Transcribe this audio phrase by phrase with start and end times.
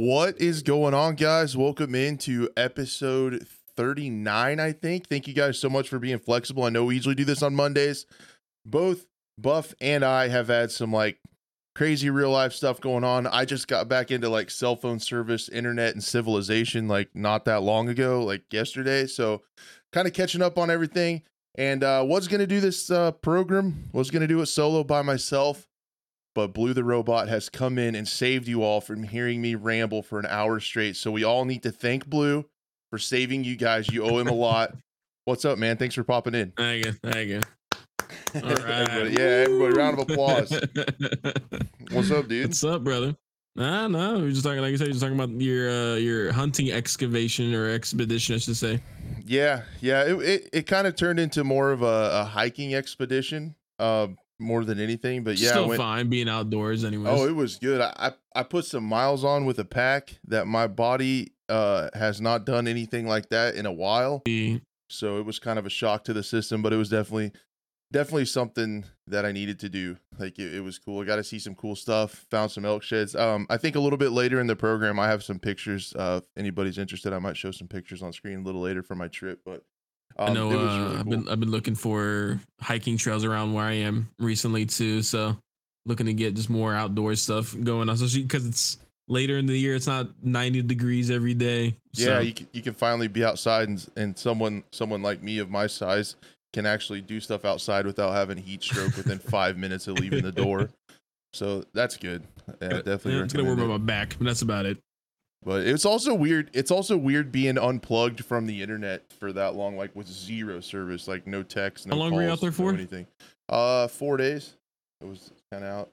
[0.00, 1.56] What is going on, guys?
[1.56, 3.44] Welcome into episode
[3.74, 5.08] 39, I think.
[5.08, 6.62] Thank you guys so much for being flexible.
[6.62, 8.06] I know we usually do this on Mondays.
[8.64, 9.06] Both
[9.38, 11.18] Buff and I have had some like
[11.74, 13.26] crazy real life stuff going on.
[13.26, 17.64] I just got back into like cell phone service, internet, and civilization like not that
[17.64, 19.04] long ago, like yesterday.
[19.08, 19.42] So,
[19.92, 21.22] kind of catching up on everything.
[21.56, 24.84] And uh, was going to do this uh, program, was going to do it solo
[24.84, 25.67] by myself
[26.38, 30.04] but Blue the Robot has come in and saved you all from hearing me ramble
[30.04, 30.94] for an hour straight.
[30.94, 32.44] So we all need to thank Blue
[32.90, 33.90] for saving you guys.
[33.90, 34.76] You owe him a lot.
[35.24, 35.78] What's up, man?
[35.78, 36.52] Thanks for popping in.
[36.56, 36.92] Thank you.
[36.92, 37.40] Thank you.
[38.36, 38.60] All right.
[38.60, 40.52] everybody, yeah, everybody, round of applause.
[41.90, 42.46] What's up, dude?
[42.46, 43.16] What's up, brother?
[43.56, 46.30] Nah, no, we're just talking like you said, you're just talking about your uh, your
[46.30, 48.80] hunting excavation or expedition, I should say.
[49.26, 50.04] Yeah, yeah.
[50.04, 53.56] It it, it kind of turned into more of a, a hiking expedition.
[53.80, 54.08] Uh,
[54.38, 55.24] more than anything.
[55.24, 57.10] But yeah, still went, fine being outdoors anyway.
[57.10, 57.80] Oh, it was good.
[57.80, 62.44] I, I put some miles on with a pack that my body uh has not
[62.44, 64.22] done anything like that in a while.
[64.90, 67.32] So it was kind of a shock to the system, but it was definitely
[67.90, 69.96] definitely something that I needed to do.
[70.18, 71.00] Like it, it was cool.
[71.00, 72.26] I got to see some cool stuff.
[72.30, 73.14] Found some elk sheds.
[73.14, 75.94] Um, I think a little bit later in the program, I have some pictures.
[75.96, 78.94] Uh, if anybody's interested, I might show some pictures on screen a little later for
[78.94, 79.40] my trip.
[79.44, 79.62] But
[80.18, 80.98] um, I know uh, cool.
[80.98, 85.02] I've been I've been looking for hiking trails around where I am recently too.
[85.02, 85.36] So
[85.86, 89.56] looking to get just more outdoor stuff going on, especially because it's later in the
[89.56, 89.74] year.
[89.74, 91.76] It's not 90 degrees every day.
[91.94, 92.10] So.
[92.10, 95.50] Yeah, you can, you can finally be outside, and and someone someone like me of
[95.50, 96.16] my size
[96.52, 100.32] can actually do stuff outside without having heat stroke within five minutes of leaving the
[100.32, 100.70] door.
[101.32, 102.22] So that's good.
[102.60, 103.16] Yeah, definitely.
[103.16, 104.78] Yeah, it's gonna work on my back, but that's about it.
[105.44, 106.50] But it's also weird.
[106.52, 111.06] It's also weird being unplugged from the internet for that long, like with zero service,
[111.08, 112.72] like no text, no How long calls, were you out there for?
[112.72, 113.06] anything.
[113.48, 114.54] Uh, four days.
[115.00, 115.90] It was kind of out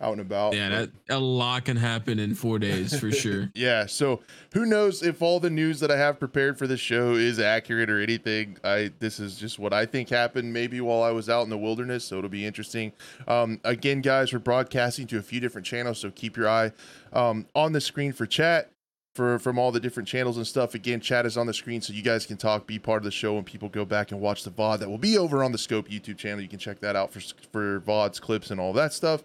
[0.00, 0.54] out and about.
[0.54, 3.50] Yeah, that a lot can happen in four days for sure.
[3.54, 3.86] yeah.
[3.86, 4.20] So
[4.54, 7.90] who knows if all the news that I have prepared for this show is accurate
[7.90, 8.58] or anything.
[8.62, 11.58] I this is just what I think happened maybe while I was out in the
[11.58, 12.04] wilderness.
[12.04, 12.92] So it'll be interesting.
[13.26, 16.72] Um, again, guys, we're broadcasting to a few different channels, so keep your eye
[17.12, 18.70] um, on the screen for chat.
[19.14, 20.74] For, from all the different channels and stuff.
[20.76, 23.10] Again, chat is on the screen so you guys can talk, be part of the
[23.10, 25.58] show, and people go back and watch the VOD that will be over on the
[25.58, 26.40] Scope YouTube channel.
[26.40, 27.18] You can check that out for,
[27.50, 29.24] for VODs, clips, and all that stuff.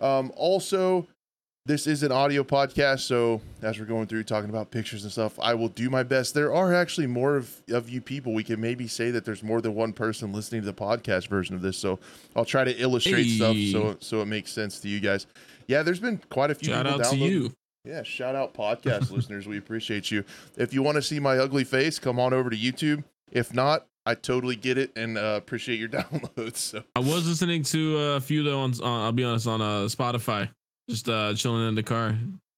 [0.00, 1.06] Um, also,
[1.66, 5.38] this is an audio podcast, so as we're going through talking about pictures and stuff,
[5.38, 6.34] I will do my best.
[6.34, 8.32] There are actually more of, of you people.
[8.32, 11.54] We can maybe say that there's more than one person listening to the podcast version
[11.54, 11.98] of this, so
[12.34, 13.36] I'll try to illustrate hey.
[13.36, 15.26] stuff so so it makes sense to you guys.
[15.66, 16.72] Yeah, there's been quite a few.
[16.72, 17.52] Shout out to you.
[17.84, 19.46] Yeah, shout out podcast listeners.
[19.46, 20.24] We appreciate you.
[20.56, 23.04] If you want to see my ugly face, come on over to YouTube.
[23.30, 26.56] If not, I totally get it and uh, appreciate your downloads.
[26.56, 29.86] So I was listening to a few though on, on I'll be honest on uh,
[29.86, 30.48] Spotify,
[30.88, 32.16] just uh, chilling in the car.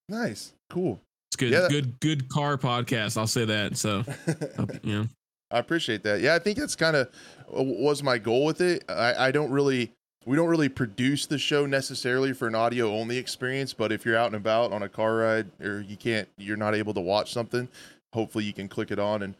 [0.09, 1.01] Nice, cool.
[1.31, 1.67] It's good, yeah.
[1.69, 3.17] good, good car podcast.
[3.17, 3.79] I'll say that.
[3.79, 4.05] So,
[4.83, 5.05] yeah,
[5.51, 6.21] I appreciate that.
[6.21, 7.09] Yeah, I think that's kind of
[7.49, 8.85] uh, was my goal with it.
[8.89, 9.93] I, I don't really,
[10.27, 13.73] we don't really produce the show necessarily for an audio only experience.
[13.73, 16.75] But if you're out and about on a car ride or you can't, you're not
[16.75, 17.67] able to watch something,
[18.13, 19.35] hopefully you can click it on and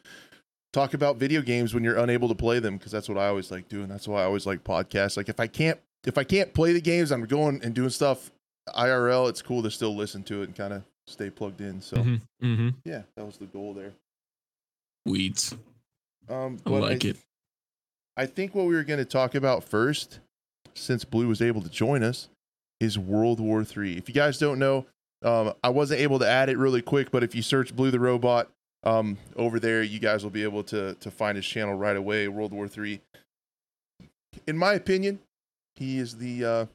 [0.73, 3.51] talk about video games when you're unable to play them because that's what I always
[3.51, 3.89] like doing.
[3.89, 5.17] That's why I always like podcasts.
[5.17, 8.31] Like if I can't if I can't play the games, I'm going and doing stuff
[8.69, 9.29] IRL.
[9.29, 11.81] It's cool to still listen to it and kind of stay plugged in.
[11.81, 12.47] So mm-hmm.
[12.47, 12.69] Mm-hmm.
[12.85, 13.93] yeah, that was the goal there.
[15.05, 15.57] Weeds.
[16.29, 17.17] Um, I like I, it.
[18.17, 20.21] I think what we were going to talk about first,
[20.75, 22.29] since Blue was able to join us,
[22.79, 23.95] is World War Three.
[23.95, 24.87] If you guys don't know,
[25.23, 28.01] um, I wasn't able to add it really quick, but if you search Blue the
[28.01, 28.49] Robot
[28.85, 32.29] um, over there, you guys will be able to to find his channel right away.
[32.29, 33.01] World War Three.
[34.47, 35.21] In my opinion,
[35.77, 36.67] he is the uh,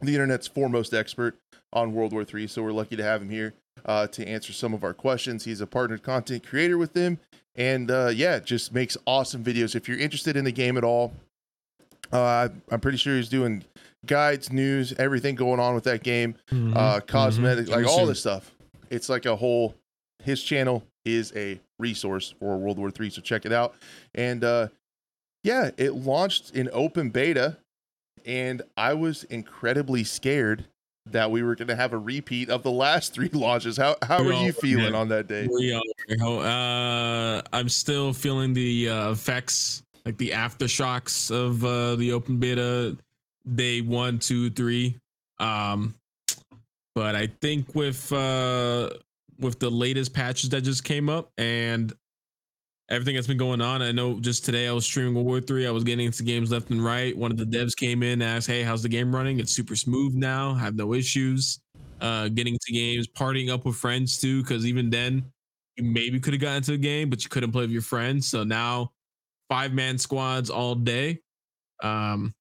[0.00, 1.36] the internet's foremost expert
[1.72, 2.46] on World War Three.
[2.46, 3.54] So we're lucky to have him here
[3.84, 5.44] uh, to answer some of our questions.
[5.44, 7.18] He's a partnered content creator with them,
[7.56, 9.74] and uh, yeah, just makes awesome videos.
[9.74, 11.12] If you're interested in the game at all,
[12.12, 13.64] uh, I'm pretty sure he's doing
[14.06, 16.76] guides, news, everything going on with that game, mm-hmm.
[16.76, 17.82] uh, cosmetics, mm-hmm.
[17.82, 18.52] like all this stuff.
[18.90, 19.74] It's like a whole.
[20.22, 23.10] His channel is a resource for World War III.
[23.10, 23.74] So check it out.
[24.14, 24.68] And uh,
[25.42, 27.58] yeah, it launched in open beta,
[28.24, 30.64] and I was incredibly scared
[31.10, 33.76] that we were going to have a repeat of the last three launches.
[33.76, 35.48] How how we are you feeling on that day?
[35.50, 35.80] We are.
[36.20, 42.96] Uh, I'm still feeling the uh, effects, like the aftershocks of uh, the open beta
[43.54, 44.96] day one, two, three.
[45.38, 45.94] Um,
[46.94, 48.90] but I think with uh,
[49.38, 51.92] with the latest patches that just came up and
[52.90, 53.82] everything that's been going on.
[53.82, 55.66] I know just today I was streaming World War Three.
[55.66, 57.16] I was getting into games left and right.
[57.16, 59.40] One of the devs came in and asked, "Hey, how's the game running?
[59.40, 60.54] It's super smooth now.
[60.54, 61.60] Have no issues."
[62.00, 64.42] uh, getting to games, partying up with friends too.
[64.42, 65.24] Because even then,
[65.76, 68.28] you maybe could have gotten to a game, but you couldn't play with your friends.
[68.28, 68.92] So now,
[69.48, 71.20] five man squads all day.
[71.82, 72.34] Um,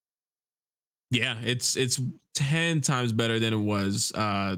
[1.12, 2.00] yeah, it's it's
[2.36, 4.58] ten times better than it was uh,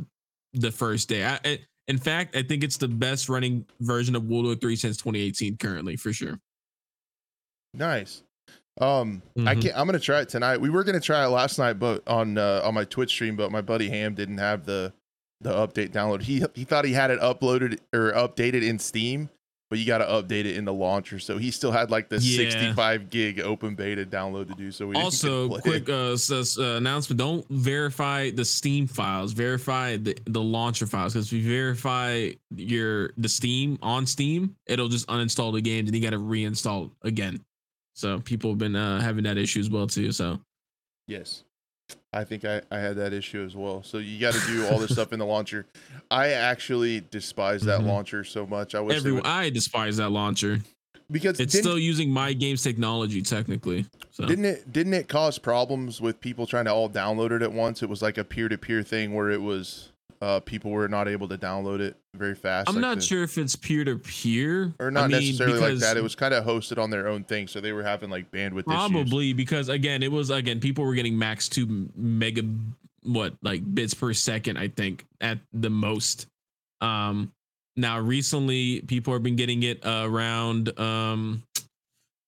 [0.53, 1.25] the first day.
[1.25, 4.75] I, I, in fact, I think it's the best running version of World War Three
[4.75, 5.57] since 2018.
[5.57, 6.39] Currently, for sure.
[7.73, 8.23] Nice.
[8.79, 9.61] Um, I Mhm.
[9.61, 9.77] can't.
[9.77, 10.57] I'm gonna try it tonight.
[10.59, 13.51] We were gonna try it last night, but on uh, on my Twitch stream, but
[13.51, 14.93] my buddy Ham didn't have the
[15.41, 16.21] the update download.
[16.23, 19.29] He he thought he had it uploaded or updated in Steam,
[19.69, 21.17] but you got to update it in the launcher.
[21.19, 22.38] So he still had like the Yeah.
[22.50, 24.71] 65 gig open beta download to do.
[24.71, 25.85] So we also get to play it.
[25.85, 30.85] quick uh, s- s- uh, announcement don't verify the steam files verify the, the launcher
[30.85, 35.85] files because if you verify your the steam on steam it'll just uninstall the game
[35.88, 37.39] and you got to reinstall again
[37.94, 40.39] so people have been uh, having that issue as well too so
[41.07, 41.44] Yes.
[42.13, 43.83] I think I, I had that issue as well.
[43.83, 45.65] So you got to do all this stuff in the launcher.
[46.09, 47.87] I actually despise that Mhm.
[47.87, 48.73] launcher so much.
[48.73, 50.61] I wish everyone would, i despise that launcher
[51.11, 56.01] because it's still using my games technology technically so didn't it didn't it cause problems
[56.01, 57.83] with people trying to all download it at once?
[57.83, 59.91] It was like a peer to peer thing where it was
[60.25, 62.68] uh people were not able to download it very fast.
[62.68, 65.98] i'm like not the- sure if it's peer-to-peer or not I mean, necessarily like that.
[65.98, 68.68] It was kind of hosted on their own thing, so they were having like bandwidth
[68.68, 68.92] issues.
[68.92, 72.42] Probably because again, it was again people were getting max two mega
[73.04, 76.25] what like bits per second, I think at the most.
[76.81, 77.31] Um,
[77.78, 81.44] now recently people have been getting it around um,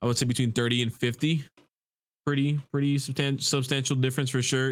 [0.04, 1.46] I would say between thirty and fifty.
[2.28, 4.72] Pretty pretty substan- substantial difference for sure.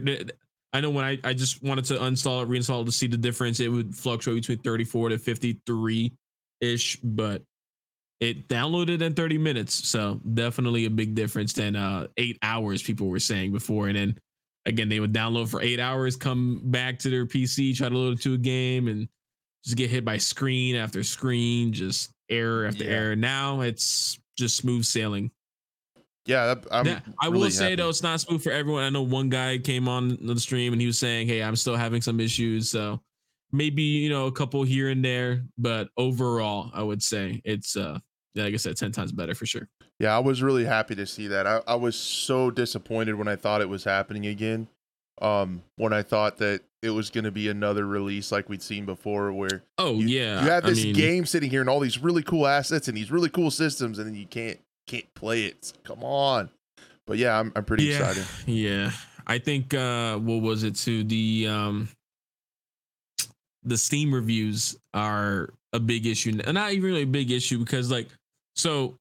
[0.73, 3.17] I know when I, I just wanted to uninstall it, reinstall it to see the
[3.17, 6.13] difference, it would fluctuate between 34 to 53
[6.61, 7.43] ish, but
[8.19, 9.87] it downloaded in 30 minutes.
[9.87, 13.87] So definitely a big difference than uh eight hours people were saying before.
[13.87, 14.17] And then
[14.65, 18.17] again, they would download for eight hours, come back to their PC, try to load
[18.19, 19.07] it to a game and
[19.63, 22.91] just get hit by screen after screen, just error after Yeah.
[22.91, 23.15] error.
[23.15, 25.31] Now it's just smooth sailing.
[26.25, 26.65] Yeah, that,
[27.21, 27.75] I really will say happy.
[27.75, 28.83] though, it's not smooth for everyone.
[28.83, 31.75] I know one guy came on the stream and he was saying, "Hey, I'm still
[31.75, 33.01] having some issues." So
[33.51, 37.99] maybe you know a couple here and there, but overall, I would say it's uh,
[38.33, 39.69] yeah, like I said, ten times better for sure.
[39.99, 41.47] Yeah, I was really happy to see that.
[41.47, 44.67] I, I was so disappointed when I thought it was happening again.
[45.21, 48.85] Um, when I thought that it was going to be another release like we'd seen
[48.85, 51.79] before, where Oh you, yeah, you have I this mean, game sitting here and all
[51.79, 55.45] these really cool assets and these really cool systems, and then you can't can't play
[55.45, 55.73] it.
[55.83, 56.49] Come on,
[57.05, 58.25] but yeah, I'm I'm pretty yeah, excited.
[58.45, 58.91] Yeah,
[59.27, 61.89] I think uh, what was it to the um,
[63.63, 67.91] the Steam reviews are a big issue, And not even really a big issue because
[67.91, 68.07] like
[68.55, 68.95] so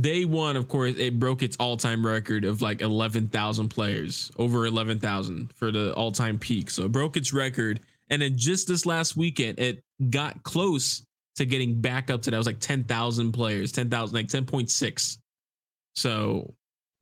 [0.00, 4.30] day one, of course, it broke its all time record of like eleven thousand players,
[4.38, 6.70] over eleven thousand for the all time peak.
[6.70, 7.80] So it broke its record,
[8.10, 11.03] and then just this last weekend, it got close
[11.36, 12.36] to getting back up to that.
[12.36, 15.18] Was like ten thousand players, ten thousand, like ten point six.
[15.94, 16.54] So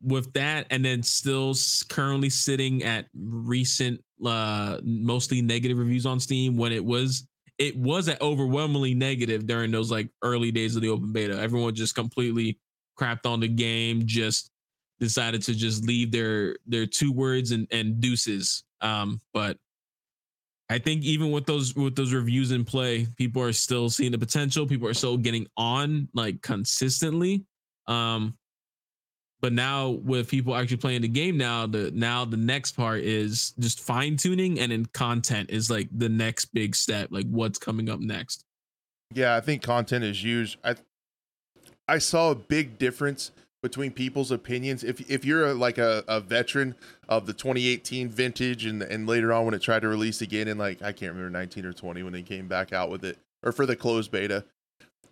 [0.02, 1.54] with that and then still
[1.88, 7.26] currently sitting at recent uh mostly negative reviews on steam when it was
[7.58, 11.74] it was at overwhelmingly negative during those like early days of the open beta everyone
[11.74, 12.58] just completely
[12.98, 14.50] crapped on the game just
[14.98, 19.56] decided to just leave their their two words and and deuces um but
[20.72, 24.18] i think even with those with those reviews in play people are still seeing the
[24.18, 24.66] potential.
[24.66, 27.44] People are still getting on like consistently.
[27.86, 28.36] Um
[29.40, 33.52] but now with people actually playing the game now the now the next part is
[33.58, 37.88] just fine tuning and then content is like the next big step like what's coming
[37.88, 38.44] up next.
[39.14, 40.58] Yeah, I think content is huge.
[40.64, 40.76] I
[41.88, 44.82] I saw a big difference between people's opinions.
[44.84, 46.74] If if you're a, like a, a veteran
[47.08, 50.58] of the 2018 vintage and and later on when it tried to release again in
[50.58, 53.52] like I can't remember 19 or 20 when they came back out with it or
[53.52, 54.44] for the closed beta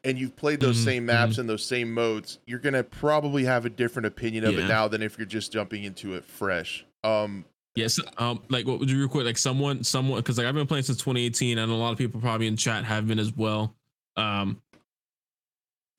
[0.02, 3.44] and you've played those Mhm, same maps and those same modes, you're going to probably
[3.44, 4.64] have a different opinion of Yeah.
[4.64, 6.84] it now than if you're just jumping into it fresh.
[7.04, 7.44] Um
[7.76, 10.66] yes um like what would you real quick like someone someone because like i've been
[10.66, 13.76] playing since 2018 and a lot of people probably in chat have been as well
[14.16, 14.60] um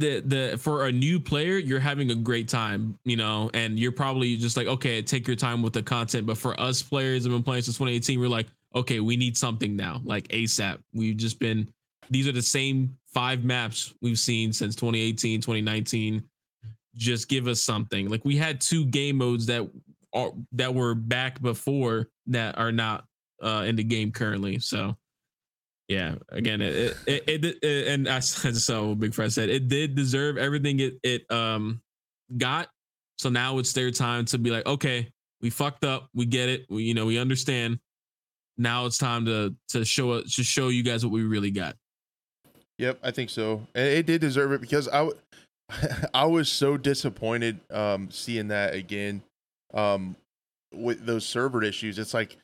[0.01, 3.91] the the for a new player you're having a great time you know and you're
[3.91, 6.25] probably just like okay take your time with the content.
[6.25, 9.75] But for us players have been playing since 2018 we're like okay we need something
[9.75, 11.67] now like asap we've just been
[12.09, 16.23] these are the same five maps we've seen since 2018 2019
[16.95, 18.09] just give us something.
[18.09, 19.69] Like we had two game modes that
[20.13, 23.05] are that were back before that are not
[23.41, 24.59] uh in the game currently.
[24.59, 24.95] So
[25.91, 30.37] yeah again it it, it, it, and i so big friend said it did deserve
[30.37, 31.81] everything it it um
[32.37, 32.69] got
[33.17, 35.07] so now it's their time to be like okay
[35.41, 37.79] we fucked up we get it we you know we understand
[38.61, 41.75] now it's time to to show to show you guys what we really got.
[42.77, 43.67] Yep, I think so.
[43.75, 45.17] And it did deserve it because I, w-
[46.13, 49.21] I was so disappointed um, seeing that again
[49.73, 50.15] um,
[50.73, 51.99] with those server issues.
[51.99, 52.37] It's like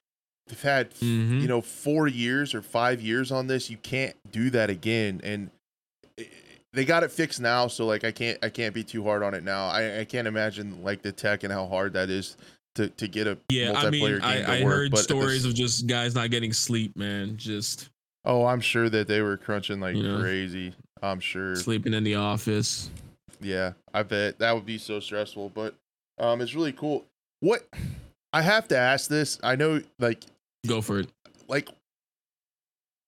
[0.47, 1.41] they've had Mhm.
[1.41, 3.69] you know four years or five years on this.
[3.69, 5.49] You can't do that again, and
[6.73, 7.67] they got it fixed now.
[7.67, 9.67] So like I can't I can't be too hard on it now.
[9.67, 12.37] I, I can't imagine like the tech and how hard that is
[12.75, 14.73] to to get a Yeah, I mean, multiplayer game I, to I work.
[14.73, 17.89] heard but stories of just guys not getting sleep, man, just
[18.25, 20.17] oh, I'm sure that they were crunching like Yeah.
[20.19, 20.73] crazy.
[21.01, 21.55] I'm sure.
[21.55, 22.89] sleeping in the office.
[23.39, 25.75] Yeah, I bet that would be so stressful, but
[26.19, 27.05] um it's really cool.
[27.39, 27.67] What
[28.33, 30.23] I have to ask this, I know like
[30.65, 31.09] Go for it.
[31.47, 31.69] like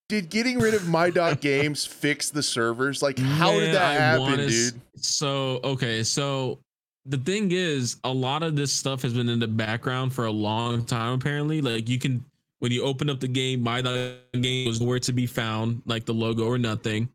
[0.07, 3.01] did getting rid of my dot games fix the servers?
[3.01, 4.81] Like how did that I happen, s- dude?
[4.95, 6.59] So okay, so
[7.05, 10.31] the thing is, a lot of this stuff has been in the background for a
[10.31, 11.13] long time.
[11.13, 12.23] Apparently, like you can
[12.59, 16.13] when you open up the game, my game was nowhere to be found, like the
[16.13, 17.09] logo or nothing.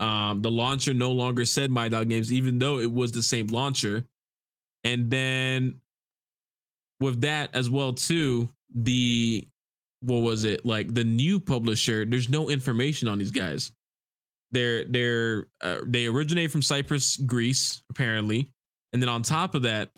[0.00, 3.46] Um, the launcher no longer said my dot games, even though it was the same
[3.48, 4.04] launcher.
[4.84, 5.80] And then
[7.00, 9.46] with that as well too, the
[10.04, 12.04] what was it like the new publisher?
[12.04, 13.72] There's no information on these guys
[14.54, 18.48] they're they're uh, they originate from Cyprus, Greece, apparently,
[18.92, 19.90] and then on top of that,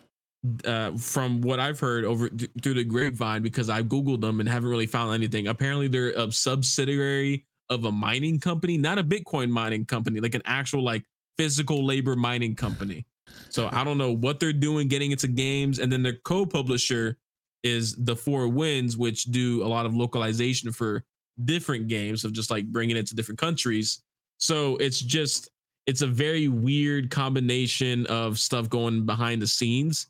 [0.65, 4.49] uh, from what I've heard over th- through the grapevine, because i've googled them and
[4.49, 5.47] haven't really found anything.
[5.47, 10.41] Apparently, they're a subsidiary of a mining company, not a Bitcoin mining company, like an
[10.45, 11.03] actual like
[11.37, 13.05] physical labor mining company.
[13.49, 17.17] So I don't know what they're doing getting into games, and then their co-publisher
[17.63, 21.03] is the Four Winds, which do a lot of localization for
[21.45, 24.03] different games of just like bringing it to different countries.
[24.37, 25.49] So it's just
[25.85, 30.07] it's a very weird combination of stuff going behind the scenes,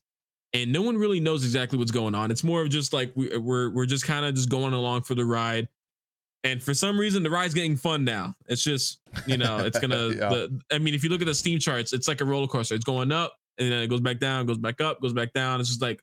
[0.53, 2.31] and no one really knows exactly what's going on.
[2.31, 5.15] It's more of just like we, we're we're just kind of just going along for
[5.15, 5.67] the ride,
[6.43, 8.35] and for some reason the ride's getting fun now.
[8.47, 10.07] It's just you know it's gonna.
[10.17, 10.29] Yeah.
[10.29, 12.75] the, I mean, if you look at the Steam charts, it's like a roller coaster.
[12.75, 15.59] It's going up and then it goes back down, goes back up, goes back down.
[15.59, 16.01] It's just like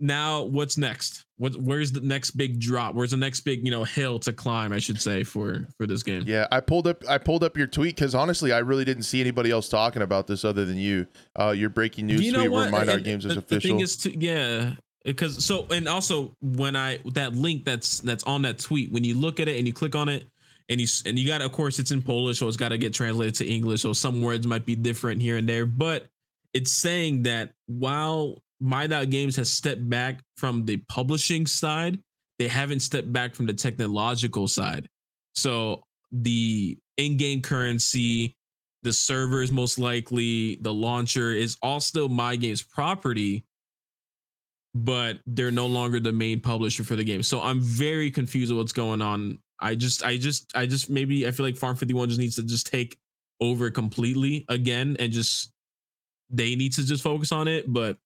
[0.00, 1.24] now what's next?
[1.36, 2.94] What where's the next big drop?
[2.94, 4.72] Where's the next big you know hill to climb?
[4.72, 6.24] I should say for for this game.
[6.26, 9.20] Yeah, I pulled up I pulled up your tweet because honestly, I really didn't see
[9.20, 11.06] anybody else talking about this other than you.
[11.38, 12.70] Uh, your breaking news you know tweet what?
[12.70, 13.70] Dot And Games the, is the official.
[13.70, 14.72] thing is, to, yeah,
[15.04, 19.14] because so and also when I that link that's that's on that tweet, when you
[19.14, 20.26] look at it and you click on it,
[20.68, 22.92] and you and you got of course it's in Polish, so it's got to get
[22.92, 26.06] translated to English, so some words might be different here and there, but
[26.54, 31.98] it's saying that while My Dot Games has stepped back from the publishing side,
[32.38, 34.88] they haven't stepped back from the technological side.
[35.34, 38.36] So the in-game currency,
[38.82, 43.44] the servers most likely, the launcher is all still my game's property,
[44.74, 47.22] but they're no longer the main publisher for the game.
[47.22, 49.38] So I'm very confused with what's going on.
[49.60, 52.44] I just I just I just maybe I feel like Farm 51 just needs to
[52.44, 52.96] just take
[53.40, 55.52] over completely again and just
[56.30, 57.96] they need to just focus on it, but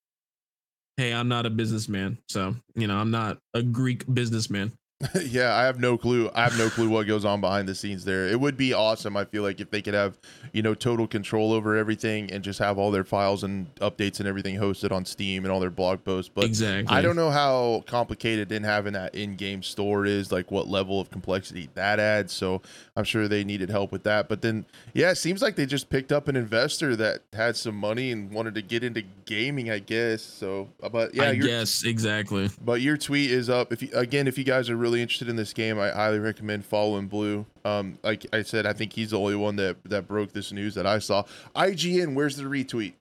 [0.97, 2.17] hey, I'm not a businessman.
[2.29, 4.71] So, you know, I'm not a Greek businessman.
[5.25, 6.29] yeah, I have no clue.
[6.33, 8.27] I have no clue what goes on behind the scenes there.
[8.27, 9.17] It would be awesome.
[9.17, 10.17] I feel like if they could have,
[10.51, 14.27] you know, total control over everything and just have all their files and updates and
[14.27, 16.31] everything hosted on Steam and all their blog posts.
[16.33, 16.95] But exactly.
[16.95, 21.09] I don't know how complicated in having that in-game store is, like what level of
[21.09, 22.31] complexity that adds.
[22.33, 22.61] So
[22.95, 24.29] I'm sure they needed help with that.
[24.29, 27.75] But then, yeah, it seems like they just picked up an investor that had some
[27.75, 30.21] money and wanted to get into gaming, I guess.
[30.21, 32.49] So, but yeah, guess exactly.
[32.63, 33.73] but your tweet is up.
[33.73, 36.65] If you, again, if you guys are really interested in this game, I highly recommend
[36.65, 37.45] following Blue.
[37.65, 40.75] Um, like I said, I think he's the only one that that broke this news
[40.75, 41.23] that I saw.
[41.55, 42.93] IGN, where's the retweet?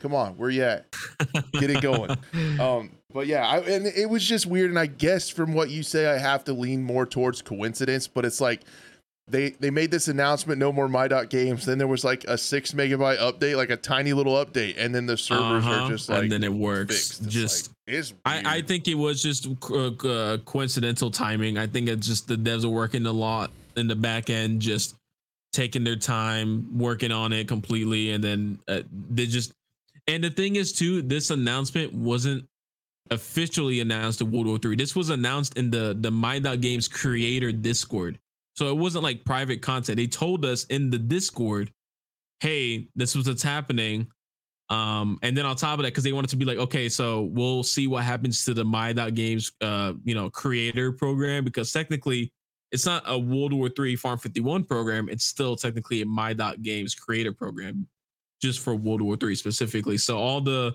[0.00, 0.86] Come on, where you at?
[1.52, 2.16] Get it going.
[2.60, 4.70] Um, but yeah, I, and it was just weird.
[4.70, 8.06] And I guess from what you say, I have to lean more towards coincidence.
[8.08, 8.62] But it's like
[9.28, 11.64] they they made this announcement, no more my dot games.
[11.64, 15.06] Then there was like a six megabyte update, like a tiny little update, and then
[15.06, 17.18] the servers Uh-huh, are just like and then it works.
[17.20, 21.58] Just like, it's I, I think it was just uh, uh, coincidental timing.
[21.58, 24.96] I think it's just the devs are working a lot in the back end, just
[25.52, 29.52] taking their time working on it completely, and then uh, they just.
[30.06, 32.46] And the thing is, too, this announcement wasn't
[33.10, 34.76] officially announced in World War Three.
[34.76, 38.18] This was announced in the the My Games creator Discord,
[38.56, 39.96] so it wasn't like private content.
[39.96, 41.70] They told us in the Discord,
[42.40, 44.08] "Hey, this was what's happening."
[44.70, 47.22] Um, and then on top of that, because they wanted to be like, okay, so
[47.32, 51.70] we'll see what happens to the My Dot Games, uh, you know, creator program because
[51.70, 52.32] technically
[52.72, 55.08] it's not a World War Three Farm 51 program.
[55.08, 57.86] It's still technically a My Dot Games creator program,
[58.42, 59.98] just for World War Three specifically.
[59.98, 60.74] So all the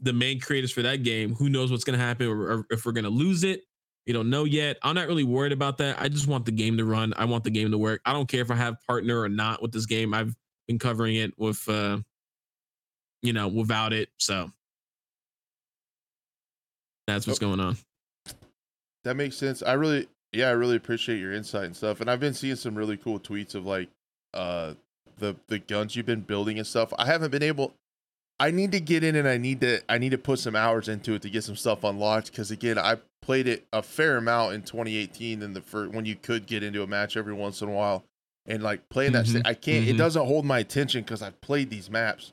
[0.00, 2.92] the main creators for that game, who knows what's gonna happen or, or if we're
[2.92, 3.62] gonna lose it.
[4.06, 4.78] You don't know yet.
[4.82, 6.00] I'm not really worried about that.
[6.00, 7.14] I just want the game to run.
[7.16, 8.00] I want the game to work.
[8.04, 10.12] I don't care if I have partner or not with this game.
[10.12, 10.34] I've
[10.66, 11.98] been covering it with uh
[13.22, 14.08] you know, without it.
[14.18, 14.50] So
[17.06, 17.76] that's what's oh, going on.
[19.04, 19.62] That makes sense.
[19.62, 22.00] I really yeah, I really appreciate your insight and stuff.
[22.00, 23.88] And I've been seeing some really cool tweets of like
[24.34, 24.74] uh
[25.18, 26.92] the the guns you've been building and stuff.
[26.98, 27.74] I haven't been able
[28.40, 30.88] I need to get in and I need to I need to put some hours
[30.88, 34.54] into it to get some stuff unlocked because again I played it a fair amount
[34.54, 37.68] in 2018 and the first when you could get into a match every once in
[37.68, 38.04] a while
[38.46, 39.34] and like playing mm-hmm.
[39.34, 39.94] that I can't mm-hmm.
[39.94, 42.32] it doesn't hold my attention because I've played these maps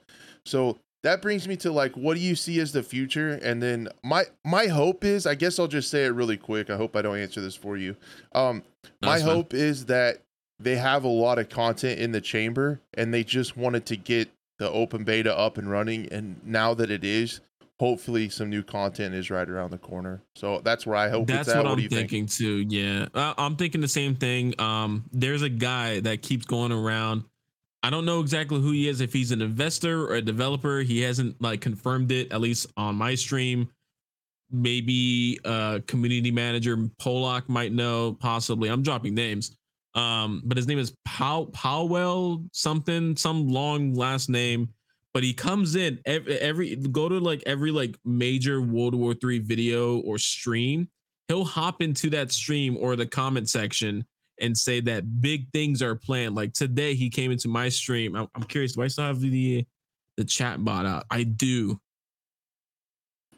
[0.50, 3.39] so that brings me to like what do you see as the future?
[3.41, 6.70] And then my my hope is I guess I'll just say it really quick.
[6.70, 7.96] I hope I don't answer this for you.
[8.34, 8.63] Um
[9.01, 10.22] my hope is that
[10.60, 14.29] they have a lot of content in the chamber and they just wanted to get
[14.58, 16.12] the open beta up and running.
[16.12, 17.39] And now that it is
[17.79, 20.22] hopefully some new content is right around the corner.
[20.36, 22.32] So that's where i hope that's what, what i'm thinking think?
[22.32, 23.08] too yeah.
[23.13, 24.60] Uh, i'm thinking the same thing.
[24.60, 27.24] Um there's a guy that keeps going around
[27.83, 31.01] i don't know exactly who he is if he's an investor or a developer he
[31.01, 33.69] hasn't like confirmed it at least on my stream
[34.51, 39.55] maybe uh community manager pollock might know possibly i'm dropping names
[39.95, 44.69] um, but his name is Pow Powell something, some long last name.
[45.13, 49.39] But he comes in every, every go to like every like major World War Three
[49.39, 50.88] video or stream.
[51.27, 54.05] He'll hop into that stream or the comment section
[54.41, 56.36] and say that big things are planned.
[56.36, 58.15] Like today, he came into my stream.
[58.15, 59.65] I'm, I'm curious, do I still have the
[60.17, 61.05] the chat bot out?
[61.10, 61.79] I do.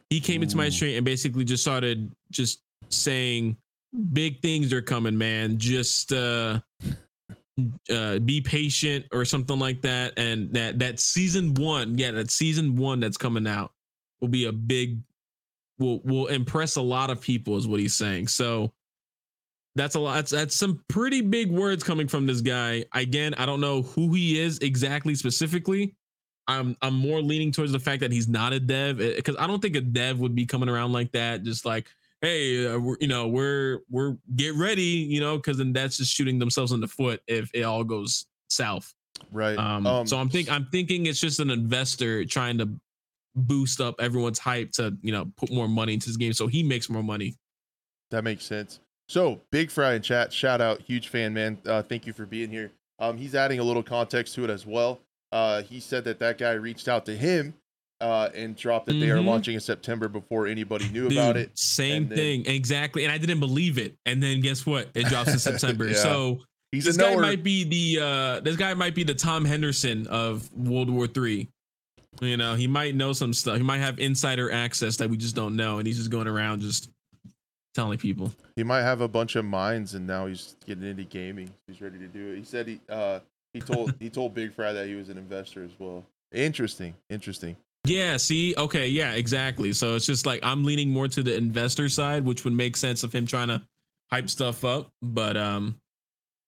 [0.09, 3.55] He came into my stream and basically just started just saying
[4.11, 5.57] big things are coming, man.
[5.57, 6.59] Just uh
[7.89, 10.13] uh be patient or something like that.
[10.17, 13.71] And that that season one, yeah, that season one that's coming out
[14.19, 14.99] will be a big
[15.79, 18.27] will will impress a lot of people, is what he's saying.
[18.27, 18.73] So
[19.75, 20.15] that's a lot.
[20.15, 22.85] That's, that's some pretty big words coming from this guy.
[22.93, 25.95] Again, I don't know who he is exactly specifically.
[26.47, 29.61] I'm I'm more leaning towards the fact that he's not a dev because I don't
[29.61, 31.43] think a dev would be coming around like that.
[31.43, 31.87] Just like
[32.21, 36.39] hey, uh, you know, we're we're get ready, you know, because then that's just shooting
[36.39, 38.93] themselves in the foot if it all goes south.
[39.31, 39.57] Right.
[39.57, 42.69] Um, um, so I'm think I'm thinking it's just an investor trying to
[43.35, 46.63] boost up everyone's hype to you know put more money into this game so he
[46.63, 47.35] makes more money.
[48.11, 48.79] That makes sense.
[49.11, 51.57] So Big Fry in chat, shout out, huge fan, man.
[51.65, 52.71] Uh, thank you for being here.
[52.97, 55.01] Um, he's adding a little context to it as well.
[55.33, 57.53] Uh, he said that that guy reached out to him
[57.99, 59.01] uh, and dropped that mm-hmm.
[59.01, 59.27] they are mm-hmm.
[59.27, 61.51] launching in September before anybody knew Dude, about it.
[61.59, 63.03] Same then, thing, exactly.
[63.03, 63.97] And I didn't believe it.
[64.05, 64.87] And then guess what?
[64.93, 65.89] It drops in September.
[65.89, 65.95] yeah.
[65.95, 66.39] So
[66.71, 70.49] He's this guy might be the uh, this guy might be the Tom Henderson of
[70.53, 71.49] World War Three.
[72.21, 73.57] You know, he might know some stuff.
[73.57, 76.61] He might have insider access that we just don't know, and he's just going around
[76.61, 76.89] just
[77.73, 78.33] telling people.
[78.55, 81.49] He might have a bunch of mines, and now he's getting into gaming.
[81.67, 82.37] He's ready to do it.
[82.37, 83.19] He said he uh,
[83.53, 86.05] he told he told Big Fry that he was an investor as well.
[86.31, 87.55] Interesting, interesting.
[87.85, 89.73] Yeah, see, okay, yeah, exactly.
[89.73, 93.03] So it's just like I'm leaning more to the investor side, which would make sense
[93.03, 93.61] of him trying to
[94.11, 94.91] hype stuff up.
[95.01, 95.81] But um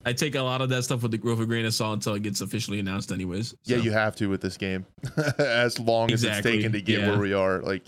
[0.06, 2.14] I take a lot of that stuff with the growth of grain of salt until
[2.14, 3.50] it gets officially announced, anyways.
[3.50, 3.58] So.
[3.64, 4.86] Yeah, you have to with this game,
[5.38, 7.10] as long as it's taken to get yeah.
[7.10, 7.62] where we are.
[7.62, 7.84] Like,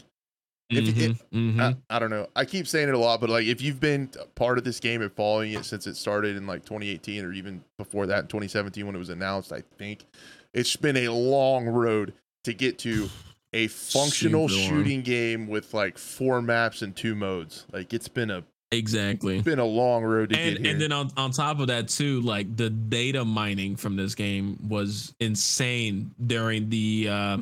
[0.69, 1.59] if, mm-hmm, if mm-hmm.
[1.59, 4.09] I, I, don't know, I keep saying it a lot, but like, if you've been
[4.35, 7.63] part of this game and following it since it started in like 2018 or even
[7.77, 10.05] before that in 2017 when it was announced, I think
[10.53, 12.13] it's been a long road
[12.45, 13.09] to get to
[13.53, 17.65] a functional shooting game with like four maps and two modes.
[17.71, 20.71] Like it's been a exactly it's been a long road to and, get here.
[20.73, 24.57] And then on, on top of that too, like the data mining from this game
[24.67, 27.37] was insane during the uh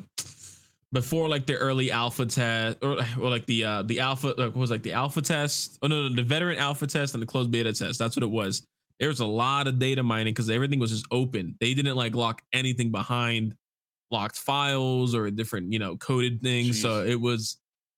[0.93, 4.71] before like the early alpha test or, or like the uh the alpha like was
[4.71, 7.73] like the alpha test oh no, no the veteran alpha test and the closed beta
[7.73, 8.65] test that's what it was
[8.99, 12.15] there was a lot of data mining because everything was just open they didn't like
[12.15, 13.55] lock anything behind
[14.13, 16.77] locked files or different, you know, coded things.
[16.77, 16.81] Jeez.
[16.81, 17.57] So it was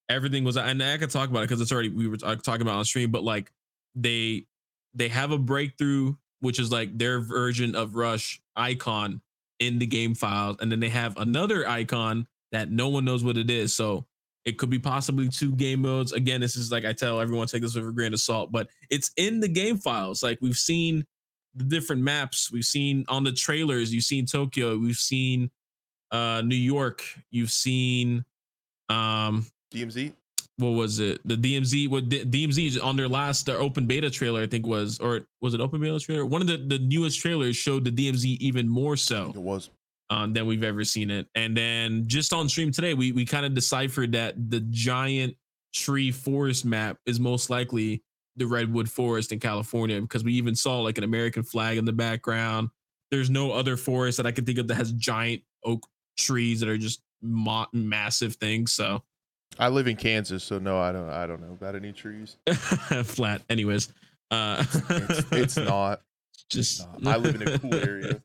[0.10, 2.78] everything was, and I could talk about it because it's already we were talking about
[2.78, 3.52] on stream, but like
[3.94, 4.48] they
[4.96, 9.22] they have a breakthrough, which is like their version of Rush icon
[9.60, 12.26] in the game files, and then they have another icon
[12.56, 13.76] that no one knows what it is.
[13.76, 14.06] So
[14.46, 16.12] it could be possibly two game modes.
[16.12, 18.70] Again, this is like I tell everyone take this with a grain of salt, but
[18.90, 20.22] it's in the game files.
[20.22, 21.06] Like we've seen
[21.56, 25.50] the different maps, we've seen on the trailers, you've seen Tokyo, we've seen
[26.12, 28.24] uh New York, you've seen
[28.90, 30.14] um DMZ.
[30.58, 31.20] What was it?
[31.26, 35.22] The DMZ what DMZ on their last their open beta trailer, I think was or
[35.42, 36.26] was it open beta trailer?
[36.26, 39.32] One of the, the newest trailers showed the DMZ even more so.
[39.36, 39.72] It was.
[40.12, 41.28] Um, than we've ever seen it.
[41.34, 45.36] And then just on stream today, we we kind of deciphered that the giant
[45.74, 48.04] tree forest map is most likely
[48.36, 51.94] the redwood forest in California because we even saw like an American flag in the
[51.94, 52.70] background.
[53.10, 55.88] There's no other forest that I can think of that has giant oak
[56.18, 58.74] trees that are just ma- massive things.
[58.74, 59.02] So
[59.58, 61.10] I live in Kansas, so no, I don't.
[61.10, 62.38] I don't know about any trees.
[63.04, 63.42] flat.
[63.50, 63.90] Anyways,
[64.32, 66.02] uh, It's, it's not.
[66.50, 67.16] just It's not.
[67.16, 68.22] I live in a cool area.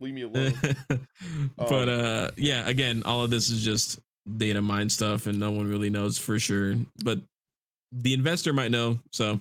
[0.00, 0.54] Leave me alone.
[1.56, 4.00] but Um, uh yeah again all of this is just
[4.36, 7.20] data mine stuff and no one really knows for sure but
[7.92, 9.40] the investor might know so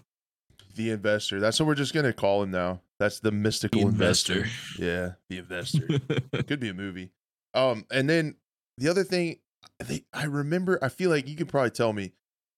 [0.75, 1.39] The investor.
[1.39, 2.81] That's what we're just gonna call him now.
[2.99, 4.33] That's the mystical The investor.
[4.45, 4.83] investor.
[4.83, 5.87] Yeah, the investor.
[6.47, 7.09] Could be a movie.
[7.53, 8.35] Um, and then
[8.77, 9.39] the other thing,
[9.79, 10.77] they, I remember.
[10.83, 12.11] I feel like you could probably tell me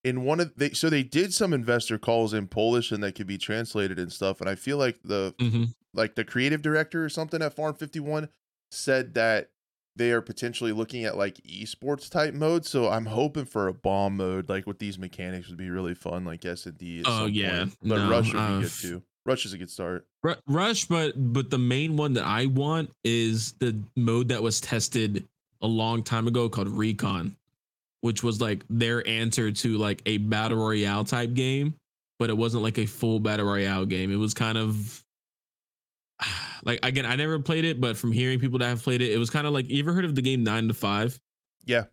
[0.04, 0.72] in one of they.
[0.72, 4.42] So they did some investor calls in Polish and that could be translated and stuff.
[4.42, 5.74] And I feel like the Mhm.
[5.94, 8.30] Like the creative director or something at Farm Fifty One
[8.72, 9.50] said that
[9.96, 12.66] they are potentially looking at like esports type mode.
[12.66, 16.26] So I'm hoping for a bomb mode like with these mechanics would be really fun,
[16.26, 17.04] like S and D.
[17.06, 17.66] Oh, yeah.
[17.82, 19.04] but No, Rush would uh, be good too.
[19.26, 20.08] Rush is a good start.
[20.24, 24.60] Ru- rush but but the main one that i want is the mode that was
[24.60, 25.26] tested
[25.62, 27.38] a long time ago called recon
[28.02, 31.74] which was like their answer to like a battle royale type game
[32.18, 35.06] but it wasn't like a full battle royale game it was kind of
[36.66, 39.18] like again i never played it but from hearing people that have played it it
[39.18, 41.20] was kind of like you ever heard of the game 9 to 5
[41.66, 41.84] Yeah.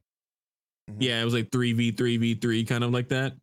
[0.90, 0.96] Mhm.
[1.00, 3.34] yeah it was like 3v3v3 kind of like that.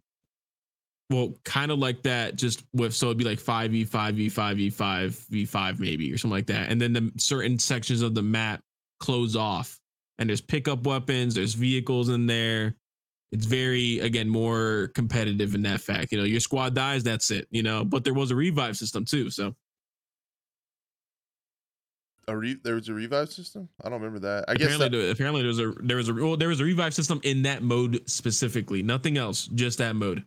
[1.09, 5.79] Well kind of like that just with so it'd be like 5v 5v 5v 5v5
[5.79, 6.69] maybe or something like that.
[6.71, 8.61] And then the certain sections of the map
[8.99, 9.79] close off
[10.17, 12.75] and there's pickup weapons there's vehicles in there.
[13.31, 16.11] It's very again more competitive in that fact.
[16.11, 17.83] You know your squad dies that's it you know?
[17.83, 19.53] But there was a revive system too so
[22.27, 23.67] A re- there was a revive system.
[23.83, 24.45] I don't remember that.
[24.47, 26.59] I guess apparently, that, there, apparently there was a there was a well, there was
[26.59, 30.23] a revive system in that mode specifically nothing else just that mode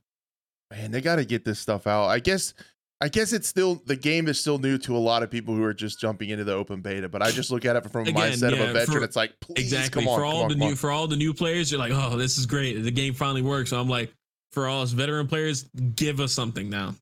[0.72, 2.06] man, they got to get this stuff out.
[2.06, 2.52] I guess.
[2.98, 5.62] I guess it's still the game is still new to a lot of people who
[5.64, 7.10] are just jumping into the open beta.
[7.10, 8.98] But I just look at it from a Again, mindset of a veteran.
[9.00, 10.74] for- it's like, please, exactly come on, for all on, the new on.
[10.76, 13.68] for all the new players you're like oh this is great the game finally works
[13.68, 14.10] so i'm like
[14.52, 16.94] for all us veteran players give us something now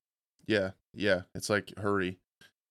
[0.48, 1.20] Yeah, yeah.
[1.37, 2.18] It's like hurry.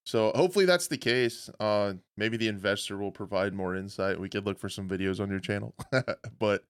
[0.06, 1.50] So hopefully that's the case.
[1.60, 4.20] Uh, maybe the investor will provide more insight.
[4.20, 5.74] We could look for some videos on your channel,
[6.40, 6.64] but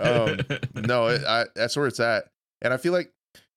[0.00, 0.40] um,
[0.74, 2.28] no, it, I, that's where it's at.
[2.60, 3.12] And I feel like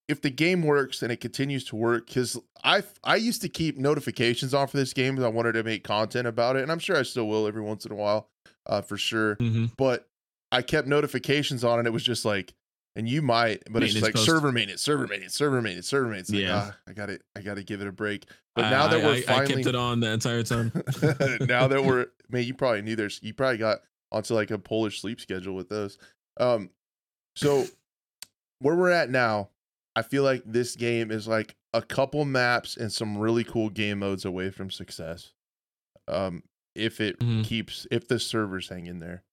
[0.08, 3.78] if the game works and it continues to work, because I I used to keep
[3.78, 6.80] notifications on for this game because I wanted to make content about it, and I'm
[6.80, 8.30] sure I still will every once in a while,
[8.66, 9.36] uh, for sure.
[9.36, 9.72] Mhm.
[9.78, 10.08] But
[10.52, 12.54] I kept notifications on, and it was just like,
[13.00, 14.26] and you might, but it's like post.
[14.26, 16.30] server maintenance, server maintenance, server maintenance, server maintenance.
[16.32, 16.72] Like, Yeah.
[16.74, 18.26] ah, I got it, I got to give it a break.
[18.56, 20.72] But I- now that I- we're I, I kept it on the entire time
[21.48, 23.80] now that we're man, you probably knew there's you probably got
[24.12, 25.98] onto like a Polish sleep schedule with those.
[26.40, 26.70] Um
[27.36, 27.66] so
[28.60, 29.50] where we're at now,
[29.96, 34.00] I feel like this game is like a couple maps and some really cool game
[34.00, 35.32] modes away from success.
[36.08, 36.44] Um
[36.76, 37.46] if it Mhm.
[37.46, 39.24] keeps if the servers hang in there.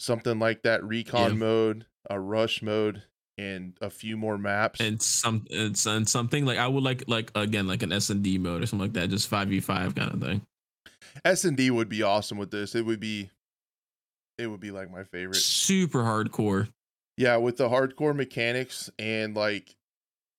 [0.00, 1.36] Something like that recon Yeah.
[1.38, 3.02] mode, a rush mode,
[3.36, 4.80] and a few more maps.
[4.80, 8.64] and some and, and something like i would like like again like an s&d mode
[8.64, 10.42] or something like that just 5v5 kind of thing
[11.24, 12.74] S and D would be awesome with this.
[12.74, 13.30] It would be
[14.36, 15.36] it would be like my favorite.
[15.36, 16.68] super hardcore
[17.16, 19.74] Yeah, with the hardcore mechanics and like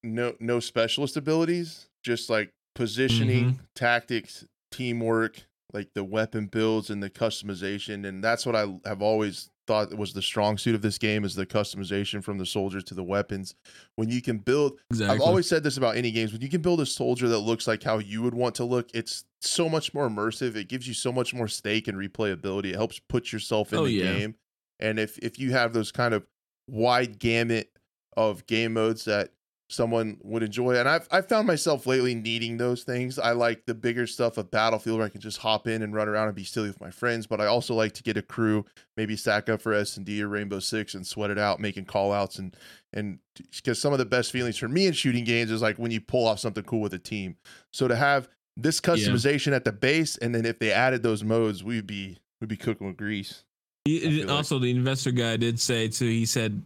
[0.03, 3.63] no no specialist abilities, just like positioning, mm-hmm.
[3.75, 9.49] tactics, teamwork, like the weapon builds and the customization, and that's what I have always
[9.69, 12.95] thought was the strong suit of this game is the customization from the soldiers to
[12.95, 13.53] the weapons.
[13.97, 16.33] When you can build exactly I've always said this about any games.
[16.33, 18.89] When you can build a soldier that looks like how you would want to look,
[18.95, 20.55] it's so much more immersive.
[20.55, 22.71] It gives you so much more stake and replayability.
[22.71, 24.03] It helps put yourself in Oh, the yeah.
[24.17, 24.35] game.
[24.79, 26.25] And if if you have those kind of
[26.67, 27.69] wide gamut
[28.17, 29.33] of game modes that
[29.69, 33.17] someone would enjoy, and I've I've found myself lately needing those things.
[33.19, 36.09] I like the bigger stuff of Battlefield where I can just hop in and run
[36.09, 37.27] around and be silly with my friends.
[37.27, 38.65] But I also like to get a crew,
[38.97, 41.85] maybe stack up for S and D or Rainbow Six and sweat it out, making
[41.85, 42.55] call outs and
[42.91, 43.19] and
[43.55, 46.01] because some of the best feelings for me in shooting games is like when you
[46.01, 47.35] pull off something cool with a team.
[47.71, 48.27] So to have
[48.57, 52.47] this customization at the base, and then if they added those modes, we'd be we'd
[52.49, 53.43] be cooking with grease.
[53.85, 56.61] He- feel like- also the investor guy did say too he said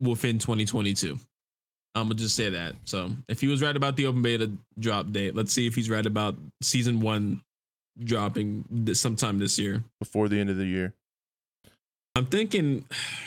[0.00, 1.18] within 2022
[1.96, 2.76] i'm gonna just say that.
[2.84, 5.90] So if he was right about the open beta drop date let's see if he's
[5.90, 7.42] right about season one
[8.04, 9.82] dropping this sometime this year.
[9.98, 10.92] Before the end of the year.
[12.14, 12.84] i'm thinking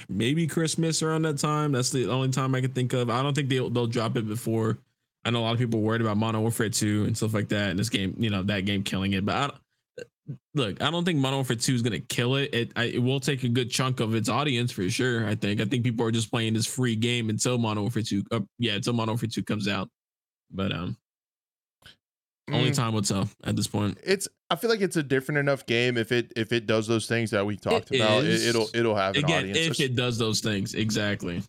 [0.08, 1.72] maybe christmas around that time.
[1.72, 3.10] That's the only time i can think of.
[3.10, 4.78] I don't think they'll, they'll drop it before.
[5.26, 7.50] I know a lot of people are worried about modern warfare 2 and stuff like
[7.50, 9.56] that and this game you know that game killing it but i don't
[10.54, 12.54] look, I don't think Modern Warfare 2 is gonna kill it.
[12.54, 15.28] It I, it will take a good chunk of its audience for sure.
[15.28, 15.62] I think.
[15.62, 18.24] I think people are just playing this free game until Modern Warfare 2.
[18.32, 19.90] Uh, yeah, until Modern Warfare 2 comes out.
[20.52, 20.98] but um,
[22.52, 23.98] only Mm, time will tell at this point.
[24.04, 24.28] It's.
[24.50, 27.30] I feel like it's a different enough game if it if it does those things
[27.32, 28.24] that we talked It about.
[28.24, 28.44] is.
[28.46, 29.80] It, it'll it'll have an Again, audience.
[29.80, 31.44] if it does those things, exactly.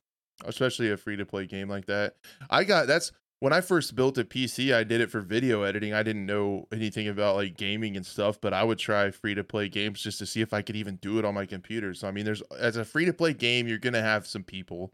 [0.44, 2.16] especially a free to play game like that.
[2.50, 5.94] I got that's when I first built a PC, I did it for video editing.
[5.94, 9.42] I didn't know anything about like gaming and stuff, but I would try free to
[9.42, 11.94] play games just to see if I could even do it on my computer.
[11.94, 14.44] So I mean, there's as a free to play game, you're going to have some
[14.44, 14.92] people.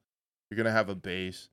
[0.49, 1.49] You're going to have a base.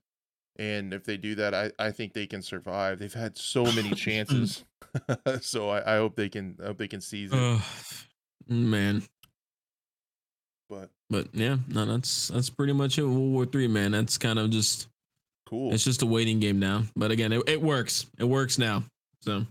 [0.56, 3.00] And if they do that, I, I think they can survive.
[3.00, 4.64] They've had so many chances.
[5.40, 7.38] so I, I hope they can I hope they can seize it.
[7.38, 7.58] Uh,
[8.46, 9.02] man,
[10.70, 13.02] but but yeah, no, that's that's pretty much it.
[13.02, 13.90] World War Three, man.
[13.90, 14.86] That's kind of just
[15.54, 15.72] cool.
[15.72, 16.84] it's just a waiting game now.
[16.96, 18.06] But again, it, it works.
[18.18, 18.84] It works now.
[19.22, 19.46] So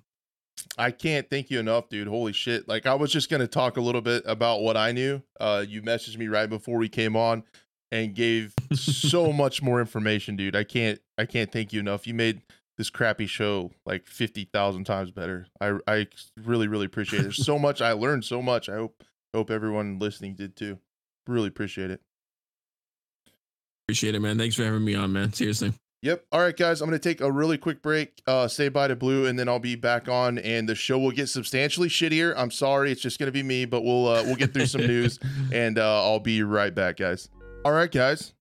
[0.77, 2.07] I can't thank you enough, dude.
[2.07, 2.67] Holy shit.
[2.67, 5.21] Like I was just gonna talk a little bit about what I knew.
[5.39, 7.43] Uh you messaged me right before we came on
[7.91, 10.55] and gave so much more information, dude.
[10.55, 12.05] I can't I can't thank you enough.
[12.05, 12.41] You made
[12.77, 15.47] this crappy show like fifty thousand times better.
[15.61, 16.07] I I
[16.43, 17.23] really, really appreciate it.
[17.23, 18.69] There's so much I learned so much.
[18.69, 20.79] I hope hope everyone listening did too.
[21.27, 22.01] Really appreciate it.
[23.87, 24.37] appreciate it, man.
[24.37, 25.33] Thanks for having me on, man.
[25.33, 25.73] Seriously.
[26.03, 26.25] Yep.
[26.33, 26.81] All right, guys.
[26.81, 29.47] I'm going to take a really quick break, uh, say bye to Blue, and then
[29.47, 32.33] I'll be back on, and the show will get substantially shittier.
[32.35, 34.81] I'm sorry, it's just going to be me, but we'll uh, we'll get through some
[34.81, 35.17] news,
[35.53, 37.29] and uh, I'll be right back, guys.
[37.63, 38.33] All right, guys.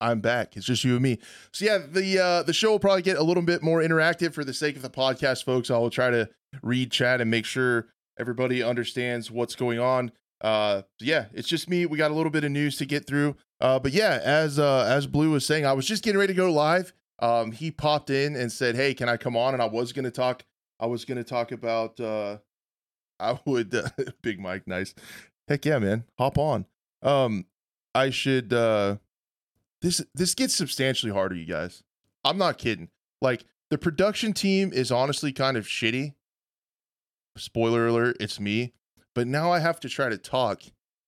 [0.00, 0.56] I'm back.
[0.56, 1.20] It's just you and me.
[1.52, 4.42] So yeah, the uh, the show will probably get a little bit more interactive for
[4.42, 5.70] the sake of the podcast, folks.
[5.70, 6.28] I will try to
[6.60, 7.86] read chat and make sure
[8.18, 10.10] everybody understands what's going on.
[10.40, 11.86] Uh, yeah, it's just me.
[11.86, 13.36] We got a little bit of news to get through.
[13.62, 16.36] Uh, but yeah, as uh, as Blue was saying, I was just getting ready to
[16.36, 16.92] go live.
[17.20, 20.10] Um, he popped in and said, "Hey, can I come on?" And I was gonna
[20.10, 20.44] talk.
[20.80, 21.98] I was gonna talk about.
[22.00, 22.38] Uh,
[23.20, 23.72] I would.
[23.72, 23.88] Uh,
[24.22, 24.94] Big Mike, nice.
[25.46, 26.66] Heck yeah, man, hop on.
[27.02, 27.46] Um,
[27.94, 28.52] I should.
[28.52, 28.96] Uh,
[29.80, 31.84] this this gets substantially harder, you guys.
[32.24, 32.88] I'm not kidding.
[33.20, 36.14] Like the production team is honestly kind of shitty.
[37.36, 38.72] Spoiler alert, it's me.
[39.14, 40.62] But now I have to try to talk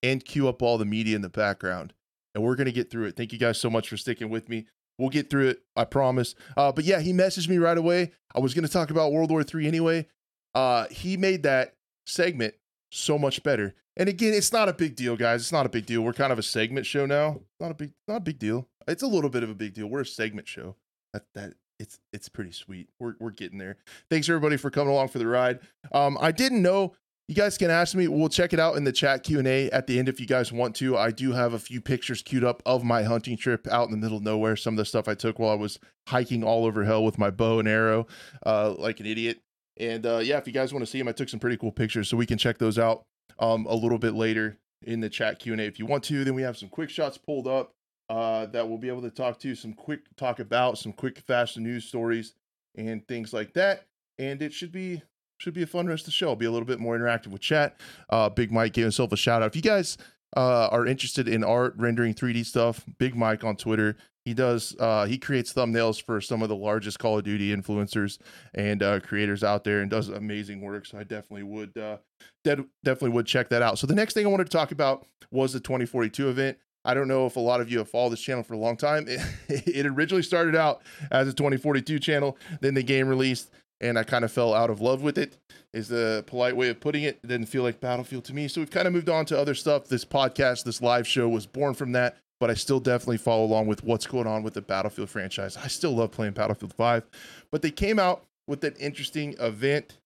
[0.04, 1.94] and queue up all the media in the background.
[2.34, 3.16] And we're going to get through it.
[3.16, 4.66] Thank you guys so much for sticking with me.
[4.98, 6.34] We'll get through it, I promise.
[6.56, 8.12] Uh, but yeah, he messaged me right away.
[8.34, 10.06] I was going to talk about World War III anyway.
[10.54, 11.74] Uh, he made that
[12.06, 12.54] segment
[12.92, 13.74] so much better.
[13.96, 15.40] And again, it's not a big deal, guys.
[15.42, 16.02] It's not a big deal.
[16.02, 17.40] We're kind of a segment show now.
[17.60, 18.68] Not a big, not a big deal.
[18.86, 19.86] It's a little bit of a big deal.
[19.86, 20.76] We're a segment show.
[21.12, 22.88] That that it's it's pretty sweet.
[22.98, 23.76] We're we're getting there.
[24.10, 25.60] Thanks everybody for coming along for the ride.
[25.92, 26.94] Um, I didn't know
[27.28, 28.06] you guys can ask me.
[28.06, 30.26] We'll check it out in the chat Q and A at the end if you
[30.26, 30.96] guys want to.
[30.96, 33.96] I do have a few pictures queued up of my hunting trip out in the
[33.96, 34.56] middle of nowhere.
[34.56, 37.30] Some of the stuff I took while I was hiking all over hell with my
[37.30, 38.06] bow and arrow,
[38.44, 39.40] uh, like an idiot.
[39.78, 41.72] And uh, yeah, if you guys want to see them, I took some pretty cool
[41.72, 43.02] pictures, so we can check those out
[43.38, 46.24] um, a little bit later in the chat Q and A if you want to.
[46.24, 47.72] Then we have some quick shots pulled up
[48.10, 51.58] uh, that we'll be able to talk to, some quick talk about, some quick fast
[51.58, 52.34] news stories
[52.76, 53.84] and things like that.
[54.18, 55.02] And it should be
[55.38, 56.28] should be a fun rest of the show.
[56.28, 57.78] I'll be a little bit more interactive with chat.
[58.10, 59.46] Uh, Big Mike gave himself a shout out.
[59.46, 59.98] If you guys
[60.36, 63.96] uh, are interested in art, rendering 3D stuff, Big Mike on Twitter.
[64.24, 64.74] He does.
[64.80, 68.18] Uh, he creates thumbnails for some of the largest Call of Duty influencers
[68.54, 70.86] and uh, creators out there, and does amazing work.
[70.86, 71.98] So I definitely would, uh,
[72.42, 73.78] de- definitely would check that out.
[73.78, 76.56] So the next thing I wanted to talk about was the 2042 event.
[76.86, 78.76] I don't know if a lot of you have followed this channel for a long
[78.76, 79.06] time.
[79.08, 84.02] It, it originally started out as a 2042 channel, then the game released, and I
[84.02, 85.36] kind of fell out of love with it.
[85.72, 87.18] Is the polite way of putting it.
[87.22, 89.54] It didn't feel like Battlefield to me, so we've kind of moved on to other
[89.54, 89.88] stuff.
[89.88, 92.16] This podcast, this live show, was born from that.
[92.40, 95.56] But I still definitely follow along with what's going on with the Battlefield franchise.
[95.56, 97.04] I still love playing Battlefield 5,
[97.50, 99.98] but they came out with an interesting event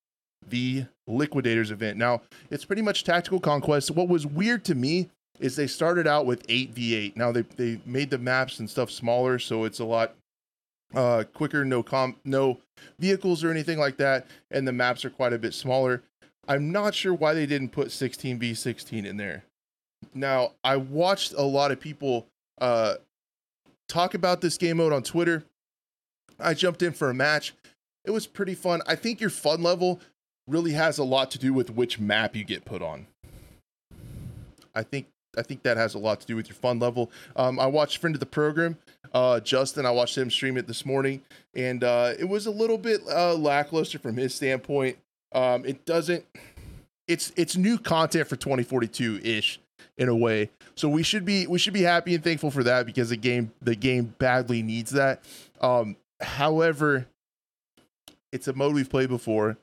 [0.47, 1.99] the Liquidators event.
[1.99, 3.91] Now, it's pretty much tactical conquest.
[3.91, 5.09] What was weird to me
[5.41, 7.17] is they started out with 8v8.
[7.17, 10.15] Now they they made the maps and stuff smaller so it's a lot
[10.95, 12.59] uh quicker, no com no
[12.99, 16.03] vehicles or anything like that and the maps are quite a bit smaller.
[16.47, 19.45] I'm not sure why they didn't put 16v16 in there.
[20.15, 22.27] Now, I watched a lot of people
[22.61, 22.95] uh
[23.89, 25.45] talk about this game mode on Twitter.
[26.39, 27.55] I jumped in for a match.
[28.05, 28.81] It was pretty fun.
[28.87, 30.01] I think your fun level
[30.47, 33.07] really has a lot to do with which map you get put on.
[34.75, 37.11] I think I think that has a lot to do with your fun level.
[37.37, 38.79] Um, I watched friend of the program,
[39.13, 39.87] uh, Justin.
[39.87, 41.23] I watched him stream it this morning,
[41.55, 44.99] and uh, it was a little bit uh, lackluster from his standpoint.
[45.33, 46.25] Um, it doesn't.
[47.07, 49.61] It's it's new content for 2042 ish
[49.97, 52.87] in a way, so we should be we should be happy and thankful for that
[52.87, 55.25] because the game the game badly needs that.
[55.61, 57.07] Um, however,
[58.33, 59.57] it's a mode we've played before.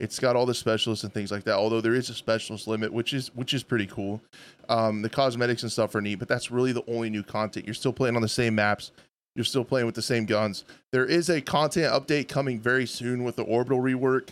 [0.00, 1.56] It's got all the specialists and things like that.
[1.56, 4.20] Although there is a specialist limit, which is which is pretty cool.
[4.68, 7.66] Um, the cosmetics and stuff are neat, but that's really the only new content.
[7.66, 8.92] You're still playing on the same maps.
[9.38, 10.64] you're still playing with the same guns.
[10.90, 14.30] There is a content update coming very soon with the orbital rework.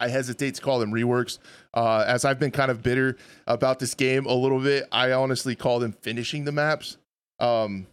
[0.00, 1.38] I hesitate to call them reworks,
[1.74, 4.88] uh, as I've been kind of bitter about this game a little bit.
[4.90, 6.96] I honestly call them finishing the maps.
[7.38, 7.86] Um,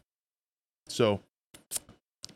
[0.87, 1.19] so,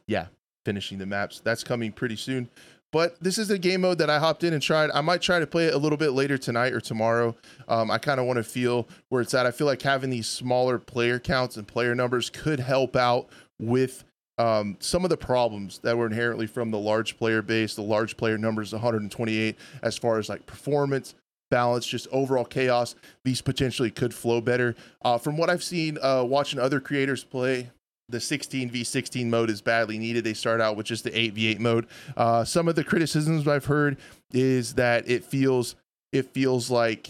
[0.08, 0.26] yeah,
[0.66, 1.40] finishing the maps.
[1.40, 2.50] That's coming pretty soon.
[2.92, 4.92] But this is a game mode that I hopped in and tried.
[4.94, 7.36] I might try to play it a little bit later tonight or tomorrow.
[7.68, 9.46] Um, I kind of want to feel where it's at.
[9.46, 14.04] I feel like having these smaller player counts and player numbers could help out with
[14.38, 18.18] um, some of the problems that were inherently from the large player base, the large
[18.18, 21.16] player numbers, 128, as far as like performance,
[21.50, 22.96] balance, just overall chaos.
[23.24, 24.76] These potentially could flow better.
[25.04, 27.70] Uh, from what I've seen, uh, watching other creators play,
[28.12, 30.24] the 16v16 mode is badly needed.
[30.24, 31.88] They start out with just the 8v8 mode.
[32.16, 33.98] Uh, some of the criticisms I've heard
[34.34, 35.76] is that it feels
[36.12, 37.10] it feels like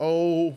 [0.00, 0.56] oh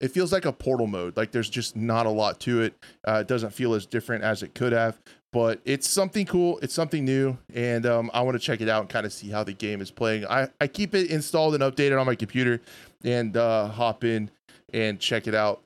[0.00, 1.16] it feels like a portal mode.
[1.16, 2.74] Like there's just not a lot to it.
[3.06, 5.00] Uh, it doesn't feel as different as it could have,
[5.32, 6.58] but it's something cool.
[6.62, 9.28] It's something new, and um, I want to check it out and kind of see
[9.28, 10.24] how the game is playing.
[10.26, 12.60] I, I keep it installed and updated on my computer
[13.02, 14.30] and uh, hop in
[14.72, 15.62] and check it out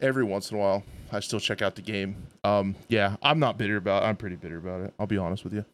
[0.00, 0.84] every once in a while.
[1.12, 2.16] I still check out the game.
[2.44, 4.02] Um, yeah, I'm not bitter about.
[4.02, 4.06] It.
[4.06, 4.94] I'm pretty bitter about it.
[4.98, 5.64] I'll be honest with you.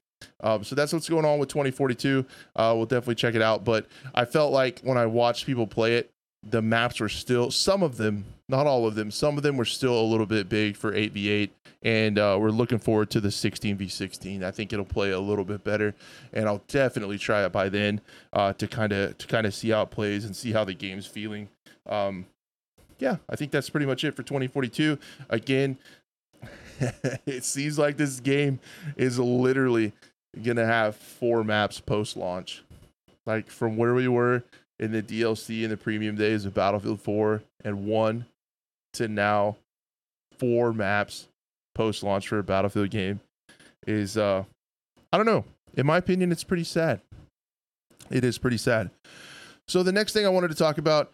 [0.40, 2.24] Um, so that's what's going on with 2042.
[2.54, 3.64] Uh, we'll definitely check it out.
[3.64, 6.10] But I felt like when I watched people play it,
[6.48, 9.10] the maps were still some of them, not all of them.
[9.10, 11.50] Some of them were still a little bit big for 8v8,
[11.82, 14.42] and uh, we're looking forward to the 16v16.
[14.42, 15.94] I think it'll play a little bit better,
[16.32, 18.00] and I'll definitely try it by then
[18.32, 20.74] uh, to kind of to kind of see how it plays and see how the
[20.74, 21.48] game's feeling.
[21.86, 22.26] Um,
[23.02, 24.96] yeah, I think that's pretty much it for 2042.
[25.28, 25.76] Again,
[27.26, 28.60] it seems like this game
[28.96, 29.92] is literally
[30.40, 32.62] gonna have four maps post launch.
[33.26, 34.44] Like from where we were
[34.78, 38.24] in the DLC in the premium days of Battlefield 4 and 1
[38.94, 39.56] to now
[40.38, 41.26] four maps
[41.74, 43.20] post launch for a Battlefield game
[43.84, 44.44] is uh
[45.12, 45.44] I don't know.
[45.74, 47.00] In my opinion, it's pretty sad.
[48.10, 48.90] It is pretty sad.
[49.66, 51.12] So the next thing I wanted to talk about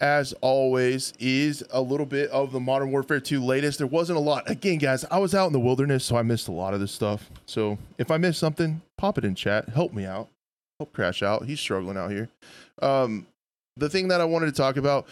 [0.00, 3.78] as always, is a little bit of the Modern Warfare 2 latest.
[3.78, 4.48] There wasn't a lot.
[4.48, 6.92] Again, guys, I was out in the wilderness, so I missed a lot of this
[6.92, 7.30] stuff.
[7.46, 9.68] So if I missed something, pop it in chat.
[9.68, 10.28] Help me out.
[10.78, 11.44] Help Crash out.
[11.44, 12.28] He's struggling out here.
[12.80, 13.26] Um,
[13.76, 15.06] the thing that I wanted to talk about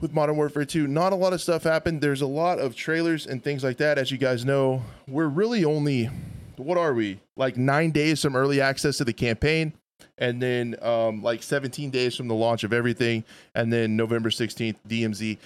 [0.00, 2.00] with Modern Warfare 2, not a lot of stuff happened.
[2.00, 3.98] There's a lot of trailers and things like that.
[3.98, 6.10] As you guys know, we're really only,
[6.56, 7.20] what are we?
[7.36, 9.72] Like nine days from early access to the campaign
[10.18, 14.76] and then um, like 17 days from the launch of everything, and then November 16th,
[14.88, 15.38] DMZ.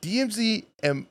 [0.00, 1.06] DMZ and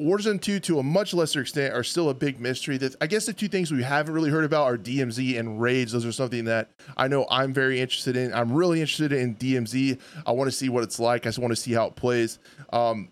[0.00, 2.76] Warzone 2, to a much lesser extent, are still a big mystery.
[2.78, 5.92] That I guess the two things we haven't really heard about are DMZ and raids.
[5.92, 8.34] Those are something that I know I'm very interested in.
[8.34, 10.00] I'm really interested in DMZ.
[10.26, 11.26] I want to see what it's like.
[11.26, 12.40] I just want to see how it plays.
[12.72, 13.10] Um,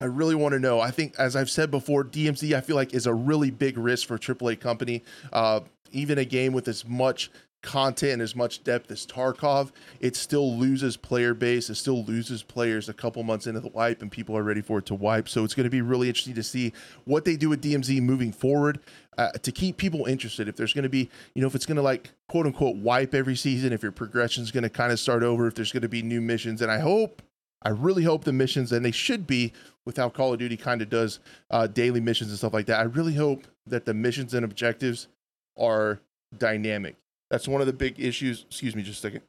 [0.00, 0.80] I really want to know.
[0.80, 4.08] I think, as I've said before, DMZ I feel like is a really big risk
[4.08, 5.04] for AAA company.
[5.32, 5.60] Uh,
[5.92, 7.30] even a game with as much
[7.66, 11.68] content and as much depth as Tarkov, it still loses player base.
[11.68, 14.78] It still loses players a couple months into the wipe, and people are ready for
[14.78, 15.28] it to wipe.
[15.28, 16.72] So it's going to be really interesting to see
[17.04, 18.78] what they do with DMZ moving forward
[19.18, 20.48] uh, to keep people interested.
[20.48, 23.14] If there's going to be, you know, if it's going to like quote unquote wipe
[23.14, 25.82] every season, if your progression is going to kind of start over, if there's going
[25.82, 27.22] to be new missions, and I hope.
[27.62, 29.52] I really hope the missions, and they should be
[29.84, 31.18] with how Call of Duty kind of does
[31.50, 32.78] uh, daily missions and stuff like that.
[32.78, 35.08] I really hope that the missions and objectives
[35.58, 36.00] are
[36.36, 36.96] dynamic.
[37.30, 38.44] That's one of the big issues.
[38.48, 39.22] Excuse me just a second.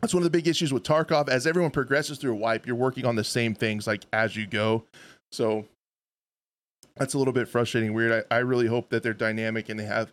[0.00, 1.28] That's one of the big issues with Tarkov.
[1.28, 4.46] As everyone progresses through a wipe, you're working on the same things like as you
[4.46, 4.84] go.
[5.30, 5.66] So
[6.96, 8.24] that's a little bit frustrating, weird.
[8.30, 10.12] I, I really hope that they're dynamic and they have.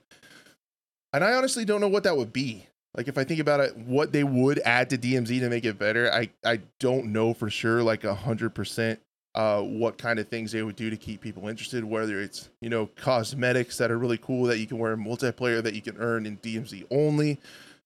[1.14, 2.68] And I honestly don't know what that would be.
[2.96, 5.78] Like if I think about it, what they would add to DMZ to make it
[5.78, 9.00] better, I I don't know for sure, like a hundred percent
[9.36, 12.70] uh, what kind of things they would do to keep people interested, whether it's, you
[12.70, 15.98] know, cosmetics that are really cool that you can wear in multiplayer that you can
[15.98, 17.40] earn in DMZ only.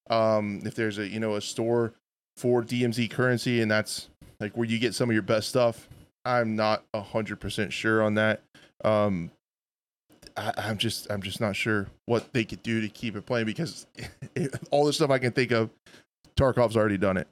[0.10, 1.94] Um, if there's a, you know, a store
[2.38, 5.88] for DMZ currency and that's like where you get some of your best stuff.
[6.26, 8.42] I'm not a hundred percent sure on that.
[8.84, 9.32] Um,
[10.38, 13.46] I, am just I'm just not sure what they could do to keep it playing
[13.46, 13.86] because
[14.36, 15.70] it, all the stuff I can think of,
[16.36, 17.28] Tarkov's already done it.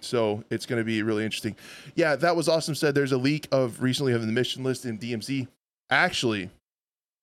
[0.00, 1.56] So it's going to be really interesting.
[1.94, 2.74] Yeah, that was awesome.
[2.74, 5.48] Said there's a leak of recently of the mission list in DMZ.
[5.90, 6.50] Actually,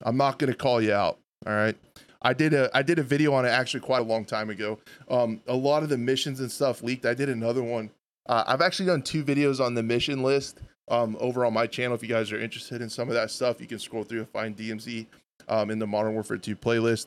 [0.02, 1.18] I'm not going to call you out.
[1.46, 1.76] All right.
[2.22, 4.78] I did a I did a video on it actually quite a long time ago.
[5.08, 7.06] Um, a lot of the missions and stuff leaked.
[7.06, 7.90] I did another one.
[8.28, 11.94] Uh, I've actually done two videos on the mission list um, over on my channel.
[11.94, 14.28] If you guys are interested in some of that stuff, you can scroll through and
[14.30, 15.06] find DMZ
[15.48, 17.06] um, in the Modern Warfare 2 playlist.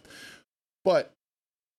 [0.86, 1.12] But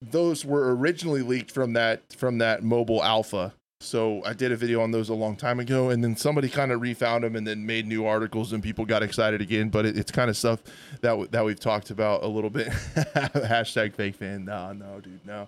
[0.01, 4.81] those were originally leaked from that from that mobile alpha So I did a video
[4.81, 7.65] on those a long time ago, and then somebody kind of refound them and then
[7.65, 9.69] made new articles, and people got excited again.
[9.69, 10.61] But it, it's kind of stuff
[11.01, 12.67] that w- that we've talked about a little bit.
[12.95, 14.45] Hashtag fake fan.
[14.45, 15.47] Nah, no, dude, no.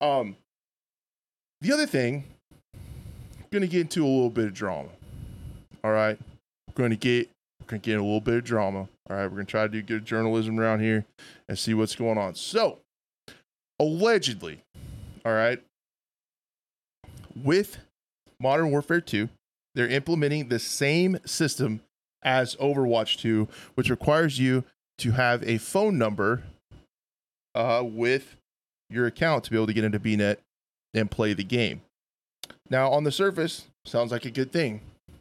[0.00, 0.36] Um,
[1.60, 2.24] the other thing,
[2.74, 4.88] I'm gonna get into a little bit of drama.
[5.84, 6.18] All right,
[6.68, 7.28] we're gonna get
[7.60, 8.88] we're gonna get a little bit of drama.
[9.10, 11.04] All right, we're gonna try to do good journalism around here
[11.50, 12.34] and see what's going on.
[12.34, 12.78] So,
[13.78, 14.62] allegedly,
[15.26, 15.62] all right,
[17.44, 17.78] with
[18.40, 19.28] Modern Warfare 2,
[19.74, 21.80] they're implementing the same system
[22.22, 24.64] as Overwatch 2, which requires you
[24.98, 26.42] to have a phone number
[27.54, 28.36] uh, with
[28.90, 30.38] your account to be able to get into BNet
[30.94, 31.82] and play the game.
[32.70, 34.80] Now, on the surface, sounds like a good thing.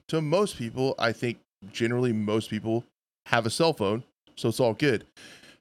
[0.10, 1.38] To most people, I think
[1.72, 2.84] generally most people
[3.28, 4.04] have a cell phone,
[4.36, 5.06] so it's all good.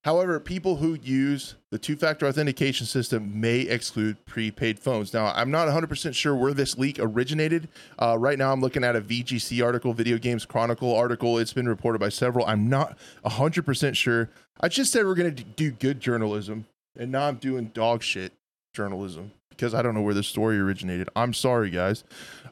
[0.06, 5.12] However, people who use the two factor authentication system may exclude prepaid phones.
[5.12, 7.68] Now, I'm not 100% sure where this leak originated.
[7.98, 11.38] Uh, right now, I'm looking at a VGC article, Video Games Chronicle article.
[11.38, 12.46] It's been reported by several.
[12.46, 14.30] I'm not 100% sure.
[14.60, 18.32] I just said we're going to do good journalism, and now I'm doing dog shit
[18.74, 21.08] journalism because I don't know where this story originated.
[21.16, 22.04] I'm sorry, guys.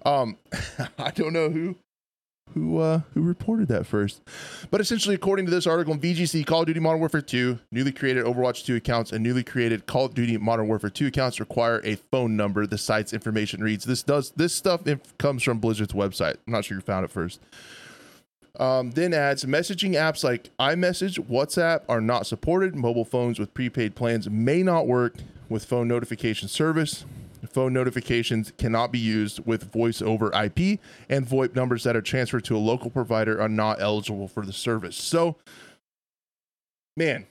[0.05, 0.38] Um,
[0.98, 1.76] I don't know who
[2.55, 4.22] who uh, who reported that first.
[4.70, 7.92] But essentially, according to this article in VGC, Call of Duty Modern Warfare 2, newly
[7.92, 11.80] created Overwatch 2 accounts, and newly created Call of Duty Modern Warfare 2 accounts require
[11.84, 12.66] a phone number.
[12.66, 13.84] The site's information reads.
[13.84, 16.36] This does this stuff inf- comes from Blizzard's website.
[16.47, 17.40] I'm not sure you found it first.
[18.57, 22.76] Um, then adds messaging apps like iMessage, WhatsApp are not supported.
[22.76, 25.16] Mobile phones with prepaid plans may not work
[25.49, 27.05] with phone notification service.
[27.49, 32.45] Phone notifications cannot be used with voice over IP, and VoIP numbers that are transferred
[32.45, 34.97] to a local provider are not eligible for the service.
[34.97, 35.36] So,
[36.97, 37.26] man,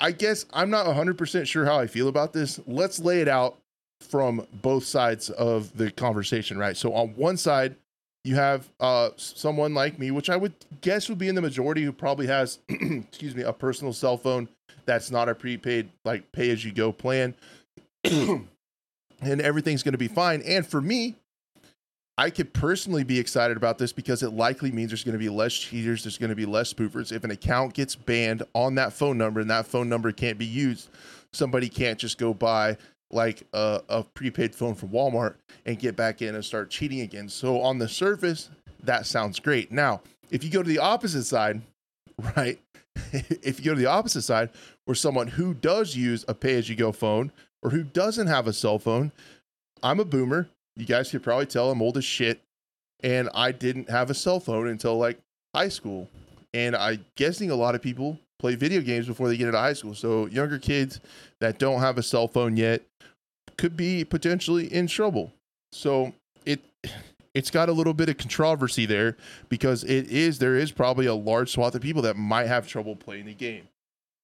[0.00, 2.60] I guess I'm not 100% sure how I feel about this.
[2.66, 3.58] Let's lay it out
[4.00, 6.76] from both sides of the conversation, right?
[6.76, 7.76] So, on one side,
[8.24, 11.82] you have uh, someone like me, which I would guess would be in the majority,
[11.82, 14.48] who probably has, excuse me, a personal cell phone
[14.86, 17.34] that's not a prepaid, like pay as you go plan.
[19.20, 20.42] and everything's going to be fine.
[20.42, 21.16] And for me,
[22.16, 25.28] I could personally be excited about this because it likely means there's going to be
[25.28, 27.10] less cheaters, there's going to be less spoofers.
[27.10, 30.46] If an account gets banned on that phone number and that phone number can't be
[30.46, 30.90] used,
[31.32, 32.76] somebody can't just go buy
[33.10, 35.36] like a, a prepaid phone from Walmart
[35.66, 37.28] and get back in and start cheating again.
[37.28, 38.50] So on the surface,
[38.82, 39.72] that sounds great.
[39.72, 41.62] Now, if you go to the opposite side,
[42.36, 42.60] right?
[43.12, 44.50] if you go to the opposite side,
[44.84, 47.32] where someone who does use a pay as you go phone
[47.64, 49.10] or who doesn't have a cell phone,
[49.82, 50.48] I'm a boomer.
[50.76, 52.40] You guys could probably tell I'm old as shit.
[53.02, 55.18] And I didn't have a cell phone until like
[55.54, 56.08] high school.
[56.52, 59.72] And I'm guessing a lot of people play video games before they get into high
[59.72, 59.94] school.
[59.94, 61.00] So younger kids
[61.40, 62.82] that don't have a cell phone yet
[63.56, 65.32] could be potentially in trouble.
[65.72, 66.12] So
[66.44, 66.60] it
[67.34, 69.16] it's got a little bit of controversy there
[69.48, 72.96] because it is there is probably a large swath of people that might have trouble
[72.96, 73.68] playing the game.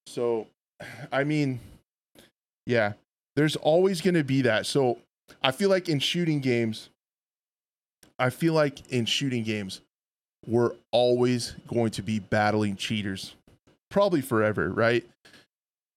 [0.07, 0.47] So
[1.12, 1.61] I mean,
[2.66, 2.93] yeah,
[3.37, 4.66] there's always going to be that.
[4.66, 4.99] So
[5.43, 6.91] I feel like in shooting games,
[8.18, 9.81] I feel like in shooting games,
[10.47, 13.35] we're always going to be battling cheaters,
[13.91, 15.05] probably forever, right?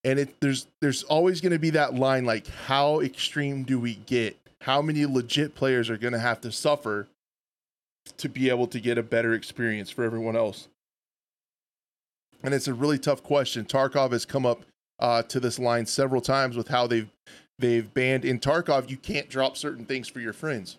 [0.03, 3.95] And it there's there's always going to be that line like how extreme do we
[3.95, 4.37] get?
[4.61, 7.07] How many legit players are going to have to suffer
[8.17, 10.67] to be able to get a better experience for everyone else?
[12.43, 13.65] And it's a really tough question.
[13.65, 14.63] Tarkov has come up
[15.03, 17.09] uh, to this line several times with how they've
[17.59, 20.77] they've banned in Tarkov you can't drop certain things for your friends.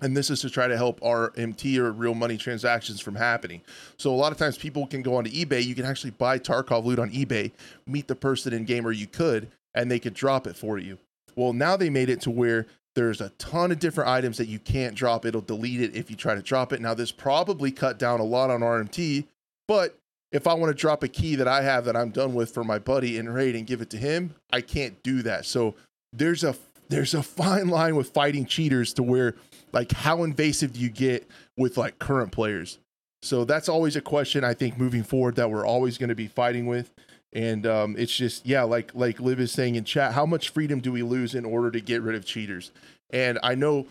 [0.00, 3.60] And this is to try to help RMT or real money transactions from happening.
[3.98, 5.64] So a lot of times people can go onto eBay.
[5.64, 7.52] You can actually buy Tarkov loot on eBay,
[7.86, 10.98] meet the person in game, or you could, and they could drop it for you.
[11.36, 14.58] Well, now they made it to where there's a ton of different items that you
[14.58, 15.24] can't drop.
[15.24, 16.80] It'll delete it if you try to drop it.
[16.80, 19.26] Now, this probably cut down a lot on RMT,
[19.68, 19.96] but
[20.32, 22.64] if I want to drop a key that I have that I'm done with for
[22.64, 25.44] my buddy in raid and give it to him, I can't do that.
[25.44, 25.74] So
[26.12, 26.56] there's a
[26.88, 29.34] there's a fine line with fighting cheaters to where
[29.72, 32.78] like how invasive do you get with like current players.
[33.22, 36.26] So that's always a question I think moving forward that we're always going to be
[36.26, 36.90] fighting with.
[37.32, 40.80] And um, it's just yeah, like like Liv is saying in chat, how much freedom
[40.80, 42.72] do we lose in order to get rid of cheaters?
[43.10, 43.86] And I know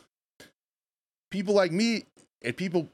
[1.32, 2.06] people like me
[2.44, 2.88] and people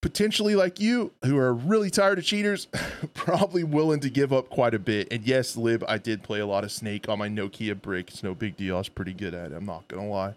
[0.00, 2.66] potentially like you who are really tired of cheaters
[3.14, 5.08] probably willing to give up quite a bit.
[5.10, 8.08] And yes lib i did play a lot of snake on my nokia brick.
[8.08, 8.76] It's no big deal.
[8.76, 9.54] I was pretty good at it.
[9.54, 10.34] I'm not gonna lie.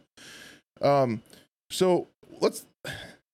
[0.81, 1.21] Um
[1.69, 2.07] so
[2.41, 2.65] let's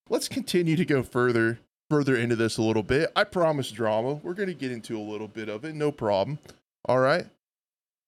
[0.09, 1.59] let's continue to go further
[1.89, 3.11] further into this a little bit.
[3.15, 4.13] I promise drama.
[4.15, 5.73] We're gonna get into a little bit of it.
[5.73, 6.37] No problem.
[6.85, 7.25] All right.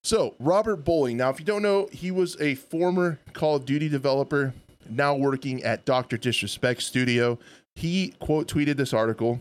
[0.04, 3.88] So robert bowling now if you don't know he was a former call of duty
[3.88, 4.52] developer
[4.88, 6.16] now working at Dr.
[6.16, 7.38] Disrespect Studio.
[7.74, 9.40] He quote tweeted this article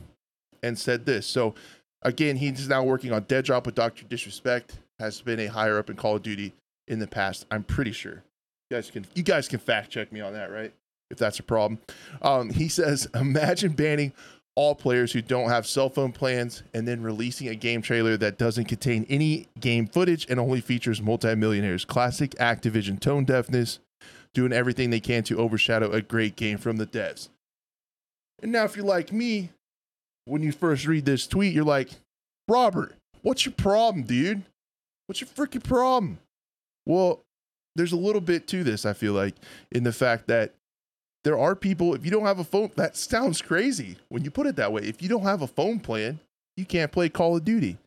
[0.63, 1.27] and said this.
[1.27, 1.55] So
[2.01, 4.05] again, he's now working on Dead Drop with Dr.
[4.05, 6.53] Disrespect, has been a higher up in Call of Duty
[6.87, 7.45] in the past.
[7.51, 8.23] I'm pretty sure.
[8.69, 10.73] You guys can you guys can fact check me on that, right?
[11.09, 11.79] If that's a problem.
[12.21, 14.13] Um, he says, imagine banning
[14.55, 18.37] all players who don't have cell phone plans and then releasing a game trailer that
[18.37, 21.85] doesn't contain any game footage and only features multimillionaires.
[21.85, 23.79] Classic Activision tone deafness,
[24.33, 27.29] doing everything they can to overshadow a great game from the devs.
[28.41, 29.51] And now, if you're like me,
[30.25, 31.89] when you first read this tweet, you're like,
[32.47, 34.43] Robert, what's your problem, dude?
[35.07, 36.19] What's your freaking problem?
[36.85, 37.21] Well,
[37.75, 39.35] there's a little bit to this, I feel like,
[39.71, 40.53] in the fact that
[41.23, 44.47] there are people, if you don't have a phone, that sounds crazy when you put
[44.47, 44.81] it that way.
[44.81, 46.19] If you don't have a phone plan,
[46.57, 47.77] you can't play Call of Duty.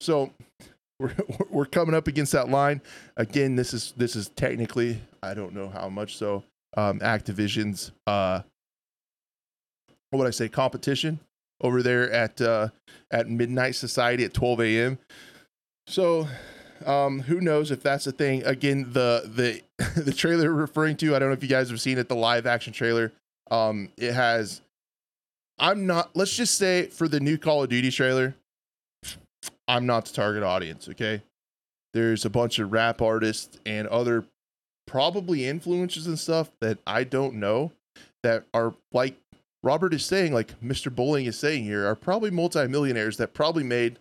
[0.00, 0.32] So
[1.00, 1.14] we're,
[1.50, 2.82] we're coming up against that line.
[3.16, 6.44] Again, this is this is technically, I don't know how much so,
[6.76, 8.42] um, Activision's uh
[10.14, 11.18] what would I say, competition
[11.60, 12.68] over there at uh
[13.10, 14.98] at Midnight Society at 12 a.m.
[15.86, 16.28] So
[16.86, 18.44] um, who knows if that's a thing?
[18.44, 19.22] Again, the
[19.76, 22.08] the the trailer we're referring to, I don't know if you guys have seen it,
[22.08, 23.12] the live action trailer.
[23.50, 24.60] Um, it has.
[25.58, 26.10] I'm not.
[26.14, 28.34] Let's just say for the new Call of Duty trailer,
[29.68, 30.88] I'm not the target audience.
[30.88, 31.22] Okay,
[31.92, 34.24] there's a bunch of rap artists and other
[34.86, 37.72] probably influencers and stuff that I don't know
[38.22, 39.16] that are like
[39.64, 40.94] Robert is saying, like Mr.
[40.94, 43.98] Bowling is saying here, are probably multimillionaires that probably made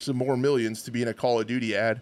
[0.00, 2.00] some more millions to be in a Call of Duty ad.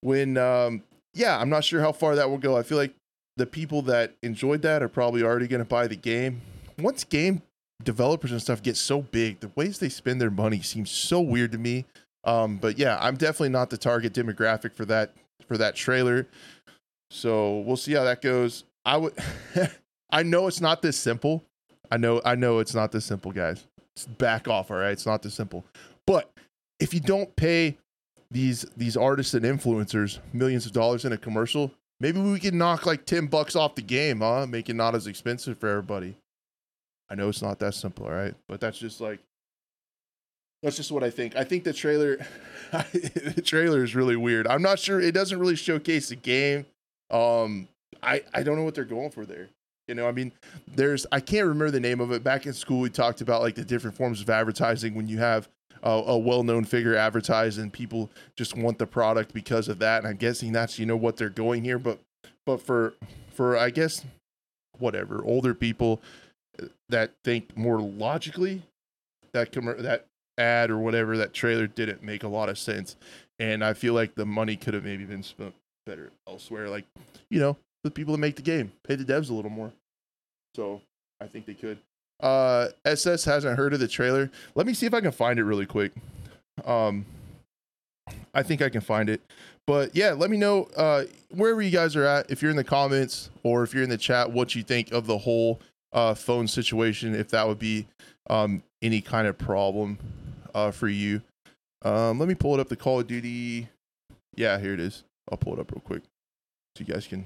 [0.00, 2.56] When, um, yeah, I'm not sure how far that will go.
[2.56, 2.94] I feel like
[3.36, 6.40] the people that enjoyed that are probably already going to buy the game.
[6.78, 7.42] Once game
[7.82, 11.52] developers and stuff get so big, the ways they spend their money seems so weird
[11.52, 11.84] to me.
[12.24, 15.12] Um, but yeah, I'm definitely not the target demographic for that
[15.46, 16.26] for that trailer.
[17.10, 18.64] So we'll see how that goes.
[18.86, 19.12] I would,
[20.10, 21.44] I know it's not this simple.
[21.90, 23.66] I know, I know it's not this simple, guys.
[23.94, 24.92] It's back off, all right.
[24.92, 25.64] It's not this simple.
[26.06, 26.30] But
[26.78, 27.78] if you don't pay
[28.30, 31.70] these these artists and influencers millions of dollars in a commercial,
[32.00, 34.46] maybe we can knock like 10 bucks off the game, huh?
[34.46, 36.16] Make it not as expensive for everybody.
[37.08, 38.34] I know it's not that simple, all right?
[38.48, 39.20] But that's just like
[40.62, 41.36] that's just what I think.
[41.36, 42.16] I think the trailer
[42.72, 44.46] the trailer is really weird.
[44.46, 46.66] I'm not sure it doesn't really showcase the game.
[47.10, 47.68] Um
[48.02, 49.48] I I don't know what they're going for there.
[49.88, 50.32] You know, I mean,
[50.74, 52.24] there's I can't remember the name of it.
[52.24, 55.48] Back in school, we talked about like the different forms of advertising when you have
[55.82, 59.98] a, a well-known figure advertised and people just want the product because of that.
[59.98, 61.78] And I'm guessing that's you know what they're going here.
[61.78, 62.00] But
[62.44, 62.94] but for
[63.30, 64.04] for I guess
[64.78, 66.00] whatever older people
[66.88, 68.62] that think more logically,
[69.32, 70.06] that com- that
[70.38, 72.96] ad or whatever that trailer didn't make a lot of sense.
[73.38, 76.68] And I feel like the money could have maybe been spent better elsewhere.
[76.68, 76.86] Like
[77.30, 77.56] you know
[77.86, 79.72] the people that make the game pay the devs a little more.
[80.54, 80.82] So
[81.20, 81.78] I think they could.
[82.20, 84.30] Uh, SS hasn't heard of the trailer.
[84.54, 85.92] Let me see if I can find it really quick.
[86.64, 87.04] Um,
[88.34, 89.20] I think I can find it.
[89.66, 92.30] But yeah, let me know uh, wherever you guys are at.
[92.30, 95.06] If you're in the comments or if you're in the chat, what you think of
[95.06, 95.60] the whole
[95.92, 97.14] uh, phone situation.
[97.14, 97.86] If that would be
[98.30, 99.98] um, any kind of problem
[100.54, 101.22] uh, for you.
[101.82, 102.68] Um, let me pull it up.
[102.68, 103.68] The Call of Duty.
[104.36, 105.04] Yeah, here it is.
[105.30, 106.02] I'll pull it up real quick
[106.76, 107.24] so you guys can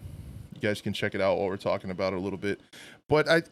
[0.63, 2.61] you guys can check it out while we're talking about it a little bit.
[3.09, 3.43] But I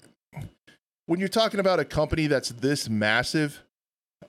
[1.07, 3.63] when you're talking about a company that's this massive,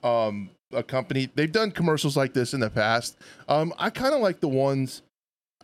[0.02, 3.16] um, a company they've done commercials like this in the past.
[3.48, 5.02] Um, I kind of like the ones,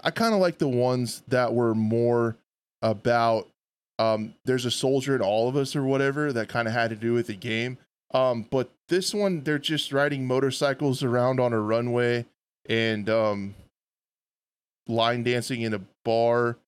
[0.02, 2.36] I kind of like the ones that were more
[2.82, 3.48] about
[3.98, 6.96] um, there's a soldier in all of us or whatever that kind of had to
[6.96, 7.78] do with the game.
[8.12, 12.26] Um, but this one, they're just riding motorcycles around on a runway
[12.68, 13.54] and um,
[14.86, 16.58] line dancing in a bar.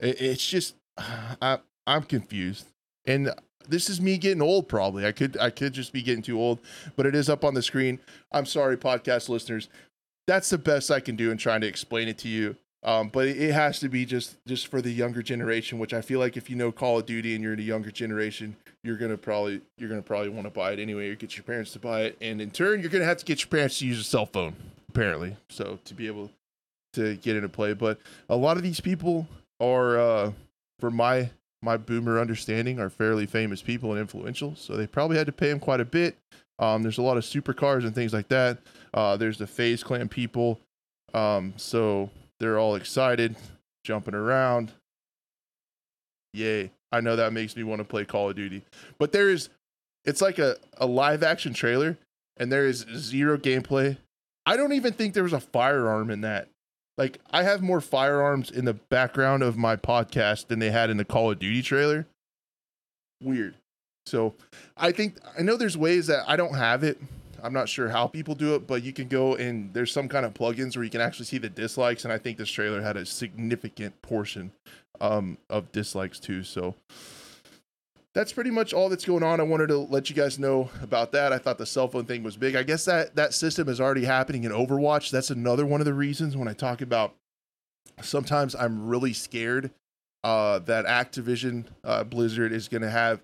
[0.00, 2.66] It, it's just, I, I'm confused.
[3.06, 3.32] And
[3.68, 5.06] this is me getting old probably.
[5.06, 6.58] I could i could just be getting too old
[6.96, 8.00] but it is up on the screen.
[8.32, 9.68] I'm sorry podcast listeners.
[10.26, 12.56] That's the best i can do in trying to explain it to you.
[12.84, 16.20] Um, but it has to be just just for the younger generation which i feel
[16.20, 19.16] like if you know call of duty and you're in a younger generation you're gonna
[19.16, 22.02] probably you're gonna probably want to buy it anyway or get your parents to buy
[22.02, 22.18] it.
[22.20, 24.54] And in turn you're gonna have to get your parents to use a cell phone
[24.88, 26.30] apparently so to be able
[26.94, 27.74] to get into play.
[27.74, 29.26] But a lot of these people
[29.60, 30.32] are uh
[30.78, 31.30] for my
[31.62, 35.50] my boomer understanding are fairly famous people and influential so they probably had to pay
[35.50, 36.16] him quite a bit.
[36.58, 38.58] Um, there's a lot of supercars and things like that.
[38.92, 40.60] Uh, there's the FaZe clan people.
[41.14, 43.36] Um, so they're all excited
[43.84, 44.72] jumping around.
[46.34, 46.70] Yay.
[46.90, 48.62] I know that makes me want to play call of duty.
[48.98, 49.50] But there is
[50.04, 51.98] it's like a, a live action trailer
[52.36, 53.98] and there is zero gameplay.
[54.46, 56.48] I don't even think there was a firearm in that
[56.98, 60.98] like I have more firearms in the background of my podcast than they had in
[60.98, 62.06] the Call of Duty trailer.
[63.22, 63.54] Weird.
[64.04, 64.34] So
[64.76, 67.00] I think I know there's ways that I don't have it.
[67.42, 70.26] I'm not sure how people do it, but you can go and there's some kind
[70.26, 72.96] of plugins where you can actually see the dislikes, and I think this trailer had
[72.96, 74.50] a significant portion
[75.00, 76.42] um, of dislikes too.
[76.42, 76.74] So
[78.14, 79.40] that's pretty much all that's going on.
[79.40, 81.32] I wanted to let you guys know about that.
[81.32, 82.56] I thought the cell phone thing was big.
[82.56, 85.10] I guess that that system is already happening in Overwatch.
[85.10, 87.14] That's another one of the reasons when I talk about
[88.00, 89.70] sometimes I'm really scared
[90.24, 93.20] uh, that Activision uh, Blizzard is going to have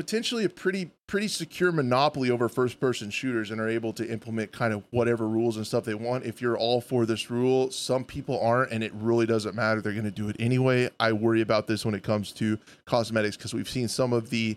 [0.00, 4.50] potentially a pretty pretty secure monopoly over first person shooters and are able to implement
[4.50, 6.24] kind of whatever rules and stuff they want.
[6.24, 9.82] If you're all for this rule some people aren't and it really doesn't matter.
[9.82, 10.88] They're going to do it anyway.
[10.98, 14.56] I worry about this when it comes to cosmetics because we've seen some of the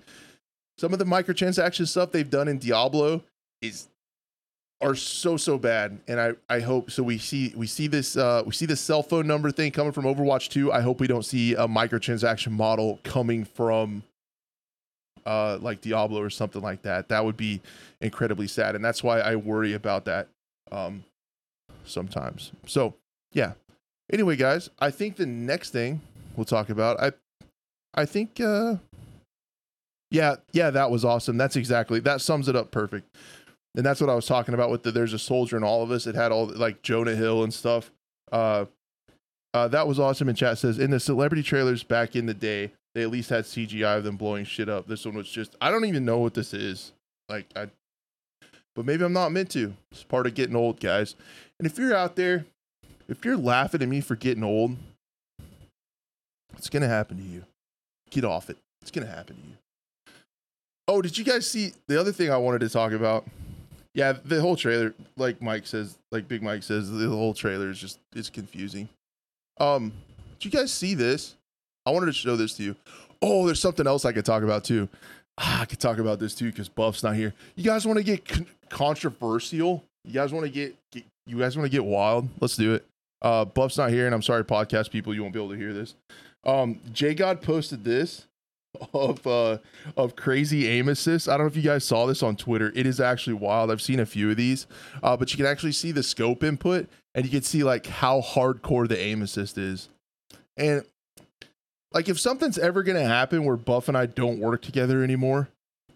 [0.78, 3.22] some of the microtransaction stuff they've done in diablo
[3.62, 3.90] is
[4.80, 6.00] are so so bad.
[6.08, 9.04] And i i hope so we see we see this uh we see this cell
[9.04, 13.02] phone number thing coming from overwatch 2 i hope we don't see a microtransaction model
[13.04, 14.04] coming from
[15.26, 17.10] uh, like Diablo or something like that.
[17.10, 17.62] That would be
[18.02, 20.28] incredibly sad, and that's why I worry about that
[20.72, 21.04] um,
[21.86, 22.52] sometimes.
[22.66, 22.96] So
[23.34, 23.54] yeah.
[24.12, 26.02] Anyway, guys, I think the next thing
[26.36, 27.12] we'll talk about, I,
[27.96, 28.76] I think, uh,
[30.12, 31.38] yeah, yeah, that was awesome.
[31.38, 33.16] That's exactly that sums it up perfect.
[33.76, 35.90] And that's what I was talking about with the there's a soldier in all of
[35.90, 36.06] us.
[36.06, 37.92] It had all like Jonah Hill and stuff.
[38.32, 38.66] Uh,
[39.56, 40.30] uh, that was awesome.
[40.30, 43.46] And chat says in the celebrity trailers back in the day, they at least had
[43.46, 44.88] CGI of them blowing shit up.
[44.88, 46.92] This one was just I don't even know what this is.
[47.30, 47.68] Like I
[48.76, 49.74] but maybe I'm not meant to.
[49.92, 51.16] It's part of getting old, guys.
[51.60, 52.46] And if you're out there,
[53.08, 54.76] if you're laughing at me for getting old,
[56.58, 57.44] it's gonna happen to you.
[58.10, 58.58] Get off it.
[58.82, 60.14] It's gonna happen to you.
[60.88, 63.26] Oh, did you guys see the other thing I wanted to talk about?
[63.94, 67.80] Yeah, the whole trailer, like Mike says, like Big Mike says, the whole trailer is
[67.80, 68.90] just it's confusing.
[69.60, 69.94] Um,
[70.40, 71.36] did you guys see this?
[71.86, 72.76] I wanted to show this to you.
[73.22, 74.90] Oh, there's something else I could talk about too.
[75.38, 77.34] Ah, I could talk about this too because Buff's not here.
[77.56, 79.84] You guys want to get con- controversial?
[80.04, 82.30] You guys want to get, get you guys want to get wild?
[82.40, 82.86] Let's do it.
[83.22, 85.74] Uh, Buff's not here, and I'm sorry, podcast people, you won't be able to hear
[85.74, 85.96] this.
[86.44, 88.28] Um, J God posted this
[88.94, 89.58] of uh
[89.96, 91.30] of crazy aim assist.
[91.30, 92.72] I don't know if you guys saw this on Twitter.
[92.76, 93.72] It is actually wild.
[93.72, 94.68] I've seen a few of these,
[95.02, 98.22] uh, but you can actually see the scope input, and you can see like how
[98.22, 99.90] hardcore the aim assist is.
[100.58, 100.84] And
[101.94, 105.50] like if something's ever gonna happen where Buff and I don't work together anymore,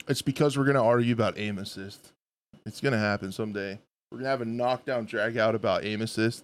[0.07, 2.11] it's because we're gonna argue about aim assist.
[2.65, 3.79] It's gonna happen someday.
[4.11, 6.43] We're gonna have a knockdown drag out about aim assist.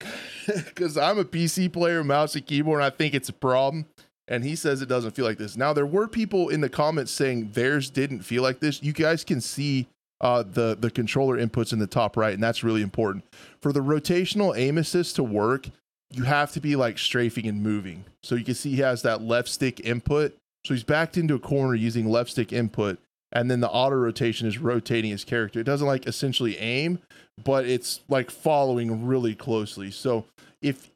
[0.46, 3.84] Because I'm a PC player, mouse and keyboard, and I think it's a problem.
[4.26, 5.58] And he says it doesn't feel like this.
[5.58, 8.82] Now there were people in the comments saying theirs didn't feel like this.
[8.82, 9.88] You guys can see
[10.22, 13.24] uh, the the controller inputs in the top right, and that's really important
[13.60, 15.68] for the rotational aim assist to work
[16.12, 18.04] you have to be like strafing and moving.
[18.22, 20.36] So you can see he has that left stick input.
[20.64, 22.98] So he's backed into a corner using left stick input.
[23.30, 25.60] And then the auto rotation is rotating his character.
[25.60, 26.98] It doesn't like essentially aim,
[27.44, 29.90] but it's like following really closely.
[29.90, 30.24] So
[30.62, 30.90] if,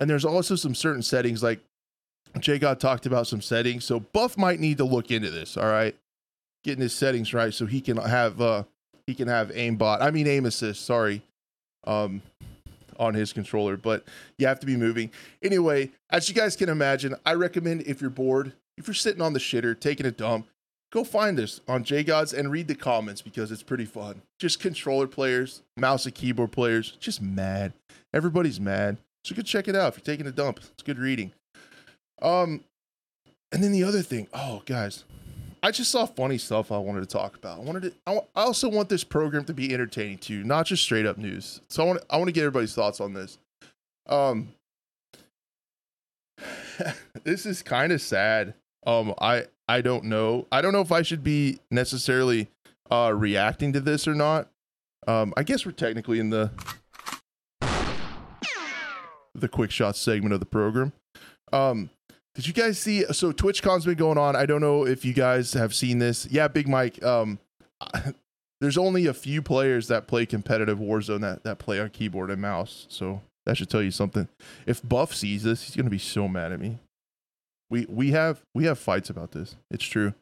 [0.00, 1.60] and there's also some certain settings like
[2.40, 3.84] Jay God talked about some settings.
[3.84, 5.56] So Buff might need to look into this.
[5.56, 5.94] All right.
[6.64, 8.64] Getting his settings right so he can have, uh,
[9.06, 10.02] he can have aimbot.
[10.02, 10.84] I mean, aim assist.
[10.84, 11.22] Sorry.
[11.86, 12.22] Um,
[12.98, 14.04] on his controller, but
[14.38, 15.10] you have to be moving.
[15.42, 19.32] Anyway, as you guys can imagine, I recommend if you're bored, if you're sitting on
[19.32, 20.48] the shitter, taking a dump,
[20.92, 24.22] go find this on JGods and read the comments because it's pretty fun.
[24.38, 27.72] Just controller players, mouse and keyboard players, just mad.
[28.12, 28.98] Everybody's mad.
[29.24, 30.60] So go check it out if you're taking a dump.
[30.72, 31.32] It's good reading.
[32.22, 32.64] Um,
[33.52, 35.04] and then the other thing, oh guys,
[35.62, 37.58] I just saw funny stuff I wanted to talk about.
[37.58, 37.92] I wanted to.
[38.06, 41.60] I, I also want this program to be entertaining too, not just straight up news.
[41.68, 42.04] So I want.
[42.10, 43.38] I want to get everybody's thoughts on this.
[44.06, 44.48] Um,
[47.24, 48.54] this is kind of sad.
[48.86, 50.46] Um, I I don't know.
[50.52, 52.48] I don't know if I should be necessarily
[52.90, 54.48] uh reacting to this or not.
[55.06, 56.50] Um, I guess we're technically in the
[59.34, 60.92] the quick shot segment of the program.
[61.52, 61.90] Um,
[62.38, 63.02] did you guys see?
[63.12, 64.36] So TwitchCon's been going on.
[64.36, 66.24] I don't know if you guys have seen this.
[66.30, 67.02] Yeah, Big Mike.
[67.02, 67.40] Um,
[68.60, 72.40] there's only a few players that play competitive Warzone that that play on keyboard and
[72.40, 72.86] mouse.
[72.88, 74.28] So that should tell you something.
[74.66, 76.78] If Buff sees this, he's gonna be so mad at me.
[77.70, 79.56] We we have we have fights about this.
[79.68, 80.14] It's true.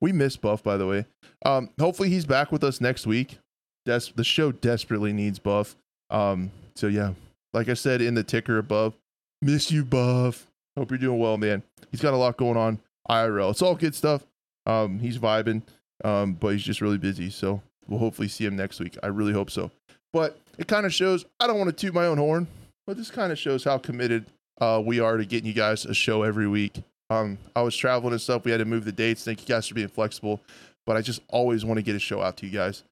[0.00, 1.06] We miss Buff, by the way.
[1.46, 3.38] Um, hopefully he's back with us next week.
[3.86, 5.76] Des- the show desperately needs Buff.
[6.10, 7.12] Um, so yeah,
[7.54, 8.94] like I said in the ticker above,
[9.40, 10.48] miss you, Buff.
[10.76, 11.62] Hope you're doing well, man.
[11.90, 13.50] He's got a lot going on IRL.
[13.50, 14.24] It's all good stuff.
[14.66, 15.62] Um, he's vibing,
[16.04, 17.30] um, but he's just really busy.
[17.30, 18.96] So we'll hopefully see him next week.
[19.02, 19.70] I really hope so.
[20.12, 21.24] But it kind of shows.
[21.38, 22.46] I don't want to toot my own horn,
[22.86, 24.26] but this kind of shows how committed
[24.60, 26.82] uh, we are to getting you guys a show every week.
[27.08, 28.44] Um, I was traveling and stuff.
[28.44, 29.24] We had to move the dates.
[29.24, 30.40] Thank you guys for being flexible.
[30.86, 32.84] But I just always want to get a show out to you guys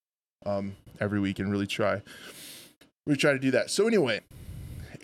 [0.45, 2.03] um, every week and really try.
[3.07, 3.71] We try to do that.
[3.71, 4.21] So anyway,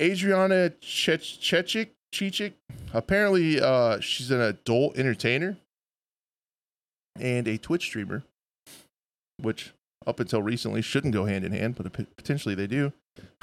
[0.00, 2.52] Adriana Chechik Chichik.
[2.92, 5.56] Apparently, uh, she's an adult entertainer
[7.18, 8.22] and a Twitch streamer,
[9.40, 9.72] which
[10.06, 12.92] up until recently shouldn't go hand in hand, but potentially they do.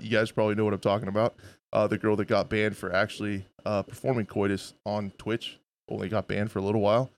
[0.00, 1.36] you guys probably know what I'm talking about.
[1.72, 5.58] Uh, the girl that got banned for actually uh, performing coitus on Twitch
[5.88, 7.10] only got banned for a little while.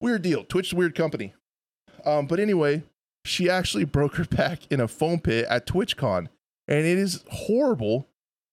[0.00, 0.44] Weird deal.
[0.44, 1.34] Twitch's weird company.
[2.04, 2.82] Um, but anyway,
[3.24, 6.28] she actually broke her back in a foam pit at TwitchCon,
[6.68, 8.06] and it is horrible.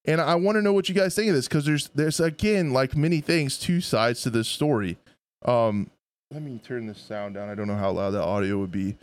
[0.07, 2.71] And I want to know what you guys think of this because there's there's again
[2.71, 4.97] like many things, two sides to this story.
[5.45, 5.91] Um,
[6.31, 7.49] let me turn this sound down.
[7.49, 8.97] I don't know how loud that audio would be.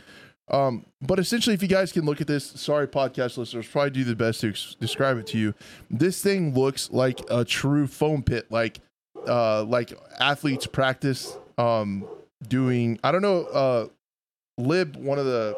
[0.49, 4.03] Um, but essentially, if you guys can look at this, sorry, podcast listeners, probably do
[4.03, 5.55] the best to ex- describe it to you.
[5.89, 8.79] This thing looks like a true foam pit, like
[9.27, 12.05] uh, like athletes practice um,
[12.47, 12.99] doing.
[13.03, 13.45] I don't know.
[13.45, 13.87] Uh,
[14.57, 15.57] Lib, one of the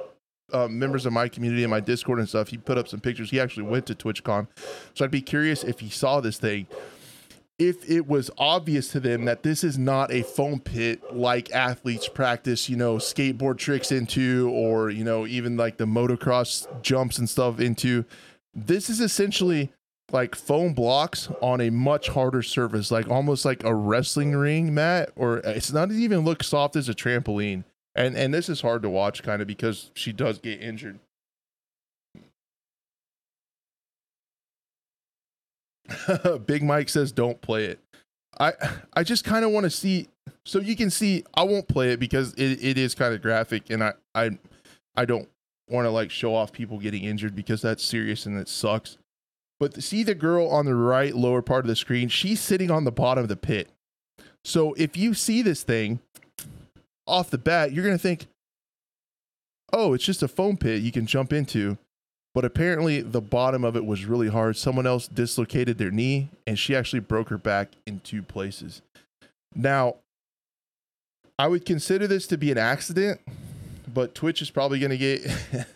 [0.52, 3.30] uh, members of my community and my Discord and stuff, he put up some pictures.
[3.32, 4.48] He actually went to TwitchCon,
[4.94, 6.68] so I'd be curious if he saw this thing
[7.60, 12.08] if it was obvious to them that this is not a foam pit like athletes
[12.08, 17.28] practice, you know, skateboard tricks into, or, you know, even like the motocross jumps and
[17.28, 18.06] stuff into,
[18.54, 19.72] this is essentially
[20.12, 25.10] like foam blocks on a much harder surface, like almost like a wrestling ring mat,
[25.16, 27.64] or it's not even look soft as a trampoline.
[27.98, 31.00] And and this is hard to watch kind of because she does get injured.
[36.46, 37.80] Big Mike says don't play it.
[38.40, 38.54] I
[38.94, 40.10] I just kind of want to see
[40.46, 43.72] so you can see I won't play it because it, it is kind of graphic
[43.72, 44.38] and I I
[44.96, 45.28] I don't
[45.68, 49.00] want to like show off people getting injured because that's serious and it sucks.
[49.60, 52.84] But see the girl on the right lower part of the screen, she's sitting on
[52.84, 53.70] the bottom of the pit.
[54.46, 56.00] So if you see this thing
[57.08, 58.28] off the bat, you're going to think,
[59.74, 61.78] "Oh, it's just a foam pit you can jump into."
[62.38, 64.56] but apparently the bottom of it was really hard.
[64.56, 68.84] Someone else dislocated their knee and she actually broke her back in two places.
[69.56, 69.96] Now,
[71.40, 73.22] I would consider this to be an accident,
[73.92, 75.28] but Twitch is probably going to get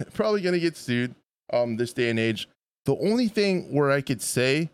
[0.13, 1.15] probably going to get sued
[1.51, 2.47] um this day and age.
[2.85, 4.69] The only thing where I could say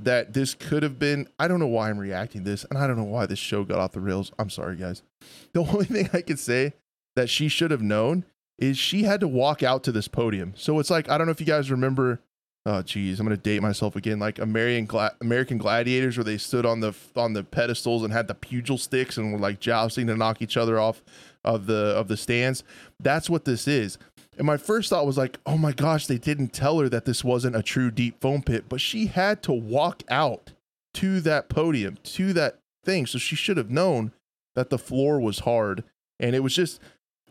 [0.00, 2.96] that this could have been I don't know why I'm reacting this and I don't
[2.96, 4.32] know why this show got off the rails.
[4.38, 5.02] I'm sorry guys.
[5.52, 6.74] The only thing I could say
[7.16, 8.24] that she should have known
[8.58, 10.52] is she had to walk out to this podium.
[10.56, 12.20] So it's like I don't know if you guys remember.
[12.66, 14.18] Oh, geez, I'm gonna date myself again.
[14.18, 18.28] Like American Gla- American Gladiators, where they stood on the on the pedestals and had
[18.28, 21.02] the pugil sticks and were like jousting to knock each other off
[21.44, 22.62] of the of the stands.
[23.00, 23.96] That's what this is.
[24.38, 27.24] And my first thought was like, oh my gosh, they didn't tell her that this
[27.24, 30.52] wasn't a true deep foam pit, but she had to walk out
[30.94, 33.04] to that podium, to that thing.
[33.06, 34.12] So she should have known
[34.54, 35.82] that the floor was hard.
[36.20, 36.80] And it was just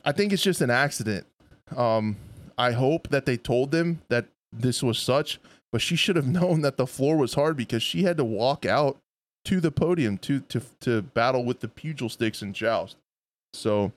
[0.06, 1.26] I think it's just an accident.
[1.76, 2.16] Um,
[2.58, 5.40] I hope that they told them that this was such,
[5.72, 8.66] but she should have known that the floor was hard because she had to walk
[8.66, 8.98] out
[9.46, 12.98] to the podium to to to battle with the pugil sticks and joust.
[13.54, 13.92] So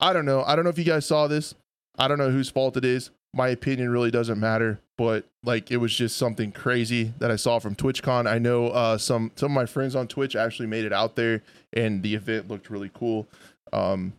[0.00, 0.42] I don't know.
[0.44, 1.54] I don't know if you guys saw this.
[1.98, 3.10] I don't know whose fault it is.
[3.32, 7.58] My opinion really doesn't matter, but like it was just something crazy that I saw
[7.58, 8.28] from TwitchCon.
[8.28, 11.42] I know uh, some some of my friends on Twitch actually made it out there,
[11.72, 13.26] and the event looked really cool.
[13.72, 14.12] Um,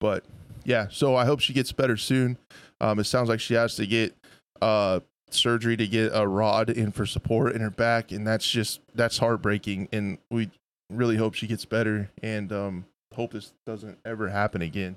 [0.00, 0.24] but
[0.64, 2.38] yeah, so I hope she gets better soon.
[2.80, 4.14] Um, it sounds like she has to get
[4.62, 8.80] uh, surgery to get a rod in for support in her back, and that's just
[8.94, 9.88] that's heartbreaking.
[9.92, 10.50] And we
[10.90, 12.84] really hope she gets better, and um,
[13.14, 14.96] hope this doesn't ever happen again.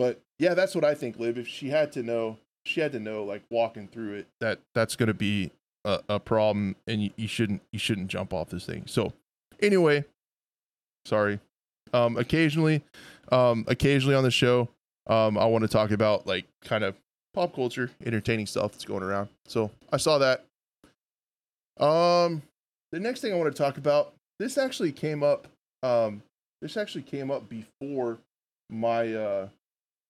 [0.00, 1.36] But yeah, that's what I think, Liv.
[1.36, 4.96] If she had to know, she had to know, like walking through it, that that's
[4.96, 5.50] going to be
[5.84, 8.84] a, a, problem, and you, you shouldn't you shouldn't jump off this thing.
[8.86, 9.12] So
[9.60, 10.06] anyway,
[11.04, 11.40] Sorry.
[11.92, 12.82] Um, occasionally,
[13.32, 14.68] um, occasionally on the show,
[15.08, 16.94] um, I want to talk about like kind of
[17.34, 19.28] pop culture, entertaining stuff that's going around.
[19.46, 20.44] So I saw that.
[21.84, 22.42] Um,
[22.92, 25.48] the next thing I want to talk about, this actually came up.
[25.82, 26.22] Um,
[26.62, 28.18] this actually came up before
[28.70, 29.14] my.
[29.14, 29.48] Uh,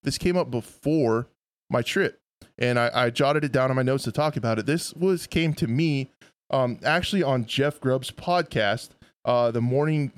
[0.02, 1.28] this came up before
[1.68, 2.18] my trip,
[2.58, 4.66] and I, I jotted it down on my notes to talk about it.
[4.66, 6.10] This was came to me,
[6.50, 8.90] um, actually on Jeff Grubb's podcast,
[9.24, 10.12] uh, the morning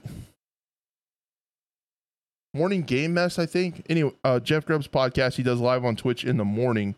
[2.55, 3.85] morning game mess, I think.
[3.89, 6.95] Anyway, uh, Jeff Grubb's podcast, he does live on Twitch in the morning.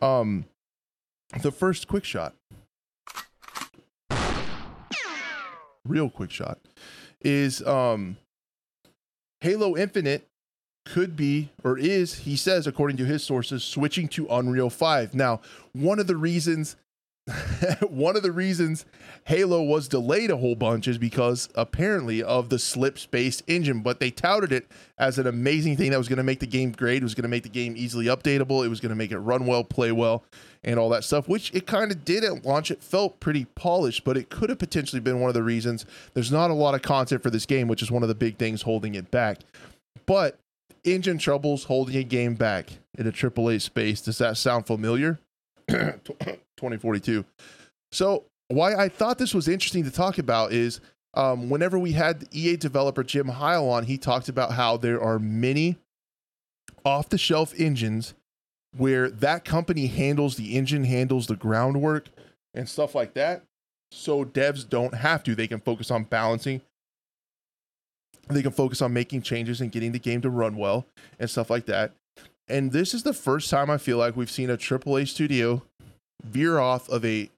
[0.00, 0.44] Um,
[1.42, 2.34] the first quick shot,
[5.84, 6.60] real quick shot,
[7.20, 8.16] is um,
[9.40, 10.28] Halo Infinite
[10.86, 15.14] could be or is, he says, according to his sources, switching to Unreal 5.
[15.14, 15.40] Now,
[15.72, 16.76] one of the reasons
[17.88, 18.84] one of the reasons
[19.24, 23.98] Halo was delayed a whole bunch is because apparently of the slip space engine, but
[23.98, 26.98] they touted it as an amazing thing that was going to make the game great.
[26.98, 28.64] It was going to make the game easily updatable.
[28.64, 30.22] It was going to make it run well, play well,
[30.62, 32.70] and all that stuff, which it kind of did at launch.
[32.70, 35.84] It felt pretty polished, but it could have potentially been one of the reasons
[36.14, 38.38] there's not a lot of content for this game, which is one of the big
[38.38, 39.40] things holding it back.
[40.06, 40.38] But
[40.86, 44.00] engine troubles holding a game back in a AAA space.
[44.00, 45.18] Does that sound familiar?
[45.68, 47.24] 2042.
[47.92, 50.80] So, why I thought this was interesting to talk about is
[51.14, 55.18] um, whenever we had EA developer Jim Heil on, he talked about how there are
[55.18, 55.76] many
[56.84, 58.14] off the shelf engines
[58.76, 62.08] where that company handles the engine, handles the groundwork,
[62.54, 63.42] and stuff like that.
[63.90, 65.34] So, devs don't have to.
[65.34, 66.60] They can focus on balancing
[68.28, 70.86] they can focus on making changes and getting the game to run well
[71.18, 71.92] and stuff like that.
[72.48, 75.62] And this is the first time I feel like we've seen a AAA studio
[76.24, 77.30] veer off of a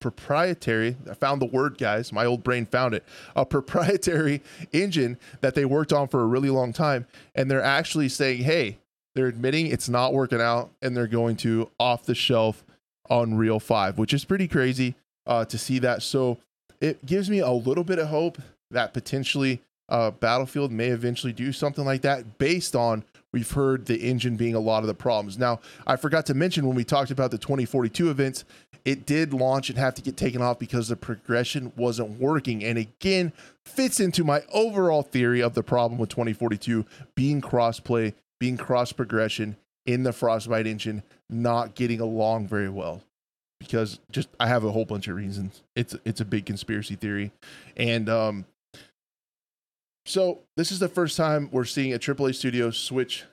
[0.00, 3.04] proprietary i found the word guys my old brain found it
[3.36, 4.42] a proprietary
[4.72, 7.06] engine that they worked on for a really long time
[7.36, 8.76] and they're actually saying hey
[9.14, 12.64] they're admitting it's not working out and they're going to off the shelf
[13.10, 14.96] unreal 5 which is pretty crazy
[15.28, 16.38] uh, to see that so
[16.80, 18.38] it gives me a little bit of hope
[18.72, 23.98] that potentially uh, battlefield may eventually do something like that based on we've heard the
[23.98, 25.38] engine being a lot of the problems.
[25.38, 28.44] Now, I forgot to mention when we talked about the 2042 events,
[28.84, 32.64] it did launch and have to get taken off because the progression wasn't working.
[32.64, 33.32] And again,
[33.64, 39.56] fits into my overall theory of the problem with 2042 being crossplay, being cross progression
[39.86, 43.02] in the Frostbite engine, not getting along very well.
[43.58, 45.62] Because just I have a whole bunch of reasons.
[45.76, 47.30] It's it's a big conspiracy theory,
[47.76, 48.44] and um,
[50.04, 53.24] so this is the first time we're seeing a AAA studio switch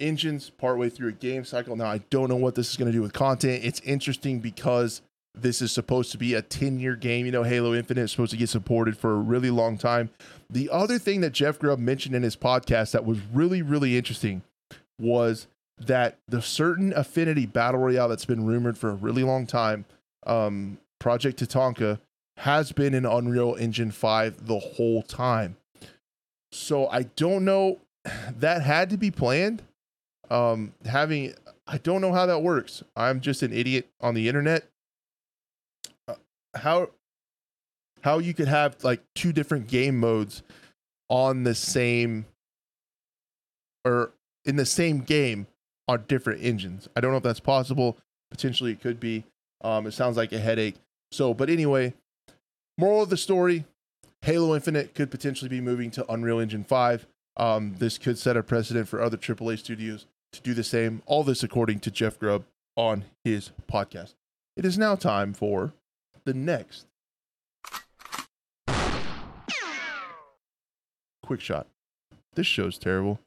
[0.00, 1.76] engines partway through a game cycle.
[1.76, 3.64] Now I don't know what this is going to do with content.
[3.64, 5.02] It's interesting because
[5.34, 7.26] this is supposed to be a 10 year game.
[7.26, 10.10] You know, Halo Infinite is supposed to get supported for a really long time.
[10.50, 14.42] The other thing that Jeff Grubb mentioned in his podcast that was really, really interesting
[14.98, 15.46] was
[15.78, 19.84] that the certain affinity battle royale that's been rumored for a really long time,
[20.26, 22.00] um, Project Tatanka,
[22.38, 25.56] has been in Unreal Engine 5 the whole time.
[26.56, 27.78] So I don't know.
[28.38, 29.62] That had to be planned.
[30.30, 31.34] Um, having
[31.66, 32.82] I don't know how that works.
[32.94, 34.64] I'm just an idiot on the internet.
[36.06, 36.14] Uh,
[36.54, 36.90] how
[38.02, 40.42] how you could have like two different game modes
[41.08, 42.26] on the same
[43.84, 44.12] or
[44.44, 45.48] in the same game
[45.88, 46.88] on different engines.
[46.94, 47.96] I don't know if that's possible.
[48.30, 49.24] Potentially it could be.
[49.62, 50.76] Um, it sounds like a headache.
[51.10, 51.94] So, but anyway,
[52.78, 53.64] moral of the story
[54.22, 57.06] Halo Infinite could potentially be moving to Unreal Engine 5.
[57.36, 61.02] Um, this could set a precedent for other AAA studios to do the same.
[61.06, 62.44] All this according to Jeff Grubb
[62.76, 64.14] on his podcast.
[64.56, 65.74] It is now time for
[66.24, 66.86] the next
[71.26, 71.66] quick shot.
[72.34, 73.20] This show's terrible.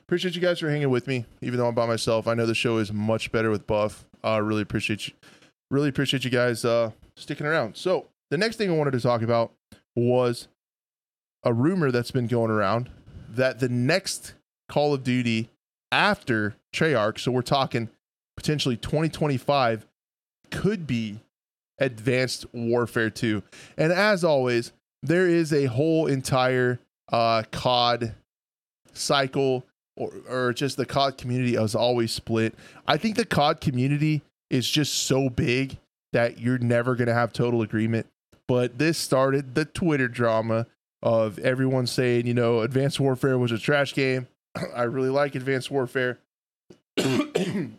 [0.00, 2.26] Appreciate you guys for hanging with me, even though I'm by myself.
[2.26, 4.06] I know the show is much better with Buff.
[4.24, 5.14] I uh, really appreciate you.
[5.70, 7.76] Really appreciate you guys uh, sticking around.
[7.76, 9.52] So the next thing I wanted to talk about
[10.08, 10.48] was
[11.44, 12.90] a rumor that's been going around
[13.28, 14.34] that the next
[14.68, 15.50] Call of Duty
[15.92, 17.88] after Treyarch, so we're talking
[18.36, 19.86] potentially 2025,
[20.50, 21.20] could be
[21.78, 23.42] Advanced Warfare 2.
[23.76, 24.72] And as always,
[25.02, 26.78] there is a whole entire
[27.10, 28.14] uh, COD
[28.92, 29.64] cycle
[29.96, 32.54] or, or just the COD community is always split.
[32.86, 35.78] I think the COD community is just so big
[36.12, 38.06] that you're never going to have total agreement
[38.50, 40.66] but this started the Twitter drama
[41.04, 44.26] of everyone saying, you know, Advanced Warfare was a trash game.
[44.74, 46.18] I really like Advanced Warfare,
[46.96, 47.76] and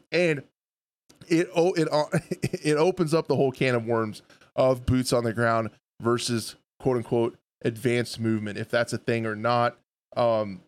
[1.28, 1.90] it oh it
[2.64, 4.22] it opens up the whole can of worms
[4.56, 9.36] of boots on the ground versus quote unquote advanced movement, if that's a thing or
[9.36, 9.78] not.
[10.16, 10.62] Um,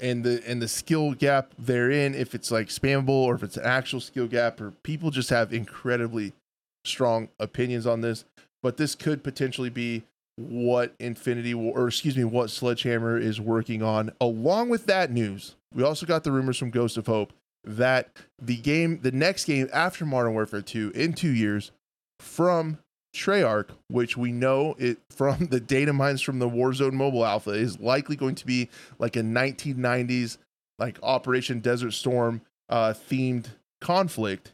[0.00, 3.64] and the and the skill gap therein, if it's like spammable or if it's an
[3.64, 6.32] actual skill gap, or people just have incredibly
[6.84, 8.24] strong opinions on this
[8.64, 10.04] but this could potentially be
[10.36, 14.10] what Infinity Ward, or excuse me, what Sledgehammer is working on.
[14.22, 18.08] Along with that news, we also got the rumors from Ghost of Hope that
[18.40, 21.72] the game, the next game after Modern Warfare 2 in two years
[22.20, 22.78] from
[23.14, 27.78] Treyarch, which we know it from the data mines from the Warzone mobile alpha, is
[27.78, 30.38] likely going to be like a 1990s
[30.78, 32.40] like Operation Desert Storm
[32.70, 33.48] uh, themed
[33.82, 34.52] conflict,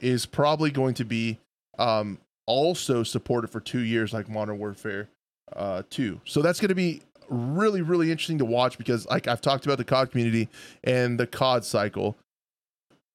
[0.00, 1.38] is probably going to be
[1.78, 5.08] um, also supported for two years like Modern Warfare
[5.54, 6.20] uh, 2.
[6.24, 9.78] So that's going to be really really interesting to watch because like I've talked about
[9.78, 10.48] the COD community
[10.84, 12.16] and the COD cycle,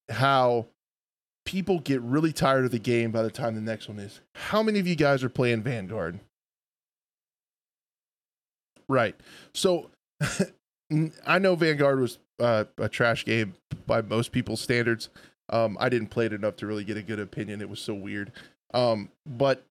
[0.09, 0.67] how
[1.45, 4.21] people get really tired of the game by the time the next one is.
[4.35, 6.19] How many of you guys are playing Vanguard?
[8.89, 9.15] Right.
[9.53, 9.89] So
[11.25, 13.53] I know Vanguard was uh, a trash game
[13.85, 15.09] by most people's standards.
[15.49, 17.61] Um, I didn't play it enough to really get a good opinion.
[17.61, 18.31] It was so weird.
[18.77, 19.63] Um, but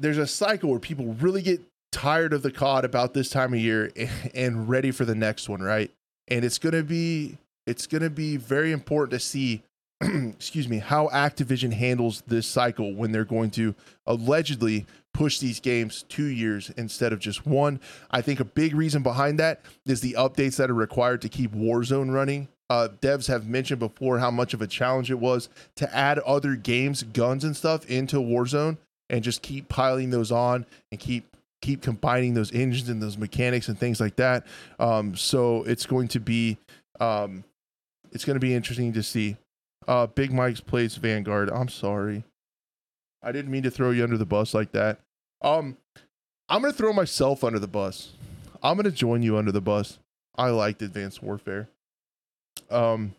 [0.00, 1.60] there's a cycle where people really get
[1.92, 3.92] tired of the COD about this time of year
[4.34, 5.90] and ready for the next one, right?
[6.26, 9.62] And it's gonna be it's gonna be very important to see
[10.02, 13.74] excuse me, how Activision handles this cycle when they're going to
[14.06, 14.84] allegedly
[15.14, 17.80] push these games two years instead of just one.
[18.10, 21.52] I think a big reason behind that is the updates that are required to keep
[21.52, 22.48] Warzone running.
[22.68, 26.56] Uh, devs have mentioned before how much of a challenge it was to add other
[26.56, 28.76] games, guns, and stuff into Warzone
[29.08, 31.24] and just keep piling those on and keep
[31.62, 34.46] keep combining those engines and those mechanics and things like that.
[34.78, 36.58] Um, so it's going to be
[37.00, 37.44] um,
[38.12, 39.36] it's going to be interesting to see.
[39.86, 41.48] Uh, Big Mike's plays Vanguard.
[41.50, 42.24] I'm sorry.
[43.22, 45.00] I didn't mean to throw you under the bus like that.
[45.42, 45.76] Um,
[46.48, 48.12] I'm gonna throw myself under the bus.
[48.62, 49.98] I'm gonna join you under the bus.
[50.36, 51.68] I liked Advanced Warfare.
[52.70, 53.14] Um,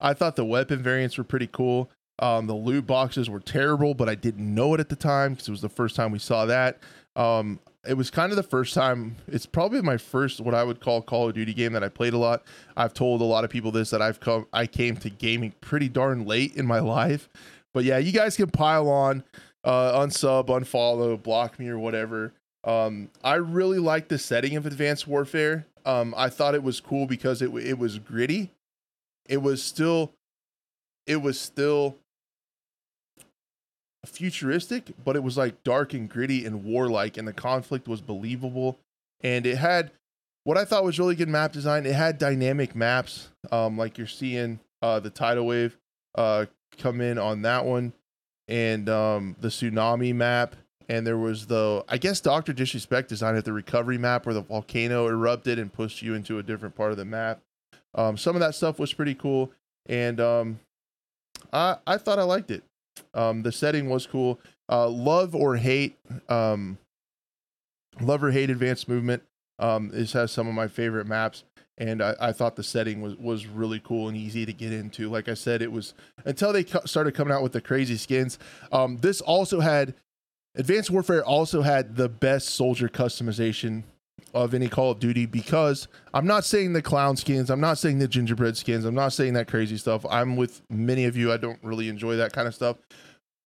[0.00, 1.90] I thought the weapon variants were pretty cool.
[2.18, 5.48] Um, the loot boxes were terrible, but I didn't know it at the time because
[5.48, 6.78] it was the first time we saw that.
[7.14, 9.16] Um, it was kind of the first time.
[9.28, 12.14] It's probably my first what I would call Call of Duty game that I played
[12.14, 12.42] a lot.
[12.76, 15.88] I've told a lot of people this that I've come I came to gaming pretty
[15.88, 17.28] darn late in my life.
[17.72, 19.22] But yeah, you guys can pile on,
[19.62, 22.32] uh, unsub, unfollow, block me or whatever.
[22.64, 25.66] Um, I really like the setting of Advanced Warfare.
[25.86, 28.50] Um, I thought it was cool because it it was gritty.
[29.28, 30.12] It was still,
[31.06, 31.96] it was still
[34.04, 38.78] futuristic, but it was like dark and gritty and warlike, and the conflict was believable.
[39.22, 39.92] And it had
[40.44, 41.86] what I thought was really good map design.
[41.86, 45.76] It had dynamic maps, um, like you're seeing uh, the tidal wave
[46.16, 46.46] uh,
[46.78, 47.92] come in on that one,
[48.48, 50.56] and um, the tsunami map.
[50.88, 54.42] And there was the, I guess, Doctor Disrespect designed at the recovery map where the
[54.42, 57.40] volcano erupted and pushed you into a different part of the map.
[57.94, 59.50] Um, some of that stuff was pretty cool,
[59.86, 60.60] and um,
[61.52, 62.62] I I thought I liked it.
[63.14, 64.38] Um, the setting was cool.
[64.68, 66.78] Uh, love or hate, um,
[68.00, 69.22] love or hate advanced movement.
[69.58, 71.44] Um, this has some of my favorite maps,
[71.78, 75.08] and I, I, thought the setting was was really cool and easy to get into.
[75.08, 75.94] Like I said, it was
[76.26, 78.38] until they started coming out with the crazy skins.
[78.70, 79.94] Um, this also had
[80.56, 83.82] Advanced Warfare also had the best soldier customization
[84.32, 87.98] of any Call of Duty because I'm not saying the clown skins, I'm not saying
[87.98, 90.06] the gingerbread skins, I'm not saying that crazy stuff.
[90.08, 91.30] I'm with many of you.
[91.30, 92.78] I don't really enjoy that kind of stuff.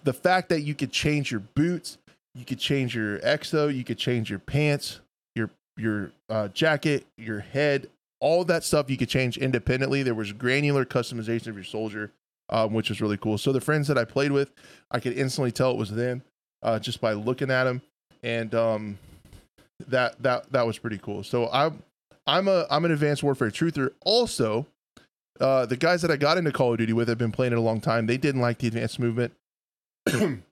[0.05, 1.99] The fact that you could change your boots,
[2.35, 5.01] you could change your exo, you could change your pants,
[5.35, 7.91] your your uh, jacket, your head,
[8.21, 10.05] all that stuff you could change independently.
[10.05, 12.13] There was granular customization of your soldier,
[12.51, 13.37] um, which was really cool.
[13.37, 14.53] So the friends that I played with,
[14.93, 16.23] I could instantly tell it was them
[16.63, 17.83] uh, just by looking at them,
[18.23, 18.99] and um,
[19.89, 21.23] that that that was pretty cool.
[21.23, 21.83] So I'm
[22.27, 23.93] I'm a I'm an advanced warfare truther.
[24.05, 24.67] Also,
[25.41, 27.59] uh, the guys that I got into Call of Duty with have been playing it
[27.59, 28.07] a long time.
[28.07, 29.33] They didn't like the advanced movement.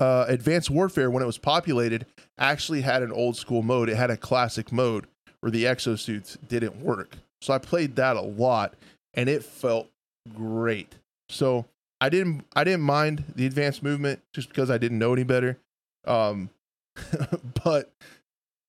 [0.00, 2.06] uh, advanced warfare, when it was populated,
[2.38, 3.88] actually had an old school mode.
[3.88, 5.06] It had a classic mode
[5.40, 7.16] where the exosuits didn't work.
[7.40, 8.74] So I played that a lot,
[9.14, 9.88] and it felt
[10.34, 10.94] great.
[11.28, 11.66] So
[12.00, 15.58] I didn't I didn't mind the advanced movement just because I didn't know any better.
[16.06, 16.50] Um,
[17.64, 17.92] but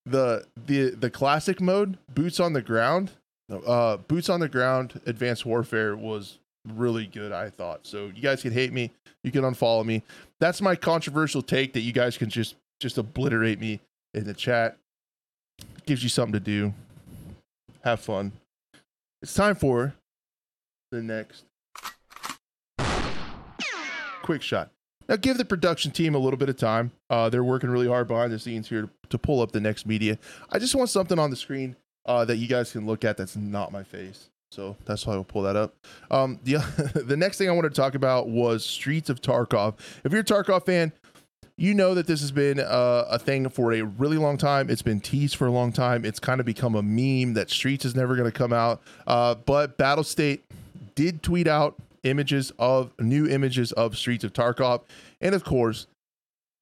[0.06, 3.12] the the the classic mode, boots on the ground,
[3.52, 7.32] uh, boots on the ground, advanced warfare was really good.
[7.32, 8.12] I thought so.
[8.14, 8.92] You guys can hate me,
[9.24, 10.04] you can unfollow me.
[10.40, 13.80] That's my controversial take that you guys can just just obliterate me
[14.14, 14.78] in the chat.
[15.86, 16.74] Gives you something to do.
[17.84, 18.32] Have fun.
[19.22, 19.96] It's time for
[20.92, 21.44] the next
[24.28, 24.72] quick shot.
[25.08, 26.92] Now, give the production team a little bit of time.
[27.10, 30.20] Uh, they're working really hard behind the scenes here to, pull up the next media.
[30.52, 33.38] I just want something on the screen uh, that you guys can look at that's
[33.38, 34.30] not my face.
[34.52, 35.76] So that's why I'll pull that up.
[36.12, 36.56] Um, the
[37.06, 39.76] the next thing I wanted to talk about was Streets of Tarkov.
[40.04, 40.92] If you're a Tarkov fan,
[41.58, 44.70] you know that this has been uh, a thing for a really long time.
[44.70, 46.04] It's been teased for a long time.
[46.04, 48.82] It's kind of become a meme that Streets is never going to come out.
[49.06, 50.42] Uh, but Battlestate
[50.96, 51.76] did tweet out
[52.10, 54.82] images of new images of Streets of Tarkov,
[55.22, 55.88] and of course,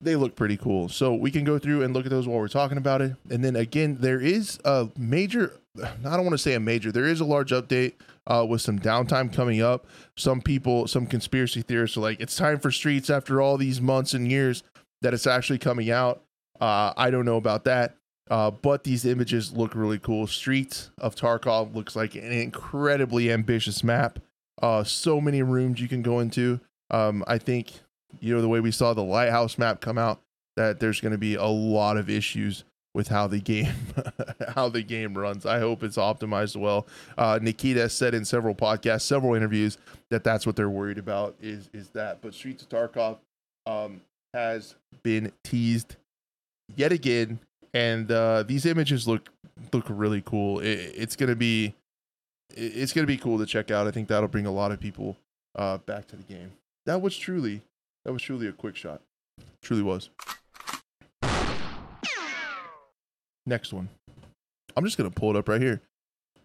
[0.02, 0.90] they look pretty cool.
[0.90, 3.16] So we can go through and look at those while we're talking about it.
[3.30, 5.54] And then again, there is a major.
[5.82, 6.92] I don't want to say a major.
[6.92, 7.94] There is a large update
[8.28, 9.88] uh, with some downtime coming up.
[10.18, 14.14] Some people, some conspiracy theorists are like, it's time for Streets after all these months
[14.14, 14.64] and years
[15.02, 16.22] that it's actually coming out.
[16.60, 17.96] Uh, I don't know about that.
[18.30, 20.26] Uh, but these images look really cool.
[20.26, 24.20] Streets of Tarkov looks like an incredibly ambitious map.
[24.62, 26.60] Uh, so many rooms you can go into.
[26.92, 27.74] Um, I think,
[28.20, 30.22] you know, the way we saw the lighthouse map come out,
[30.56, 32.64] that there's going to be a lot of issues
[32.96, 33.74] with how the game
[34.56, 35.46] how the game runs.
[35.46, 36.88] I hope it's optimized well.
[37.18, 39.78] Uh, Nikita said in several podcasts, several interviews
[40.10, 42.22] that that's what they're worried about is is that.
[42.22, 43.18] But Streets of Tarkov
[43.66, 44.02] um,
[44.34, 45.98] has been teased
[46.76, 47.40] yet again,
[47.74, 49.30] and uh, these images look
[49.74, 50.62] look really cool.
[50.62, 51.76] It, it's gonna be
[52.50, 53.88] it's gonna be cool to check out.
[53.88, 55.18] I think that'll bring a lot of people
[55.56, 56.52] uh, back to the game.
[56.86, 57.62] That was truly
[58.06, 59.02] that was truly a quick shot.
[59.62, 60.10] Truly was.
[63.48, 63.90] Next one.
[64.76, 65.82] I'm just gonna pull it up right here.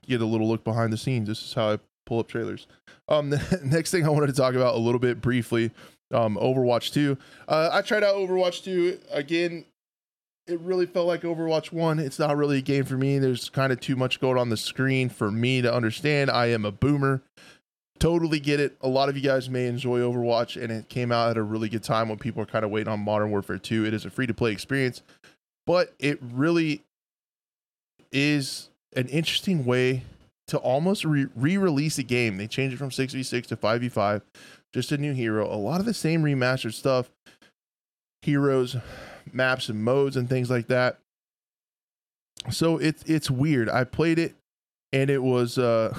[0.07, 1.29] Get a little look behind the scenes.
[1.29, 2.67] This is how I pull up trailers.
[3.09, 5.71] Um, the next thing I wanted to talk about a little bit briefly,
[6.13, 7.17] um, Overwatch 2.
[7.49, 9.65] Uh, I tried out Overwatch 2 again.
[10.51, 12.01] It really felt like Overwatch 1.
[12.01, 13.21] It's not really a game for me.
[13.21, 16.29] There's kind of too much going on the screen for me to understand.
[16.29, 17.23] I am a boomer.
[18.01, 18.77] Totally get it.
[18.81, 21.69] A lot of you guys may enjoy Overwatch, and it came out at a really
[21.69, 23.87] good time when people are kind of waiting on Modern Warfare 2.
[23.87, 25.03] It is a free to play experience,
[25.67, 26.83] but it really
[28.11, 30.03] is an interesting way
[30.49, 32.39] to almost re release a game.
[32.39, 34.23] They changed it from 6v6 to 5v5,
[34.75, 35.47] just a new hero.
[35.47, 37.09] A lot of the same remastered stuff,
[38.23, 38.77] heroes,
[39.35, 40.99] maps, and modes, and things like that.
[42.51, 43.69] So it's it's weird.
[43.69, 44.35] I played it
[44.93, 45.95] and it was uh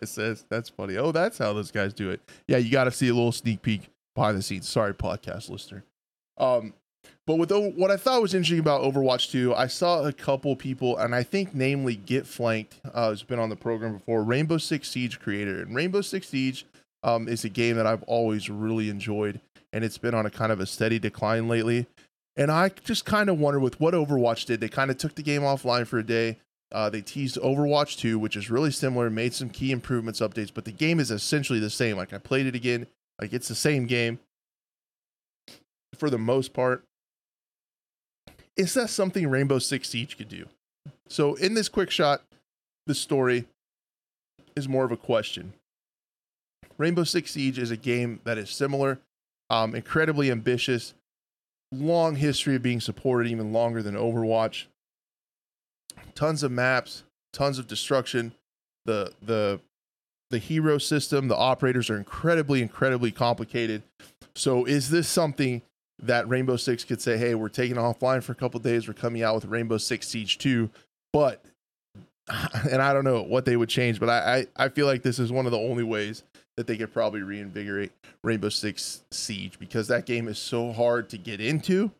[0.00, 0.96] it says that's funny.
[0.96, 2.20] Oh, that's how those guys do it.
[2.46, 4.68] Yeah, you got to see a little sneak peek behind the scenes.
[4.68, 5.84] Sorry, podcast listener.
[6.36, 6.74] Um,
[7.26, 10.96] but with what I thought was interesting about Overwatch 2, I saw a couple people,
[10.96, 14.88] and I think namely Get Flanked, uh, has been on the program before, Rainbow Six
[14.88, 15.60] Siege creator.
[15.60, 16.64] And Rainbow Six Siege
[17.02, 19.40] um, is a game that I've always really enjoyed,
[19.72, 21.86] and it's been on a kind of a steady decline lately.
[22.36, 25.22] And I just kind of wonder with what Overwatch did, they kind of took the
[25.22, 26.38] game offline for a day.
[26.70, 30.64] Uh, they teased Overwatch 2, which is really similar, made some key improvements, updates, but
[30.64, 31.96] the game is essentially the same.
[31.96, 32.86] Like I played it again,
[33.20, 34.20] like it's the same game
[35.96, 36.84] for the most part
[38.58, 40.46] is that something Rainbow Six Siege could do?
[41.08, 42.22] So in this quick shot,
[42.86, 43.46] the story
[44.56, 45.54] is more of a question.
[46.76, 48.98] Rainbow Six Siege is a game that is similar,
[49.50, 50.94] um, incredibly ambitious,
[51.72, 54.66] long history of being supported, even longer than Overwatch.
[56.14, 58.32] Tons of maps, tons of destruction.
[58.84, 59.60] The the
[60.30, 63.82] the hero system, the operators are incredibly, incredibly complicated.
[64.34, 65.62] So is this something
[66.00, 68.86] that Rainbow Six could say, "Hey, we're taking offline for a couple days.
[68.86, 70.70] We're coming out with Rainbow Six Siege 2."
[71.12, 71.44] But
[72.70, 75.18] and I don't know what they would change, but I, I, I feel like this
[75.18, 76.22] is one of the only ways
[76.58, 77.92] that they could probably reinvigorate
[78.24, 81.92] Rainbow Six Siege because that game is so hard to get into.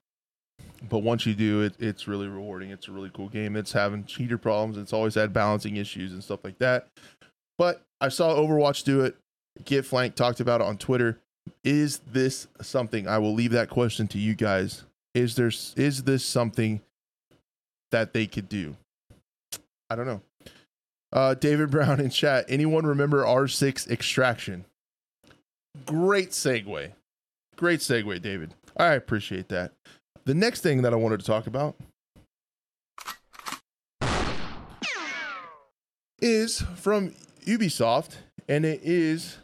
[0.88, 2.70] But once you do it, it's really rewarding.
[2.70, 3.54] It's a really cool game.
[3.54, 4.76] It's having cheater problems.
[4.76, 6.88] It's always had balancing issues and stuff like that.
[7.56, 9.16] But I saw Overwatch do it.
[9.64, 11.20] Get Flank talked about it on Twitter
[11.64, 14.84] is this something i will leave that question to you guys
[15.14, 16.80] is there is this something
[17.90, 18.76] that they could do
[19.90, 20.20] i don't know
[21.12, 22.44] uh, david brown in chat.
[22.48, 24.64] Anyone remember r6 extraction?
[25.86, 26.92] Great segue.
[27.56, 28.54] Great segue david.
[28.76, 29.72] I appreciate that.
[30.24, 31.76] The next thing that i wanted to talk about
[36.20, 37.14] is from
[37.46, 38.16] ubisoft
[38.48, 39.38] and it is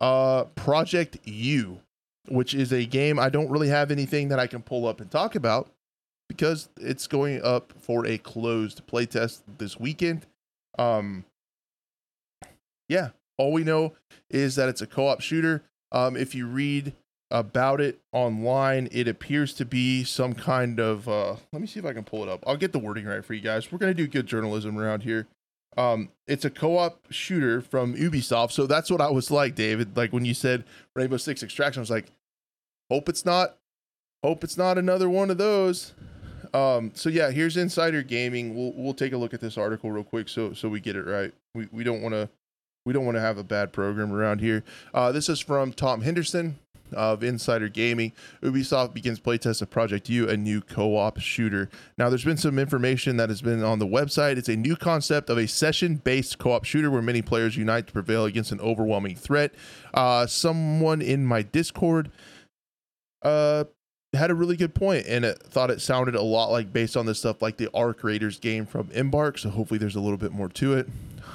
[0.00, 1.80] uh, Project U,
[2.28, 5.10] which is a game I don't really have anything that I can pull up and
[5.10, 5.70] talk about
[6.28, 10.26] because it's going up for a closed playtest this weekend.
[10.78, 11.24] Um,
[12.88, 13.94] yeah, all we know
[14.30, 15.62] is that it's a co-op shooter.
[15.92, 16.92] Um, if you read
[17.30, 21.08] about it online, it appears to be some kind of.
[21.08, 22.44] Uh, let me see if I can pull it up.
[22.46, 23.70] I'll get the wording right for you guys.
[23.70, 25.26] We're gonna do good journalism around here.
[25.76, 29.96] Um, it's a co-op shooter from Ubisoft, so that's what I was like, David.
[29.96, 32.06] Like when you said Rainbow Six Extraction, I was like,
[32.90, 33.58] hope it's not,
[34.24, 35.92] hope it's not another one of those.
[36.56, 38.54] Um, so yeah, here's Insider Gaming.
[38.54, 41.04] We'll we'll take a look at this article real quick, so so we get it
[41.04, 41.32] right.
[41.54, 42.30] We we don't want to
[42.86, 44.64] we don't want to have a bad program around here.
[44.94, 46.58] Uh, this is from Tom Henderson
[46.92, 48.12] of Insider Gaming,
[48.42, 51.68] Ubisoft begins playtest of Project U, a new co-op shooter.
[51.98, 54.36] Now, there's been some information that has been on the website.
[54.36, 58.24] It's a new concept of a session-based co-op shooter where many players unite to prevail
[58.24, 59.52] against an overwhelming threat.
[59.94, 62.10] Uh, someone in my Discord
[63.22, 63.64] uh,
[64.12, 67.06] had a really good point and it thought it sounded a lot like based on
[67.06, 69.38] this stuff like the Arc Raiders game from Embark.
[69.38, 70.88] So hopefully there's a little bit more to it.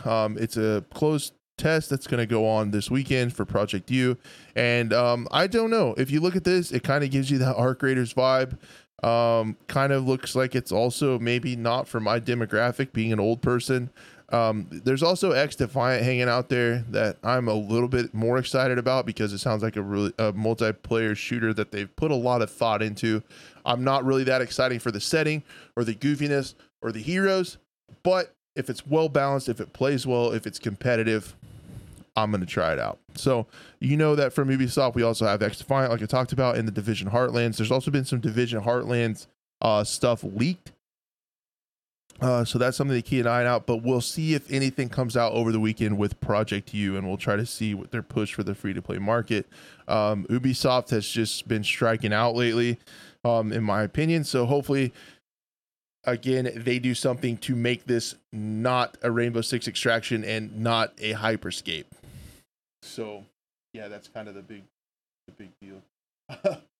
[0.05, 4.17] Um, it's a closed test that's going to go on this weekend for Project U.
[4.55, 5.93] And um, I don't know.
[5.97, 8.57] If you look at this, it kind of gives you that Arc Raiders vibe.
[9.03, 13.41] Um, kind of looks like it's also maybe not for my demographic, being an old
[13.41, 13.89] person.
[14.31, 19.05] Um, there's also XDefiant hanging out there that I'm a little bit more excited about
[19.05, 22.49] because it sounds like a really a multiplayer shooter that they've put a lot of
[22.49, 23.23] thought into.
[23.65, 25.43] I'm not really that exciting for the setting
[25.75, 27.57] or the goofiness or the heroes,
[28.03, 31.35] but if it's well balanced, if it plays well, if it's competitive,
[32.15, 32.99] I'm going to try it out.
[33.15, 33.47] So,
[33.79, 36.71] you know that from Ubisoft, we also have XDefiant, like I talked about in the
[36.71, 37.57] Division Heartlands.
[37.57, 39.27] There's also been some Division Heartlands
[39.61, 40.70] uh, stuff leaked.
[42.21, 43.65] Uh, so that's something to keep an eye out.
[43.65, 47.17] But we'll see if anything comes out over the weekend with Project U, and we'll
[47.17, 49.47] try to see what their push for the free to play market.
[49.87, 52.77] Um, Ubisoft has just been striking out lately,
[53.25, 54.23] um, in my opinion.
[54.23, 54.93] So hopefully,
[56.03, 61.13] again, they do something to make this not a Rainbow Six extraction and not a
[61.13, 61.85] hyperscape.
[62.83, 63.25] So,
[63.73, 64.63] yeah, that's kind of the big,
[65.27, 66.61] the big deal.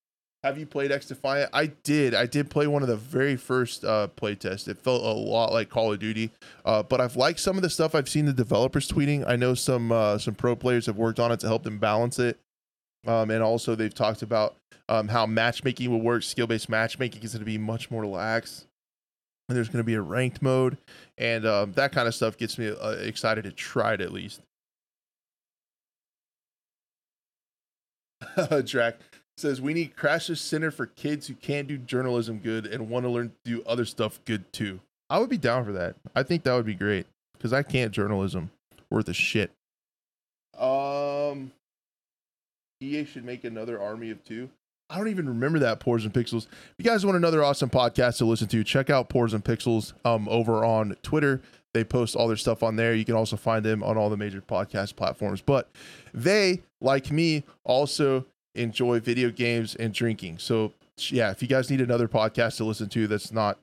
[0.43, 1.49] Have you played XDefiant?
[1.53, 2.15] I did.
[2.15, 4.67] I did play one of the very first uh, play tests.
[4.67, 6.31] It felt a lot like Call of Duty,
[6.65, 9.23] uh, but I've liked some of the stuff I've seen the developers tweeting.
[9.27, 12.17] I know some uh, some pro players have worked on it to help them balance
[12.17, 12.39] it,
[13.05, 14.55] um, and also they've talked about
[14.89, 16.23] um, how matchmaking will work.
[16.23, 18.65] Skill based matchmaking is going to be much more lax.
[19.47, 20.77] And there's going to be a ranked mode,
[21.17, 24.41] and um, that kind of stuff gets me uh, excited to try it at least.
[28.65, 28.95] Drac
[29.41, 33.09] says we need Crash's Center for kids who can't do journalism good and want to
[33.09, 34.79] learn to do other stuff good too.
[35.09, 35.95] I would be down for that.
[36.15, 38.51] I think that would be great because I can't journalism
[38.89, 39.51] worth a shit.
[40.57, 41.51] Um,
[42.79, 44.49] EA should make another army of two.
[44.89, 46.47] I don't even remember that Pores and Pixels.
[46.47, 49.93] If you guys want another awesome podcast to listen to, check out Pores and Pixels
[50.03, 51.41] um, over on Twitter.
[51.73, 52.93] They post all their stuff on there.
[52.93, 55.41] You can also find them on all the major podcast platforms.
[55.41, 55.69] But
[56.13, 58.25] they, like me, also
[58.55, 60.37] enjoy video games and drinking.
[60.39, 60.73] So
[61.09, 63.57] yeah, if you guys need another podcast to listen to that's not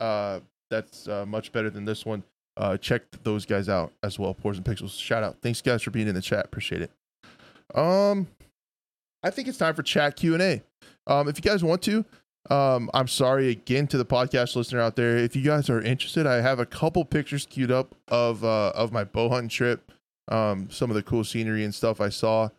[0.00, 0.40] uh
[0.70, 2.22] that's uh, much better than this one,
[2.56, 4.34] uh check those guys out as well.
[4.34, 4.98] Pores and Pixels.
[4.98, 5.36] Shout out.
[5.42, 6.44] Thanks guys for being in the chat.
[6.44, 6.90] Appreciate it.
[7.76, 8.28] Um
[9.22, 10.62] I think it's time for chat Q&A.
[11.06, 12.04] Um if you guys want to,
[12.50, 15.16] um I'm sorry again to the podcast listener out there.
[15.16, 18.92] If you guys are interested, I have a couple pictures queued up of uh of
[18.92, 19.90] my bow hunting trip.
[20.28, 22.50] Um some of the cool scenery and stuff I saw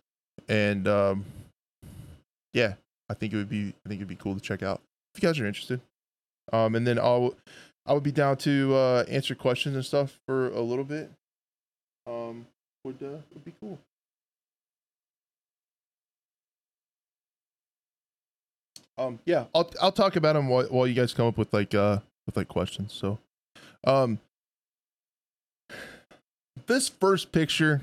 [0.47, 1.25] and um
[2.53, 2.73] yeah,
[3.09, 4.81] I think it would be I think it'd be cool to check out
[5.13, 5.81] if you guys are interested.
[6.51, 7.35] Um, and then I'll
[7.85, 11.11] I would be down to uh, answer questions and stuff for a little bit.
[12.07, 12.45] Um,
[12.83, 13.79] would uh, would be cool.
[18.97, 21.73] Um, yeah, I'll I'll talk about them while, while you guys come up with like
[21.73, 22.93] uh with like questions.
[22.93, 23.17] So,
[23.85, 24.19] um,
[26.67, 27.81] this first picture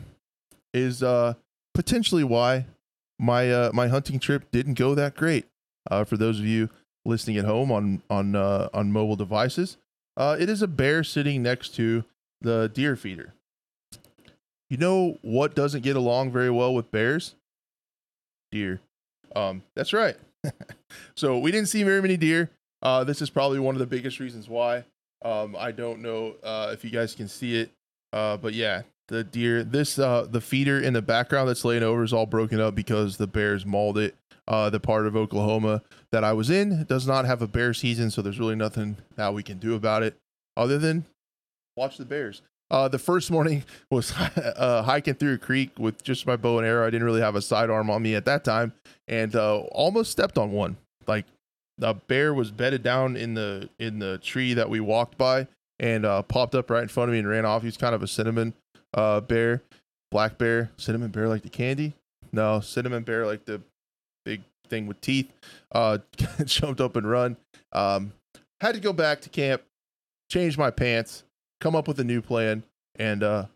[0.75, 1.35] is uh
[1.75, 2.67] potentially why
[3.19, 5.47] my uh, my hunting trip didn't go that great.
[5.91, 6.69] Uh, for those of you
[7.05, 9.77] listening at home on on uh, on mobile devices,
[10.17, 12.05] uh, it is a bear sitting next to
[12.41, 13.35] the deer feeder.
[14.69, 17.35] You know what doesn't get along very well with bears?
[18.51, 18.81] Deer.
[19.35, 20.17] Um, that's right.
[21.17, 22.51] so we didn't see very many deer.
[22.83, 24.85] Uh, this is probably one of the biggest reasons why.
[25.25, 27.71] Um, I don't know uh, if you guys can see it,
[28.13, 29.65] uh, but yeah, the deer.
[29.65, 33.17] This uh the feeder in the background that's laying over is all broken up because
[33.17, 34.15] the bears mauled it.
[34.49, 38.13] Uh, the part of Oklahoma that I was in does not have a bear season,
[38.13, 40.17] so there's really nothing that we can do about it
[40.57, 41.05] other than
[41.77, 42.43] watch the bears.
[42.71, 46.67] Uh, the first morning was uh, hiking through a creek with just my bow and
[46.67, 46.87] arrow.
[46.87, 48.73] I didn't really have a sidearm on me at that time,
[49.09, 50.77] and uh, almost stepped on one.
[51.07, 51.27] Like
[51.79, 55.47] the bear was bedded down in the in the tree that we walked by,
[55.79, 57.63] and uh, popped up right in front of me and ran off.
[57.63, 58.55] He's kind of a cinnamon
[58.97, 59.63] uh, bear,
[60.11, 61.93] black bear, cinnamon bear like the candy.
[62.33, 63.61] No, cinnamon bear like the
[64.25, 65.31] big thing with teeth.
[65.71, 65.99] Uh,
[66.45, 67.37] jumped up and run.
[67.73, 68.13] Um,
[68.61, 69.63] had to go back to camp,
[70.31, 71.23] change my pants,
[71.61, 72.63] come up with a new plan,
[72.99, 73.47] and uh,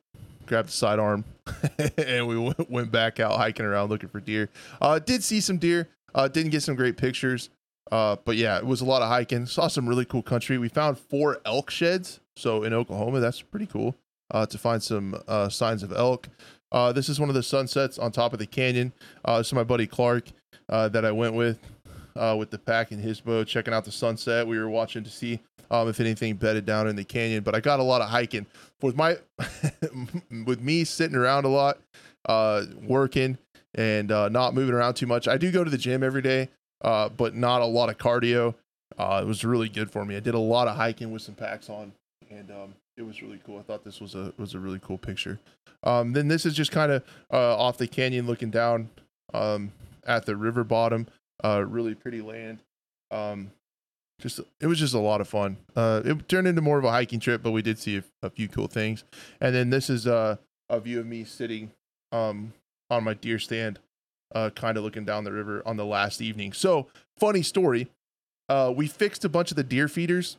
[0.47, 1.25] grab the sidearm,
[1.97, 4.51] and we w- went back out hiking around looking for deer.
[4.81, 5.89] Uh, did see some deer.
[6.15, 7.51] Uh, didn't get some great pictures.
[7.91, 9.47] Uh, but yeah, it was a lot of hiking.
[9.47, 10.59] Saw some really cool country.
[10.59, 12.21] We found four elk sheds.
[12.37, 13.97] So in Oklahoma, that's pretty cool
[14.31, 16.29] uh, to find some uh, signs of elk.
[16.73, 18.93] Uh, this is one of the sunsets on top of the canyon.
[19.25, 20.29] Uh, is my buddy Clark
[20.69, 21.59] uh, that I went with
[22.17, 24.47] uh, with the pack in his boat, checking out the sunset.
[24.47, 25.41] We were watching to see
[25.71, 27.43] um, if anything bedded down in the canyon.
[27.43, 28.47] But I got a lot of hiking
[28.83, 29.19] with my
[30.47, 31.79] with me sitting around a lot,
[32.27, 33.39] uh, working
[33.75, 35.29] and not moving around too much.
[35.29, 36.49] I do go to the gym every day,
[36.81, 38.55] but not a lot of cardio.
[38.99, 40.17] It was really good for me.
[40.17, 41.93] I did a lot of hiking with some packs on,
[42.31, 43.59] and um, it was really cool.
[43.59, 45.41] I thought this was a was a really cool picture.
[45.83, 47.03] Um, then this is just kind of
[47.33, 48.91] uh, off the canyon, looking down
[49.33, 49.73] um,
[50.07, 51.07] at the river bottom.
[51.43, 52.63] Uh, really pretty land.
[53.11, 53.51] Um,
[54.21, 55.57] just it was just a lot of fun.
[55.75, 58.29] Uh, it turned into more of a hiking trip, but we did see a, a
[58.29, 59.03] few cool things.
[59.41, 60.37] And then this is uh,
[60.69, 61.71] a view of me sitting
[62.13, 62.53] um,
[62.91, 63.79] on my deer stand,
[64.35, 66.53] uh, kind of looking down the river on the last evening.
[66.53, 67.89] So funny story.
[68.51, 70.37] Uh, we fixed a bunch of the deer feeders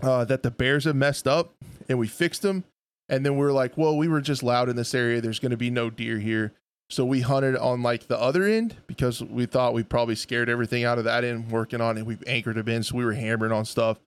[0.00, 1.54] uh, that the bears have messed up,
[1.88, 2.64] and we fixed them.
[3.08, 5.20] And then we are like, well, we were just loud in this area.
[5.20, 6.52] There's going to be no deer here.
[6.88, 10.84] So we hunted on like the other end because we thought we probably scared everything
[10.84, 12.06] out of that end working on it.
[12.06, 13.98] We anchored them in, so we were hammering on stuff.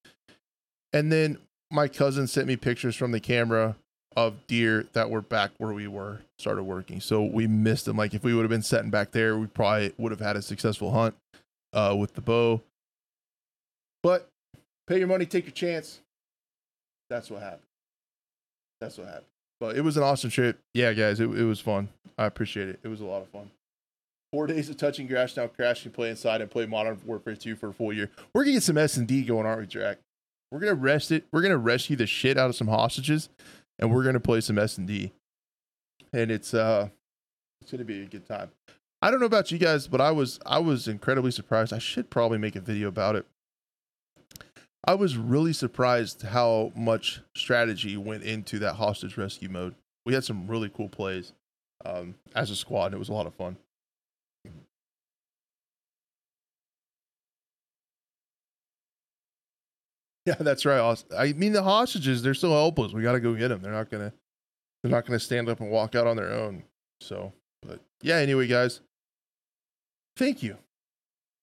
[0.94, 1.40] And then
[1.72, 3.76] my cousin sent me pictures from the camera
[4.16, 7.02] of deer that were back where we were started working.
[7.02, 7.98] So we missed them.
[7.98, 10.41] Like if we would have been sitting back there, we probably would have had a
[10.41, 11.16] successful hunt
[11.74, 12.62] uh, with the bow.
[14.03, 14.30] But
[14.88, 16.02] pay your money, take your chance.
[17.10, 17.62] That's what happened.
[18.82, 19.26] That's what happened.
[19.60, 20.60] But it was an awesome trip.
[20.74, 21.90] Yeah, guys, it, it was fun.
[22.18, 22.80] I appreciate it.
[22.84, 23.52] It was a lot of fun.
[24.32, 27.70] Four days of touching grass now, crashing, play inside, and play Modern Warfare 2 for
[27.70, 28.12] a full year.
[28.34, 29.99] We're gonna get some S and D going, aren't we, Jack?
[30.52, 31.26] We're gonna rest it.
[31.32, 33.30] We're gonna rescue the shit out of some hostages,
[33.80, 35.14] and we're gonna play some S and D.
[36.12, 36.90] And it's uh,
[37.62, 38.52] it's gonna be a good time.
[39.02, 41.72] I don't know about you guys, but I was I was incredibly surprised.
[41.72, 43.26] I should probably make a video about it.
[44.88, 49.74] I was really surprised how much strategy went into that hostage rescue mode.
[50.06, 51.34] We had some really cool plays
[51.84, 53.57] um, as a squad, and it was a lot of fun.
[60.28, 61.03] Yeah, that's right.
[61.16, 62.94] I mean, the hostages, they're still helpless.
[62.94, 63.62] We got to go get them.
[63.62, 64.16] They're not going to,
[64.82, 66.64] they're not going to stand up and walk out on their own.
[66.99, 67.32] So,
[67.62, 68.82] but yeah, anyway, guys,
[70.18, 70.57] thank you.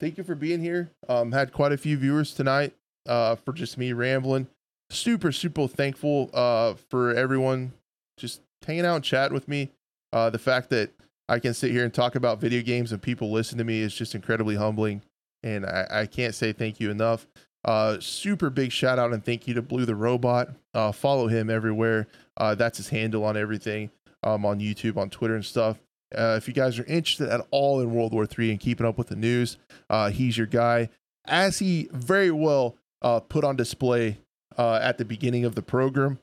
[0.01, 0.91] Thank you for being here.
[1.09, 2.75] Um, had quite a few viewers tonight
[3.07, 4.47] uh, for just me rambling.
[4.91, 7.73] Super, super thankful uh, for everyone
[8.19, 9.71] just hanging out and chatting with me.
[10.13, 10.93] Uh, the fact that
[11.29, 13.95] I can sit here and talk about video games and people listen to me is
[13.95, 15.03] just incredibly humbling.
[15.43, 17.27] And I, I can't say thank you enough.
[17.65, 20.51] Uh, super big shout out and thank you to Blue the Robot.
[20.75, 22.09] Uh, follow him everywhere.
[22.37, 23.91] Uh, that's his handle on everything
[24.23, 25.79] um, on YouTube, on Twitter, and stuff.
[26.15, 28.99] Uh, if you guys are interested at all in World War III and keeping up
[28.99, 29.57] with the news,
[29.89, 30.89] uh, he's your guy.
[31.25, 34.19] As he very well uh, put on display
[34.57, 36.19] uh, at the beginning of the program,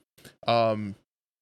[0.48, 0.96] um,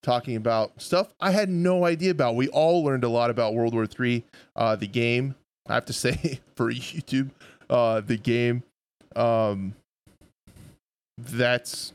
[0.04, 2.36] talking about stuff I had no idea about.
[2.36, 5.36] We all learned a lot about World War III, uh, the game.
[5.68, 7.32] I have to say, for YouTube,
[7.70, 8.64] uh, the game.
[9.16, 9.74] Um,
[11.18, 11.94] that's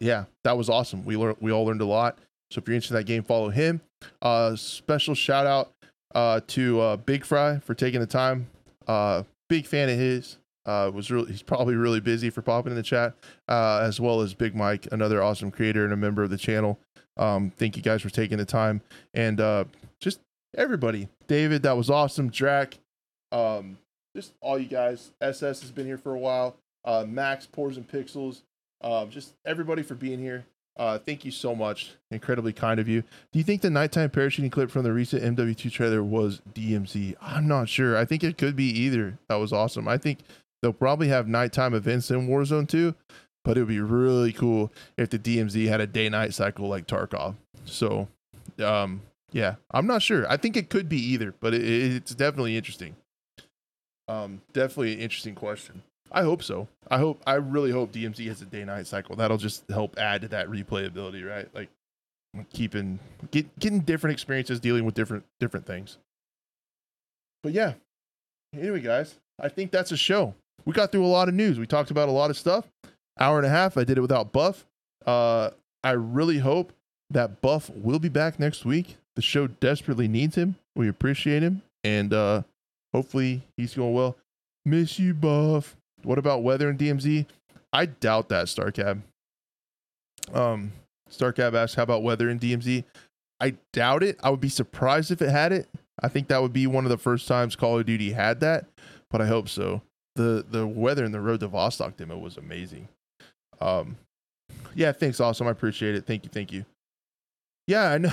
[0.00, 1.04] yeah, that was awesome.
[1.04, 2.18] We learned we all learned a lot.
[2.50, 3.80] So if you're interested in that game, follow him.
[4.20, 5.72] Uh, special shout out
[6.14, 8.48] uh, to uh, Big Fry for taking the time.
[8.86, 10.38] Uh, big fan of his.
[10.66, 13.14] Uh, was really he's probably really busy for popping in the chat,
[13.48, 16.78] uh, as well as Big Mike, another awesome creator and a member of the channel.
[17.16, 18.80] Um, thank you guys for taking the time
[19.12, 19.64] and uh,
[20.00, 20.20] just
[20.56, 21.08] everybody.
[21.26, 22.30] David, that was awesome.
[22.30, 22.78] Drac,
[23.30, 23.78] um,
[24.16, 25.12] just all you guys.
[25.20, 26.56] SS has been here for a while.
[26.84, 28.42] Uh, Max, Pores and Pixels,
[28.80, 30.44] uh, just everybody for being here.
[30.76, 31.92] Uh, thank you so much.
[32.10, 33.02] Incredibly kind of you.
[33.32, 37.14] Do you think the nighttime parachuting clip from the recent MW2 trailer was DMZ?
[37.20, 37.96] I'm not sure.
[37.96, 39.16] I think it could be either.
[39.28, 39.86] That was awesome.
[39.86, 40.18] I think
[40.64, 42.94] They'll probably have nighttime events in Warzone 2,
[43.44, 46.86] but it would be really cool if the DMZ had a day night cycle like
[46.86, 47.34] Tarkov.
[47.66, 48.08] So,
[48.64, 50.26] um, yeah, I'm not sure.
[50.26, 52.96] I think it could be either, but it, it's definitely interesting.
[54.08, 55.82] Um, definitely an interesting question.
[56.10, 56.66] I hope so.
[56.90, 57.22] I hope.
[57.26, 59.16] I really hope DMZ has a day night cycle.
[59.16, 61.46] That'll just help add to that replayability, right?
[61.54, 61.68] Like
[62.54, 63.00] keeping
[63.30, 65.98] get, getting different experiences dealing with different different things.
[67.42, 67.74] But yeah.
[68.58, 70.34] Anyway, guys, I think that's a show
[70.64, 71.58] we got through a lot of news.
[71.58, 72.66] We talked about a lot of stuff.
[73.18, 73.76] Hour and a half.
[73.76, 74.66] I did it without Buff.
[75.06, 75.50] Uh,
[75.82, 76.72] I really hope
[77.10, 78.96] that Buff will be back next week.
[79.16, 80.56] The show desperately needs him.
[80.74, 82.42] We appreciate him, and uh,
[82.92, 84.16] hopefully he's going well.
[84.64, 85.76] Miss you, Buff.
[86.02, 87.26] What about weather in DMZ?
[87.72, 89.02] I doubt that, Starcab.
[90.32, 90.72] Um,
[91.10, 92.84] Starcab asked, "How about weather in DMZ?"
[93.40, 94.18] I doubt it.
[94.22, 95.68] I would be surprised if it had it.
[96.02, 98.66] I think that would be one of the first times Call of Duty had that,
[99.10, 99.82] but I hope so
[100.14, 102.88] the the weather in the Road to Vostok demo was amazing.
[103.60, 103.96] Um,
[104.74, 105.46] yeah, thanks, awesome.
[105.46, 106.06] I appreciate it.
[106.06, 106.64] Thank you, thank you.
[107.66, 108.12] Yeah, I know.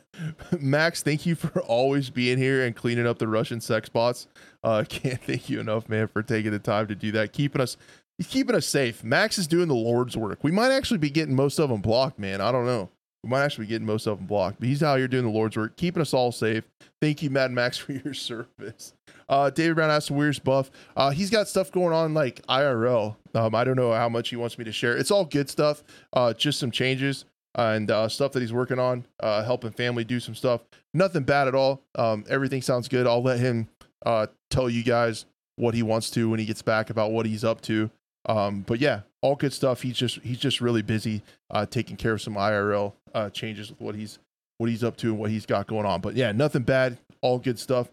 [0.58, 4.26] Max, thank you for always being here and cleaning up the Russian sex bots.
[4.64, 7.76] Uh, can't thank you enough, man, for taking the time to do that, keeping us
[8.24, 9.04] keeping us safe.
[9.04, 10.42] Max is doing the Lord's work.
[10.42, 12.40] We might actually be getting most of them blocked, man.
[12.40, 12.88] I don't know.
[13.22, 15.30] We might actually be getting most of them blocked, but he's out here doing the
[15.30, 16.64] Lord's work, keeping us all safe.
[17.00, 18.94] Thank you, Mad Max, for your service.
[19.28, 20.70] Uh, David Brown asked Where's Buff.
[20.96, 23.16] Uh, he's got stuff going on like IRL.
[23.34, 24.96] Um, I don't know how much he wants me to share.
[24.96, 25.82] It's all good stuff.
[26.12, 27.24] Uh, just some changes
[27.56, 30.60] and uh, stuff that he's working on, uh, helping family do some stuff.
[30.94, 31.82] Nothing bad at all.
[31.96, 33.06] Um, everything sounds good.
[33.06, 33.68] I'll let him
[34.04, 35.26] uh, tell you guys
[35.56, 37.90] what he wants to when he gets back about what he's up to.
[38.28, 39.82] Um, but yeah, all good stuff.
[39.82, 43.80] He's just he's just really busy uh, taking care of some IRL uh, changes with
[43.80, 44.18] what he's
[44.58, 46.00] what he's up to and what he's got going on.
[46.00, 46.98] But yeah, nothing bad.
[47.22, 47.88] All good stuff.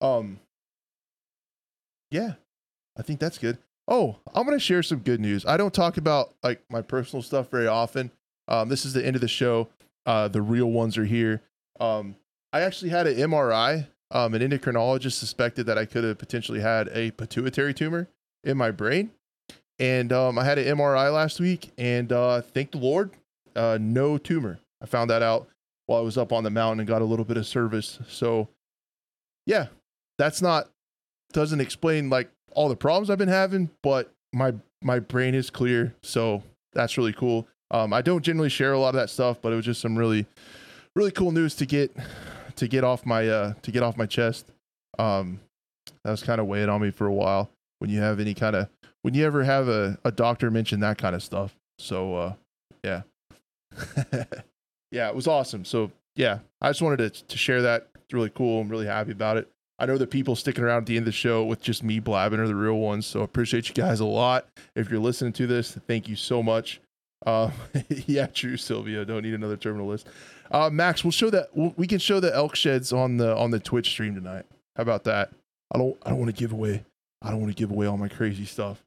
[0.00, 0.38] Um,
[2.10, 2.34] yeah,
[2.96, 3.58] I think that's good.
[3.88, 5.44] Oh, I'm gonna share some good news.
[5.44, 8.12] I don't talk about like my personal stuff very often.
[8.48, 9.68] Um, this is the end of the show.
[10.06, 11.42] Uh, the real ones are here.
[11.80, 12.16] Um,
[12.52, 13.88] I actually had an MRI.
[14.12, 18.08] Um, an endocrinologist suspected that I could have potentially had a pituitary tumor
[18.44, 19.10] in my brain,
[19.78, 21.72] and um, I had an MRI last week.
[21.78, 23.12] And uh, thank the Lord,
[23.56, 24.58] uh, no tumor.
[24.82, 25.48] I found that out
[25.86, 27.98] while I was up on the mountain and got a little bit of service.
[28.08, 28.48] So,
[29.46, 29.66] yeah,
[30.18, 30.68] that's not
[31.32, 35.94] doesn't explain like all the problems I've been having, but my my brain is clear,
[36.02, 36.42] so
[36.72, 37.46] that's really cool.
[37.70, 39.96] Um, I don't generally share a lot of that stuff, but it was just some
[39.96, 40.26] really
[40.94, 41.94] really cool news to get
[42.56, 44.46] to get off my uh to get off my chest.
[44.98, 45.40] Um,
[46.04, 47.50] that was kind of weighing on me for a while.
[47.78, 48.68] When you have any kind of
[49.02, 51.54] when you ever have a, a doctor mention that kind of stuff.
[51.78, 52.34] So uh,
[52.84, 53.02] yeah,
[54.90, 55.64] yeah, it was awesome.
[55.64, 57.88] So yeah, I just wanted to to share that.
[57.94, 58.60] It's really cool.
[58.60, 59.48] I'm really happy about it.
[59.78, 61.98] I know the people sticking around at the end of the show with just me
[61.98, 63.06] blabbing are the real ones.
[63.06, 64.46] So I appreciate you guys a lot.
[64.76, 66.80] If you're listening to this, thank you so much.
[67.26, 67.50] Uh,
[67.88, 69.04] yeah, true, Sylvia.
[69.04, 70.06] Don't need another terminal list.
[70.50, 71.48] Uh, Max, we'll show that.
[71.76, 74.44] We can show the elk sheds on the on the Twitch stream tonight.
[74.76, 75.30] How about that?
[75.74, 75.96] I don't.
[76.04, 76.84] I don't want to give away.
[77.22, 78.84] I don't want to give away all my crazy stuff,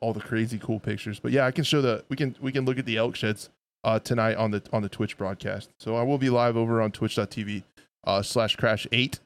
[0.00, 1.20] all the crazy cool pictures.
[1.20, 2.04] But yeah, I can show the.
[2.08, 3.50] We can we can look at the elk sheds
[3.84, 5.70] uh, tonight on the on the Twitch broadcast.
[5.78, 7.62] So I will be live over on Twitch.tv
[8.04, 9.20] uh, slash Crash Eight.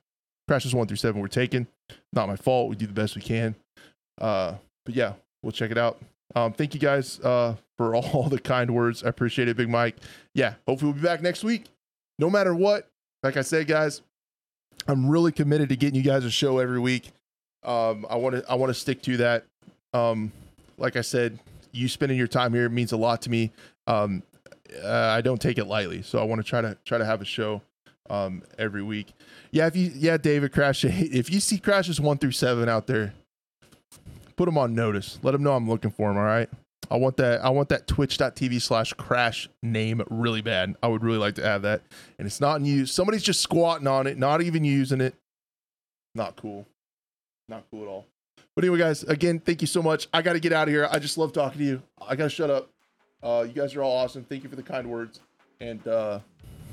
[0.49, 1.67] Crashes one through seven we're taking.
[2.13, 2.69] Not my fault.
[2.69, 3.55] We do the best we can.
[4.21, 4.55] Uh,
[4.85, 5.99] but yeah, we'll check it out.
[6.35, 9.03] Um, thank you guys uh, for all the kind words.
[9.03, 9.97] I appreciate it, Big Mike.
[10.35, 11.67] Yeah, hopefully we'll be back next week.
[12.19, 12.89] No matter what,
[13.23, 14.03] like I said, guys,
[14.87, 17.13] I'm really committed to getting you guys a show every week.
[17.65, 19.45] Um, I want to I want to stick to that.
[19.95, 20.33] Um,
[20.77, 21.39] like I said,
[21.73, 23.53] you spending your time here means a lot to me.
[23.87, 24.23] Um,
[24.83, 27.21] uh, I don't take it lightly, so I want to try to try to have
[27.21, 27.63] a show
[28.11, 29.13] um, every week.
[29.51, 33.15] Yeah, if you yeah, David Crash, if you see crashes one through seven out there,
[34.37, 35.19] put them on notice.
[35.23, 36.19] Let them know I'm looking for them.
[36.19, 36.49] All right.
[36.91, 37.43] I want that.
[37.43, 40.77] I want that twitch.tv slash crash name really bad.
[40.83, 41.83] I would really like to add that.
[42.19, 42.93] And it's not in use.
[42.93, 45.15] Somebody's just squatting on it, not even using it.
[46.15, 46.67] Not cool.
[47.49, 48.07] Not cool at all.
[48.55, 50.09] But anyway, guys, again, thank you so much.
[50.13, 50.87] I got to get out of here.
[50.91, 51.83] I just love talking to you.
[52.01, 52.69] I got to shut up.
[53.25, 54.23] Uh, you guys are all awesome.
[54.23, 55.21] Thank you for the kind words.
[55.61, 56.21] And uh,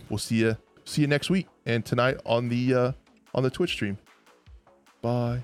[0.10, 2.92] we'll see you see you next week and tonight on the uh,
[3.34, 3.98] on the Twitch stream.
[5.02, 5.42] Bye.